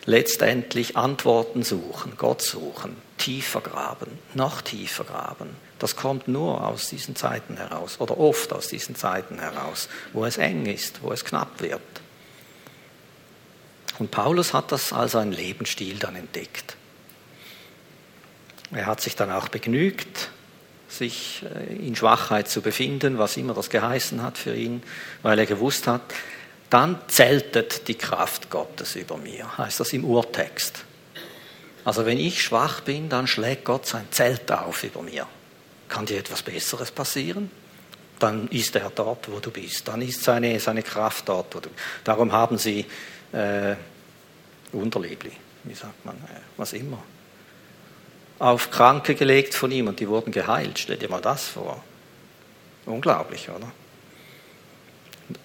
letztendlich 0.06 0.96
Antworten 0.96 1.62
suchen, 1.62 2.14
Gott 2.16 2.42
suchen, 2.42 2.96
tiefer 3.18 3.60
graben, 3.60 4.18
noch 4.34 4.62
tiefer 4.62 5.04
graben. 5.04 5.50
Das 5.78 5.96
kommt 5.96 6.28
nur 6.28 6.66
aus 6.66 6.88
diesen 6.88 7.14
Zeiten 7.14 7.56
heraus 7.56 8.00
oder 8.00 8.18
oft 8.18 8.52
aus 8.52 8.68
diesen 8.68 8.96
Zeiten 8.96 9.38
heraus, 9.38 9.88
wo 10.12 10.24
es 10.24 10.36
eng 10.36 10.66
ist, 10.66 11.02
wo 11.02 11.12
es 11.12 11.24
knapp 11.24 11.60
wird. 11.60 11.80
Und 13.98 14.10
Paulus 14.10 14.54
hat 14.54 14.72
das 14.72 14.92
als 14.92 15.14
einen 15.14 15.32
Lebensstil 15.32 15.98
dann 15.98 16.16
entdeckt. 16.16 16.76
Er 18.70 18.86
hat 18.86 19.00
sich 19.00 19.16
dann 19.16 19.30
auch 19.30 19.48
begnügt 19.48 20.30
sich 20.88 21.44
äh, 21.54 21.74
in 21.74 21.94
Schwachheit 21.94 22.48
zu 22.48 22.62
befinden, 22.62 23.18
was 23.18 23.36
immer 23.36 23.54
das 23.54 23.70
geheißen 23.70 24.22
hat 24.22 24.38
für 24.38 24.54
ihn, 24.54 24.82
weil 25.22 25.38
er 25.38 25.46
gewusst 25.46 25.86
hat, 25.86 26.02
dann 26.70 26.98
zeltet 27.08 27.88
die 27.88 27.94
Kraft 27.94 28.50
Gottes 28.50 28.96
über 28.96 29.16
mir, 29.16 29.56
heißt 29.56 29.80
das 29.80 29.92
im 29.92 30.04
Urtext. 30.04 30.84
Also 31.84 32.04
wenn 32.04 32.18
ich 32.18 32.42
schwach 32.42 32.80
bin, 32.80 33.08
dann 33.08 33.26
schlägt 33.26 33.64
Gott 33.64 33.86
sein 33.86 34.06
Zelt 34.10 34.50
auf 34.50 34.84
über 34.84 35.02
mir. 35.02 35.26
Kann 35.88 36.06
dir 36.06 36.18
etwas 36.18 36.42
Besseres 36.42 36.90
passieren? 36.90 37.50
Dann 38.18 38.48
ist 38.48 38.74
er 38.74 38.90
dort, 38.90 39.30
wo 39.30 39.38
du 39.38 39.50
bist. 39.50 39.86
Dann 39.88 40.02
ist 40.02 40.22
seine, 40.22 40.58
seine 40.60 40.82
Kraft 40.82 41.28
dort, 41.28 41.54
wo 41.54 41.60
du 41.60 41.70
Darum 42.04 42.32
haben 42.32 42.58
sie 42.58 42.84
äh, 43.32 43.74
Unterliebli, 44.72 45.32
wie 45.64 45.74
sagt 45.74 46.04
man, 46.04 46.16
äh, 46.16 46.40
was 46.56 46.72
immer, 46.72 47.02
auf 48.38 48.70
Kranke 48.70 49.14
gelegt 49.14 49.54
von 49.54 49.70
ihm 49.70 49.88
und 49.88 50.00
die 50.00 50.08
wurden 50.08 50.32
geheilt. 50.32 50.78
Stell 50.78 50.96
dir 50.96 51.08
mal 51.08 51.20
das 51.20 51.48
vor. 51.48 51.82
Unglaublich, 52.86 53.48
oder? 53.50 53.70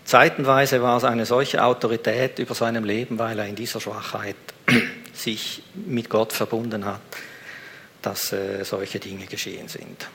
Zeitenweise 0.05 0.81
war 0.81 0.97
es 0.97 1.03
eine 1.03 1.25
solche 1.25 1.63
Autorität 1.63 2.39
über 2.39 2.55
seinem 2.55 2.85
Leben, 2.85 3.19
weil 3.19 3.39
er 3.39 3.47
in 3.47 3.55
dieser 3.55 3.81
Schwachheit 3.81 4.35
sich 5.13 5.63
mit 5.73 6.09
Gott 6.09 6.33
verbunden 6.33 6.85
hat, 6.85 7.01
dass 8.01 8.31
äh, 8.31 8.63
solche 8.63 8.99
Dinge 8.99 9.25
geschehen 9.25 9.67
sind. 9.67 10.07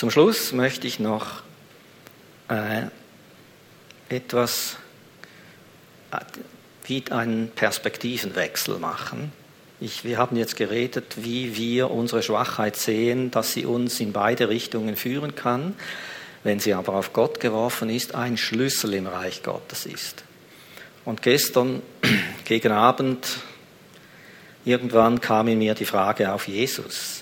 Zum 0.00 0.10
Schluss 0.10 0.52
möchte 0.52 0.86
ich 0.86 0.98
noch 0.98 1.42
äh, 2.48 2.84
etwas 4.08 4.78
äh, 6.10 6.16
wie 6.84 7.04
einen 7.10 7.50
Perspektivenwechsel 7.50 8.78
machen. 8.78 9.30
Ich, 9.78 10.02
wir 10.02 10.16
haben 10.16 10.36
jetzt 10.36 10.56
geredet, 10.56 11.16
wie 11.16 11.54
wir 11.54 11.90
unsere 11.90 12.22
Schwachheit 12.22 12.76
sehen, 12.76 13.30
dass 13.30 13.52
sie 13.52 13.66
uns 13.66 14.00
in 14.00 14.14
beide 14.14 14.48
Richtungen 14.48 14.96
führen 14.96 15.34
kann, 15.34 15.74
wenn 16.44 16.60
sie 16.60 16.72
aber 16.72 16.94
auf 16.94 17.12
Gott 17.12 17.38
geworfen 17.38 17.90
ist, 17.90 18.14
ein 18.14 18.38
Schlüssel 18.38 18.94
im 18.94 19.06
Reich 19.06 19.42
Gottes 19.42 19.84
ist. 19.84 20.24
Und 21.04 21.20
gestern 21.20 21.82
gegen 22.46 22.72
Abend, 22.72 23.36
irgendwann 24.64 25.20
kam 25.20 25.48
in 25.48 25.58
mir 25.58 25.74
die 25.74 25.84
Frage 25.84 26.32
auf 26.32 26.48
Jesus, 26.48 27.19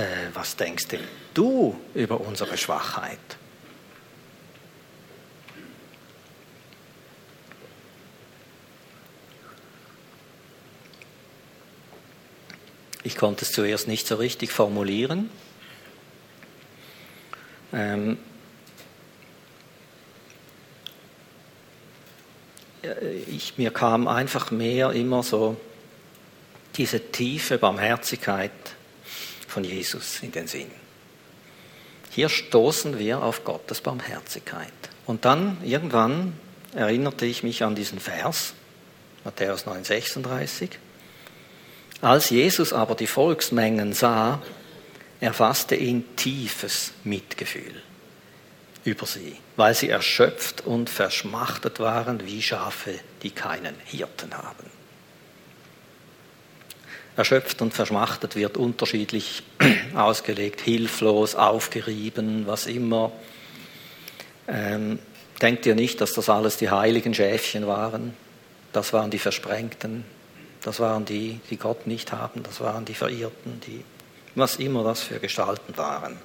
äh, 0.00 0.34
was 0.34 0.56
denkst 0.56 0.88
denn 0.88 1.04
du 1.34 1.78
über 1.94 2.20
unsere 2.20 2.56
Schwachheit? 2.56 3.18
Ich 13.02 13.16
konnte 13.16 13.44
es 13.44 13.52
zuerst 13.52 13.88
nicht 13.88 14.06
so 14.06 14.16
richtig 14.16 14.52
formulieren. 14.52 15.30
Ähm, 17.72 18.18
ich, 23.28 23.58
mir 23.58 23.70
kam 23.70 24.06
einfach 24.06 24.50
mehr 24.50 24.90
immer 24.92 25.22
so 25.22 25.56
diese 26.76 27.00
tiefe 27.00 27.58
Barmherzigkeit 27.58 28.52
von 29.50 29.64
Jesus 29.64 30.22
in 30.22 30.32
den 30.32 30.46
Sinn. 30.46 30.70
Hier 32.10 32.28
stoßen 32.28 32.98
wir 32.98 33.22
auf 33.22 33.44
Gottes 33.44 33.80
Barmherzigkeit. 33.80 34.72
Und 35.06 35.24
dann 35.24 35.58
irgendwann 35.62 36.34
erinnerte 36.74 37.26
ich 37.26 37.42
mich 37.42 37.62
an 37.62 37.74
diesen 37.74 38.00
Vers, 38.00 38.54
Matthäus 39.24 39.66
9,36. 39.66 40.70
Als 42.00 42.30
Jesus 42.30 42.72
aber 42.72 42.94
die 42.94 43.06
Volksmengen 43.06 43.92
sah, 43.92 44.40
erfasste 45.20 45.76
ihn 45.76 46.16
tiefes 46.16 46.92
Mitgefühl 47.04 47.82
über 48.84 49.04
sie, 49.04 49.36
weil 49.56 49.74
sie 49.74 49.90
erschöpft 49.90 50.66
und 50.66 50.88
verschmachtet 50.88 51.80
waren 51.80 52.24
wie 52.26 52.40
Schafe, 52.40 52.98
die 53.22 53.30
keinen 53.30 53.74
Hirten 53.84 54.34
haben. 54.34 54.79
Erschöpft 57.16 57.60
und 57.60 57.74
verschmachtet 57.74 58.36
wird 58.36 58.56
unterschiedlich 58.56 59.42
ausgelegt, 59.94 60.60
hilflos, 60.60 61.34
aufgerieben, 61.34 62.46
was 62.46 62.66
immer. 62.66 63.12
Ähm, 64.48 64.98
denkt 65.42 65.66
ihr 65.66 65.74
nicht, 65.74 66.00
dass 66.00 66.12
das 66.12 66.28
alles 66.28 66.56
die 66.56 66.70
heiligen 66.70 67.14
Schäfchen 67.14 67.66
waren? 67.66 68.14
Das 68.72 68.92
waren 68.92 69.10
die 69.10 69.18
Versprengten, 69.18 70.04
das 70.62 70.78
waren 70.78 71.04
die, 71.04 71.40
die 71.50 71.56
Gott 71.56 71.86
nicht 71.86 72.12
haben, 72.12 72.42
das 72.42 72.60
waren 72.60 72.84
die 72.84 72.94
Verirrten, 72.94 73.60
die, 73.66 73.82
was 74.34 74.56
immer 74.56 74.84
das 74.84 75.02
für 75.02 75.18
Gestalten 75.18 75.76
waren. 75.76 76.16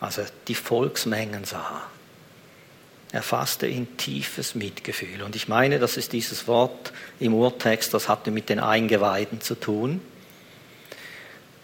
Also 0.00 0.22
die 0.48 0.54
Volksmengen 0.54 1.44
sah. 1.44 1.82
Er 3.12 3.22
fasste 3.22 3.66
in 3.66 3.96
tiefes 3.96 4.54
Mitgefühl. 4.54 5.22
Und 5.22 5.36
ich 5.36 5.48
meine, 5.48 5.78
das 5.78 5.96
ist 5.96 6.12
dieses 6.12 6.48
Wort 6.48 6.92
im 7.20 7.34
Urtext, 7.34 7.94
das 7.94 8.08
hatte 8.08 8.30
mit 8.30 8.48
den 8.48 8.58
Eingeweiden 8.58 9.40
zu 9.40 9.54
tun. 9.54 10.00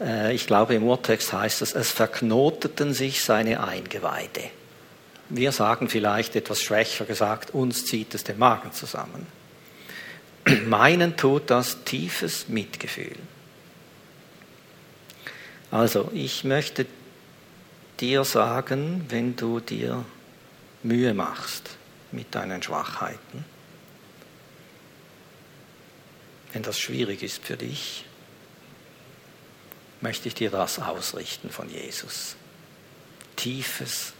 Äh, 0.02 0.34
ich 0.34 0.46
glaube, 0.46 0.74
im 0.74 0.84
Urtext 0.84 1.32
heißt 1.32 1.62
es, 1.62 1.74
es 1.74 1.90
verknoteten 1.90 2.94
sich 2.94 3.22
seine 3.22 3.64
Eingeweide. 3.64 4.50
Wir 5.28 5.52
sagen 5.52 5.88
vielleicht 5.88 6.36
etwas 6.36 6.60
schwächer 6.60 7.04
gesagt, 7.04 7.52
uns 7.52 7.86
zieht 7.86 8.14
es 8.14 8.24
den 8.24 8.38
Magen 8.38 8.72
zusammen. 8.72 9.26
Meinen 10.66 11.16
tut 11.16 11.50
das 11.50 11.84
tiefes 11.84 12.48
Mitgefühl. 12.48 13.16
Also, 15.70 16.10
ich 16.12 16.44
möchte 16.44 16.86
dir 18.00 18.24
sagen, 18.24 19.06
wenn 19.08 19.36
du 19.36 19.60
dir 19.60 20.04
Mühe 20.82 21.14
machst 21.14 21.70
mit 22.10 22.34
deinen 22.34 22.62
Schwachheiten, 22.62 23.44
wenn 26.52 26.62
das 26.62 26.78
schwierig 26.78 27.22
ist 27.22 27.42
für 27.42 27.56
dich, 27.56 28.04
möchte 30.02 30.28
ich 30.28 30.34
dir 30.34 30.50
das 30.50 30.78
ausrichten 30.78 31.48
von 31.50 31.70
Jesus. 31.70 32.36
Tiefes 33.36 34.12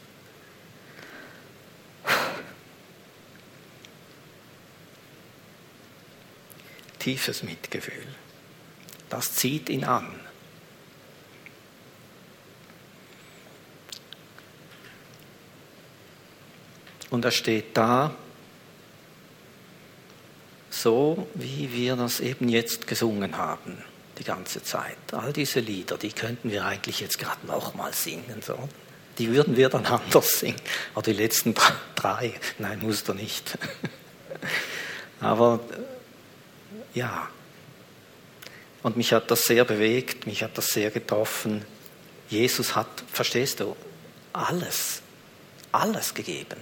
tiefes 7.02 7.42
Mitgefühl. 7.42 8.06
Das 9.10 9.34
zieht 9.34 9.68
ihn 9.68 9.84
an. 9.84 10.08
Und 17.10 17.24
er 17.24 17.32
steht 17.32 17.76
da, 17.76 18.14
so 20.70 21.26
wie 21.34 21.72
wir 21.72 21.96
das 21.96 22.20
eben 22.20 22.48
jetzt 22.48 22.86
gesungen 22.86 23.36
haben, 23.36 23.82
die 24.18 24.24
ganze 24.24 24.62
Zeit. 24.62 24.96
All 25.12 25.32
diese 25.32 25.60
Lieder, 25.60 25.96
die 25.96 26.12
könnten 26.12 26.50
wir 26.50 26.64
eigentlich 26.64 27.00
jetzt 27.00 27.18
gerade 27.18 27.46
nochmal 27.46 27.92
singen. 27.94 28.42
So. 28.44 28.68
Die 29.18 29.32
würden 29.32 29.56
wir 29.56 29.68
dann 29.68 29.86
anders 29.86 30.40
singen. 30.40 30.60
Aber 30.94 31.02
die 31.02 31.12
letzten 31.12 31.54
drei, 31.94 32.34
nein, 32.58 32.80
musst 32.80 33.08
du 33.08 33.14
nicht. 33.14 33.58
Aber 35.20 35.60
ja. 36.94 37.28
Und 38.82 38.96
mich 38.96 39.12
hat 39.12 39.30
das 39.30 39.42
sehr 39.44 39.64
bewegt, 39.64 40.26
mich 40.26 40.42
hat 40.42 40.58
das 40.58 40.66
sehr 40.68 40.90
getroffen. 40.90 41.64
Jesus 42.28 42.74
hat, 42.74 42.88
verstehst 43.12 43.60
du, 43.60 43.76
alles, 44.32 45.02
alles 45.70 46.14
gegeben. 46.14 46.58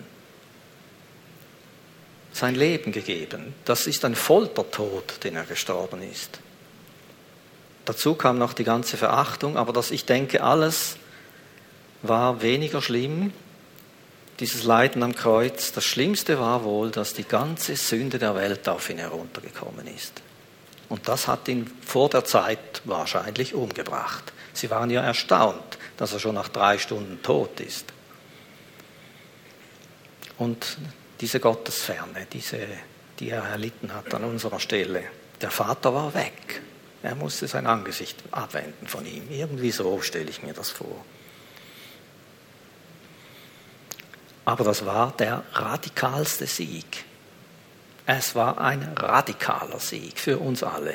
Sein 2.33 2.55
Leben 2.55 2.93
gegeben. 2.93 3.55
Das 3.65 3.87
ist 3.87 4.05
ein 4.05 4.15
Foltertod, 4.15 5.25
den 5.25 5.37
er 5.37 5.45
gestorben 5.45 6.03
ist. 6.03 6.41
Dazu 7.85 8.15
kam 8.15 8.39
noch 8.39 8.53
die 8.53 8.65
ganze 8.65 8.97
Verachtung, 8.97 9.57
aber 9.57 9.73
das, 9.73 9.91
ich 9.91 10.05
denke, 10.05 10.43
alles 10.43 10.97
war 12.03 12.43
weniger 12.43 12.83
schlimm, 12.83 13.33
dieses 14.41 14.65
Leiden 14.65 15.03
am 15.03 15.15
Kreuz, 15.15 15.73
das 15.73 15.85
Schlimmste 15.85 16.39
war 16.39 16.65
wohl, 16.65 16.91
dass 16.91 17.13
die 17.13 17.25
ganze 17.25 17.77
Sünde 17.77 18.19
der 18.19 18.35
Welt 18.35 18.69
auf 18.69 18.89
ihn 18.89 18.99
heruntergekommen 18.99 19.87
ist. 19.87 20.23
Und 20.89 21.07
das 21.09 21.29
hat 21.29 21.47
ihn 21.47 21.71
vor 21.87 22.09
der 22.09 22.25
Zeit 22.25 22.81
wahrscheinlich 22.85 23.55
umgebracht. 23.55 24.33
Sie 24.55 24.71
waren 24.71 24.91
ja 24.91 25.03
erstaunt, 25.03 25.79
dass 25.97 26.13
er 26.15 26.21
schon 26.21 26.35
nach 26.35 26.49
drei 26.49 26.79
Stunden 26.79 27.23
tot 27.23 27.61
ist. 27.61 27.93
Und 30.39 30.79
diese 31.21 31.39
Gottesferne, 31.39 32.27
diese, 32.33 32.59
die 33.19 33.29
er 33.29 33.43
erlitten 33.43 33.95
hat 33.95 34.13
an 34.15 34.25
unserer 34.25 34.59
Stelle, 34.59 35.05
der 35.41 35.51
Vater 35.51 35.95
war 35.95 36.15
weg. 36.15 36.63
Er 37.03 37.15
musste 37.15 37.49
sein 37.49 37.67
Angesicht 37.67 38.23
abwenden 38.31 38.87
von 38.87 39.07
ihm. 39.07 39.31
Irgendwie 39.31 39.71
so 39.71 40.01
stelle 40.03 40.29
ich 40.29 40.43
mir 40.43 40.53
das 40.53 40.71
vor. 40.71 41.05
Aber 44.45 44.65
das 44.65 44.85
war 44.85 45.13
der 45.17 45.45
radikalste 45.53 46.47
Sieg. 46.47 47.05
Es 48.07 48.35
war 48.35 48.61
ein 48.61 48.83
radikaler 48.97 49.79
Sieg 49.79 50.19
für 50.19 50.39
uns 50.39 50.63
alle. 50.63 50.95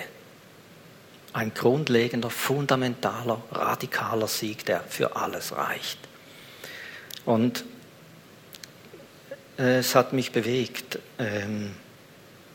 Ein 1.33 1.53
grundlegender, 1.53 2.29
fundamentaler, 2.29 3.41
radikaler 3.51 4.27
Sieg, 4.27 4.65
der 4.65 4.81
für 4.81 5.15
alles 5.15 5.55
reicht. 5.55 5.99
Und 7.25 7.65
es 9.57 9.95
hat 9.95 10.13
mich 10.13 10.31
bewegt, 10.31 10.99
ähm, 11.17 11.75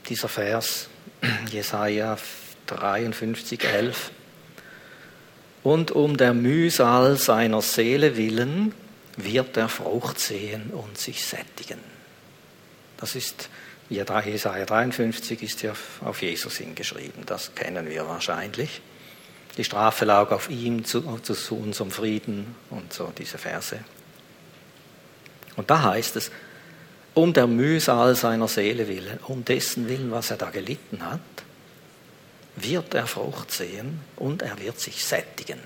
dieser 0.08 0.28
Vers, 0.28 0.88
Jesaja 1.50 2.18
53, 2.66 3.64
11. 3.64 4.10
Und 5.62 5.90
um 5.90 6.16
der 6.16 6.34
Mühsal 6.34 7.16
seiner 7.16 7.60
Seele 7.60 8.16
willen 8.16 8.74
wird 9.16 9.56
er 9.56 9.68
Frucht 9.68 10.18
sehen 10.18 10.70
und 10.70 10.96
sich 10.96 11.24
sättigen. 11.24 11.78
Das 12.96 13.14
ist, 13.14 13.48
Jesaja 13.88 14.64
53 14.64 15.42
ist 15.42 15.62
ja 15.62 15.72
auf 16.02 16.22
Jesus 16.22 16.56
hingeschrieben, 16.56 17.24
das 17.26 17.54
kennen 17.54 17.88
wir 17.88 18.06
wahrscheinlich. 18.06 18.80
Die 19.56 19.64
Strafe 19.64 20.04
lag 20.04 20.30
auf 20.30 20.48
ihm 20.48 20.84
zu, 20.84 21.02
zu 21.18 21.56
unserem 21.56 21.90
Frieden 21.90 22.54
und 22.70 22.92
so 22.92 23.12
diese 23.16 23.36
Verse. 23.36 23.80
Und 25.56 25.70
da 25.70 25.82
heißt 25.82 26.16
es, 26.16 26.30
um 27.14 27.32
der 27.32 27.46
Mühsal 27.46 28.14
seiner 28.14 28.48
Seele 28.48 28.86
willen, 28.86 29.18
um 29.26 29.44
dessen 29.44 29.88
Willen, 29.88 30.10
was 30.10 30.30
er 30.30 30.36
da 30.36 30.50
gelitten 30.50 31.04
hat, 31.04 31.20
wird 32.62 32.94
er 32.94 33.06
Frucht 33.06 33.50
sehen 33.50 34.00
und 34.16 34.42
er 34.42 34.58
wird 34.58 34.80
sich 34.80 35.04
sättigen. 35.04 35.60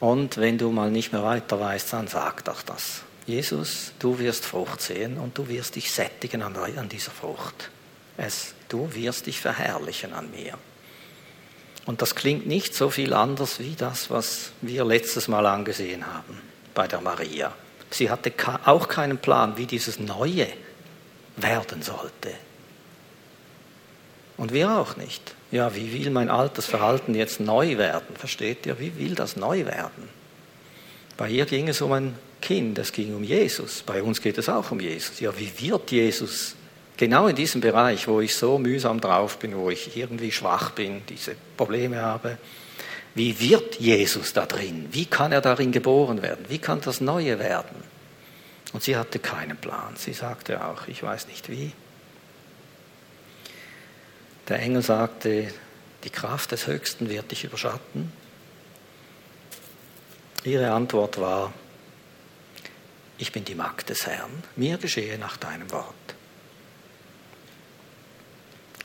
Und 0.00 0.36
wenn 0.36 0.58
du 0.58 0.70
mal 0.70 0.90
nicht 0.90 1.12
mehr 1.12 1.22
weiter 1.22 1.58
weißt, 1.58 1.92
dann 1.92 2.08
sag 2.08 2.44
doch 2.44 2.62
das. 2.62 3.02
Jesus, 3.26 3.92
du 3.98 4.18
wirst 4.18 4.44
Frucht 4.44 4.80
sehen 4.80 5.18
und 5.18 5.38
du 5.38 5.48
wirst 5.48 5.76
dich 5.76 5.90
sättigen 5.90 6.42
an, 6.42 6.54
dieser 6.90 7.10
Frucht. 7.10 7.70
Es, 8.16 8.54
du 8.68 8.94
wirst 8.94 9.26
dich 9.26 9.40
verherrlichen 9.40 10.12
an 10.12 10.30
mir. 10.30 10.58
Und 11.86 12.02
das 12.02 12.14
klingt 12.14 12.46
nicht 12.46 12.74
so 12.74 12.90
viel 12.90 13.12
anders 13.12 13.58
wie 13.60 13.74
das, 13.74 14.10
was 14.10 14.52
wir 14.60 14.84
letztes 14.84 15.28
Mal 15.28 15.46
angesehen 15.46 16.06
haben 16.06 16.40
bei 16.74 16.86
der 16.86 17.00
Maria. 17.00 17.52
Sie 17.90 18.10
hatte 18.10 18.32
auch 18.64 18.88
keinen 18.88 19.18
Plan, 19.18 19.56
wie 19.56 19.66
dieses 19.66 19.98
Neue 19.98 20.48
werden 21.36 21.82
sollte. 21.82 22.34
Und 24.36 24.52
wir 24.52 24.70
auch 24.70 24.96
nicht. 24.96 25.34
Ja, 25.54 25.72
wie 25.76 25.92
will 25.92 26.10
mein 26.10 26.30
altes 26.30 26.66
Verhalten 26.66 27.14
jetzt 27.14 27.38
neu 27.38 27.78
werden? 27.78 28.16
Versteht 28.16 28.66
ihr? 28.66 28.80
Wie 28.80 28.98
will 28.98 29.14
das 29.14 29.36
neu 29.36 29.64
werden? 29.64 30.08
Bei 31.16 31.30
ihr 31.30 31.46
ging 31.46 31.68
es 31.68 31.80
um 31.80 31.92
ein 31.92 32.18
Kind, 32.40 32.76
es 32.80 32.90
ging 32.90 33.14
um 33.14 33.22
Jesus. 33.22 33.84
Bei 33.86 34.02
uns 34.02 34.20
geht 34.20 34.36
es 34.36 34.48
auch 34.48 34.72
um 34.72 34.80
Jesus. 34.80 35.20
Ja, 35.20 35.30
wie 35.38 35.52
wird 35.60 35.92
Jesus 35.92 36.56
genau 36.96 37.28
in 37.28 37.36
diesem 37.36 37.60
Bereich, 37.60 38.08
wo 38.08 38.20
ich 38.20 38.34
so 38.34 38.58
mühsam 38.58 39.00
drauf 39.00 39.38
bin, 39.38 39.56
wo 39.56 39.70
ich 39.70 39.96
irgendwie 39.96 40.32
schwach 40.32 40.72
bin, 40.72 41.02
diese 41.08 41.36
Probleme 41.56 42.02
habe, 42.02 42.36
wie 43.14 43.38
wird 43.38 43.76
Jesus 43.76 44.32
da 44.32 44.46
drin? 44.46 44.88
Wie 44.90 45.06
kann 45.06 45.30
er 45.30 45.40
darin 45.40 45.70
geboren 45.70 46.20
werden? 46.20 46.46
Wie 46.48 46.58
kann 46.58 46.80
das 46.80 47.00
Neue 47.00 47.38
werden? 47.38 47.76
Und 48.72 48.82
sie 48.82 48.96
hatte 48.96 49.20
keinen 49.20 49.56
Plan. 49.56 49.94
Sie 49.94 50.14
sagte 50.14 50.66
auch, 50.66 50.88
ich 50.88 51.00
weiß 51.00 51.28
nicht 51.28 51.48
wie. 51.48 51.70
Der 54.48 54.60
Engel 54.60 54.82
sagte, 54.82 55.52
die 56.04 56.10
Kraft 56.10 56.52
des 56.52 56.66
Höchsten 56.66 57.08
wird 57.08 57.30
dich 57.30 57.44
überschatten. 57.44 58.12
Ihre 60.44 60.70
Antwort 60.70 61.18
war, 61.18 61.52
ich 63.16 63.32
bin 63.32 63.44
die 63.44 63.54
Magd 63.54 63.88
des 63.88 64.06
Herrn, 64.06 64.42
mir 64.56 64.76
geschehe 64.76 65.18
nach 65.18 65.38
deinem 65.38 65.70
Wort. 65.70 65.94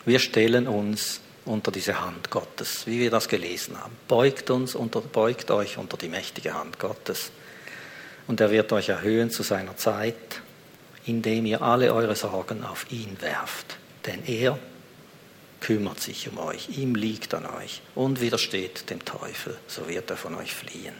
Wir 0.05 0.19
stellen 0.19 0.67
uns 0.67 1.19
unter 1.43 1.71
diese 1.71 1.99
Hand 1.99 2.29
Gottes, 2.29 2.87
wie 2.87 2.99
wir 2.99 3.11
das 3.11 3.27
gelesen 3.27 3.77
haben. 3.79 3.95
Beugt 4.07 4.49
uns 4.49 4.75
unter, 4.75 5.01
beugt 5.01 5.51
euch 5.51 5.77
unter 5.77 5.97
die 5.97 6.07
mächtige 6.07 6.53
Hand 6.53 6.79
Gottes. 6.79 7.31
Und 8.27 8.39
er 8.39 8.51
wird 8.51 8.71
euch 8.71 8.89
erhöhen 8.89 9.29
zu 9.29 9.43
seiner 9.43 9.75
Zeit, 9.75 10.41
indem 11.05 11.45
ihr 11.45 11.61
alle 11.61 11.93
eure 11.93 12.15
Sorgen 12.15 12.63
auf 12.63 12.89
ihn 12.91 13.17
werft. 13.19 13.77
Denn 14.05 14.23
er 14.25 14.57
kümmert 15.59 15.99
sich 15.99 16.29
um 16.29 16.37
euch, 16.37 16.69
ihm 16.77 16.95
liegt 16.95 17.33
an 17.33 17.45
euch 17.45 17.81
und 17.95 18.21
widersteht 18.21 18.89
dem 18.89 19.03
Teufel, 19.03 19.57
so 19.67 19.87
wird 19.87 20.09
er 20.09 20.17
von 20.17 20.35
euch 20.35 20.53
fliehen. 20.53 20.95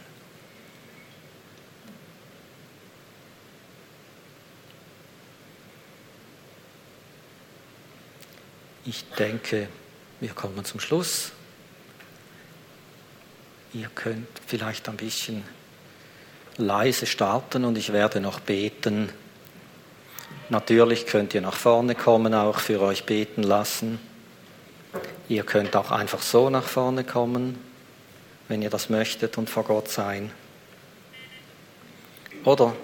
Ich 8.84 9.04
denke, 9.18 9.68
wir 10.20 10.30
kommen 10.30 10.64
zum 10.64 10.80
Schluss. 10.80 11.32
Ihr 13.72 13.88
könnt 13.94 14.26
vielleicht 14.46 14.88
ein 14.88 14.96
bisschen 14.96 15.44
leise 16.56 17.06
starten 17.06 17.64
und 17.64 17.78
ich 17.78 17.92
werde 17.92 18.20
noch 18.20 18.40
beten. 18.40 19.10
Natürlich 20.48 21.06
könnt 21.06 21.34
ihr 21.34 21.40
nach 21.40 21.54
vorne 21.54 21.94
kommen, 21.94 22.34
auch 22.34 22.58
für 22.58 22.80
euch 22.80 23.04
beten 23.04 23.42
lassen. 23.42 24.00
Ihr 25.30 25.44
könnt 25.44 25.76
auch 25.76 25.92
einfach 25.92 26.22
so 26.22 26.50
nach 26.50 26.64
vorne 26.64 27.04
kommen, 27.04 27.56
wenn 28.48 28.62
ihr 28.62 28.68
das 28.68 28.88
möchtet 28.88 29.38
und 29.38 29.48
vor 29.48 29.62
Gott 29.62 29.88
sein. 29.88 30.32
Oder 32.42 32.74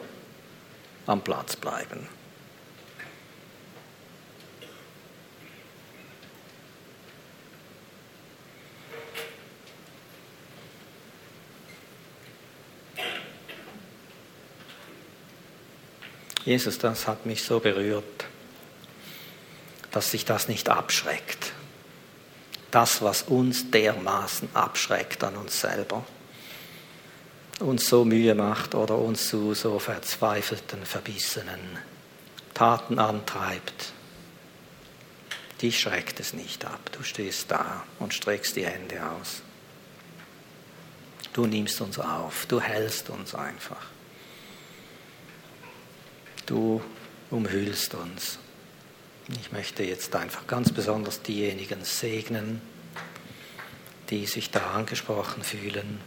am 1.06 1.24
Platz 1.24 1.56
bleiben. 1.56 2.06
Jesus, 16.44 16.78
das 16.78 17.08
hat 17.08 17.26
mich 17.26 17.42
so 17.42 17.58
berührt, 17.58 18.04
dass 19.90 20.12
sich 20.12 20.24
das 20.24 20.46
nicht 20.46 20.68
abschreckt. 20.68 21.55
Das, 22.76 23.00
was 23.00 23.22
uns 23.22 23.70
dermaßen 23.70 24.50
abschreckt 24.52 25.24
an 25.24 25.34
uns 25.36 25.62
selber, 25.62 26.04
uns 27.58 27.88
so 27.88 28.04
Mühe 28.04 28.34
macht 28.34 28.74
oder 28.74 28.98
uns 28.98 29.30
zu 29.30 29.54
so 29.54 29.78
verzweifelten, 29.78 30.84
verbissenen 30.84 31.78
Taten 32.52 32.98
antreibt, 32.98 33.94
dich 35.62 35.80
schreckt 35.80 36.20
es 36.20 36.34
nicht 36.34 36.66
ab. 36.66 36.90
Du 36.92 37.02
stehst 37.02 37.50
da 37.50 37.82
und 37.98 38.12
streckst 38.12 38.56
die 38.56 38.66
Hände 38.66 39.00
aus. 39.06 39.40
Du 41.32 41.46
nimmst 41.46 41.80
uns 41.80 41.98
auf, 41.98 42.44
du 42.44 42.60
hältst 42.60 43.08
uns 43.08 43.34
einfach. 43.34 43.86
Du 46.44 46.82
umhüllst 47.30 47.94
uns. 47.94 48.38
Ich 49.28 49.50
möchte 49.50 49.82
jetzt 49.82 50.14
einfach 50.14 50.46
ganz 50.46 50.70
besonders 50.72 51.22
diejenigen 51.22 51.84
segnen, 51.84 52.60
die 54.10 54.26
sich 54.26 54.50
da 54.50 54.70
angesprochen 54.70 55.42
fühlen, 55.42 56.00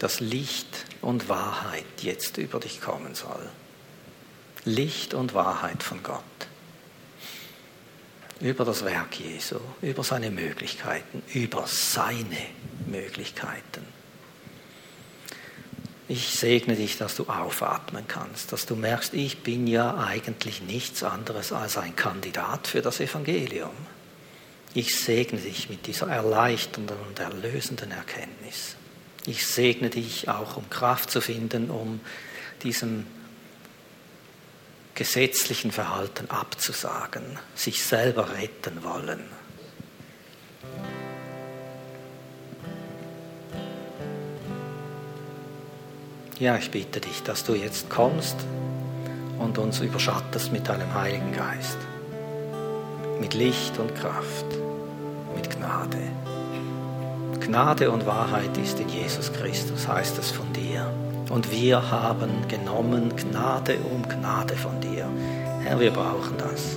dass 0.00 0.20
Licht 0.20 0.84
und 1.00 1.28
Wahrheit 1.28 1.84
jetzt 2.02 2.36
über 2.36 2.60
dich 2.60 2.80
kommen 2.82 3.14
soll. 3.14 3.48
Licht 4.64 5.14
und 5.14 5.32
Wahrheit 5.32 5.82
von 5.82 6.02
Gott. 6.02 6.22
Über 8.40 8.64
das 8.64 8.84
Werk 8.84 9.18
Jesu, 9.20 9.58
über 9.80 10.04
seine 10.04 10.30
Möglichkeiten, 10.30 11.22
über 11.32 11.66
seine 11.66 12.46
Möglichkeiten. 12.86 13.86
Ich 16.12 16.28
segne 16.38 16.76
dich, 16.76 16.98
dass 16.98 17.16
du 17.16 17.24
aufatmen 17.24 18.06
kannst, 18.06 18.52
dass 18.52 18.66
du 18.66 18.76
merkst, 18.76 19.14
ich 19.14 19.38
bin 19.38 19.66
ja 19.66 19.96
eigentlich 19.96 20.60
nichts 20.60 21.02
anderes 21.02 21.54
als 21.54 21.78
ein 21.78 21.96
Kandidat 21.96 22.66
für 22.66 22.82
das 22.82 23.00
Evangelium. 23.00 23.70
Ich 24.74 24.94
segne 24.94 25.40
dich 25.40 25.70
mit 25.70 25.86
dieser 25.86 26.08
erleichternden 26.08 26.98
und 27.08 27.18
erlösenden 27.18 27.92
Erkenntnis. 27.92 28.76
Ich 29.24 29.46
segne 29.46 29.88
dich 29.88 30.28
auch, 30.28 30.58
um 30.58 30.68
Kraft 30.68 31.10
zu 31.10 31.22
finden, 31.22 31.70
um 31.70 32.00
diesem 32.62 33.06
gesetzlichen 34.94 35.72
Verhalten 35.72 36.30
abzusagen, 36.30 37.38
sich 37.54 37.82
selber 37.82 38.34
retten 38.36 38.84
wollen. 38.84 39.22
Ja, 46.42 46.56
ich 46.56 46.72
bitte 46.72 46.98
dich, 46.98 47.22
dass 47.22 47.44
du 47.44 47.54
jetzt 47.54 47.88
kommst 47.88 48.34
und 49.38 49.58
uns 49.58 49.78
überschattest 49.78 50.50
mit 50.50 50.68
deinem 50.68 50.92
Heiligen 50.92 51.32
Geist. 51.32 51.78
Mit 53.20 53.34
Licht 53.34 53.78
und 53.78 53.94
Kraft, 53.94 54.46
mit 55.36 55.48
Gnade. 55.48 55.98
Gnade 57.38 57.92
und 57.92 58.06
Wahrheit 58.06 58.58
ist 58.58 58.80
in 58.80 58.88
Jesus 58.88 59.32
Christus, 59.32 59.86
heißt 59.86 60.18
es 60.18 60.32
von 60.32 60.52
dir. 60.52 60.92
Und 61.30 61.52
wir 61.52 61.92
haben 61.92 62.48
genommen 62.48 63.14
Gnade 63.14 63.76
um 63.76 64.02
Gnade 64.02 64.56
von 64.56 64.80
dir. 64.80 65.06
Herr, 65.62 65.78
wir 65.78 65.92
brauchen 65.92 66.38
das. 66.38 66.76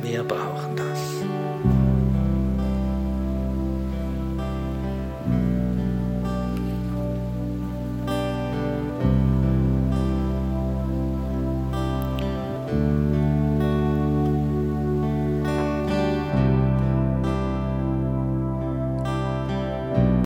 Wir 0.00 0.24
brauchen 0.24 0.74
das. 0.74 1.25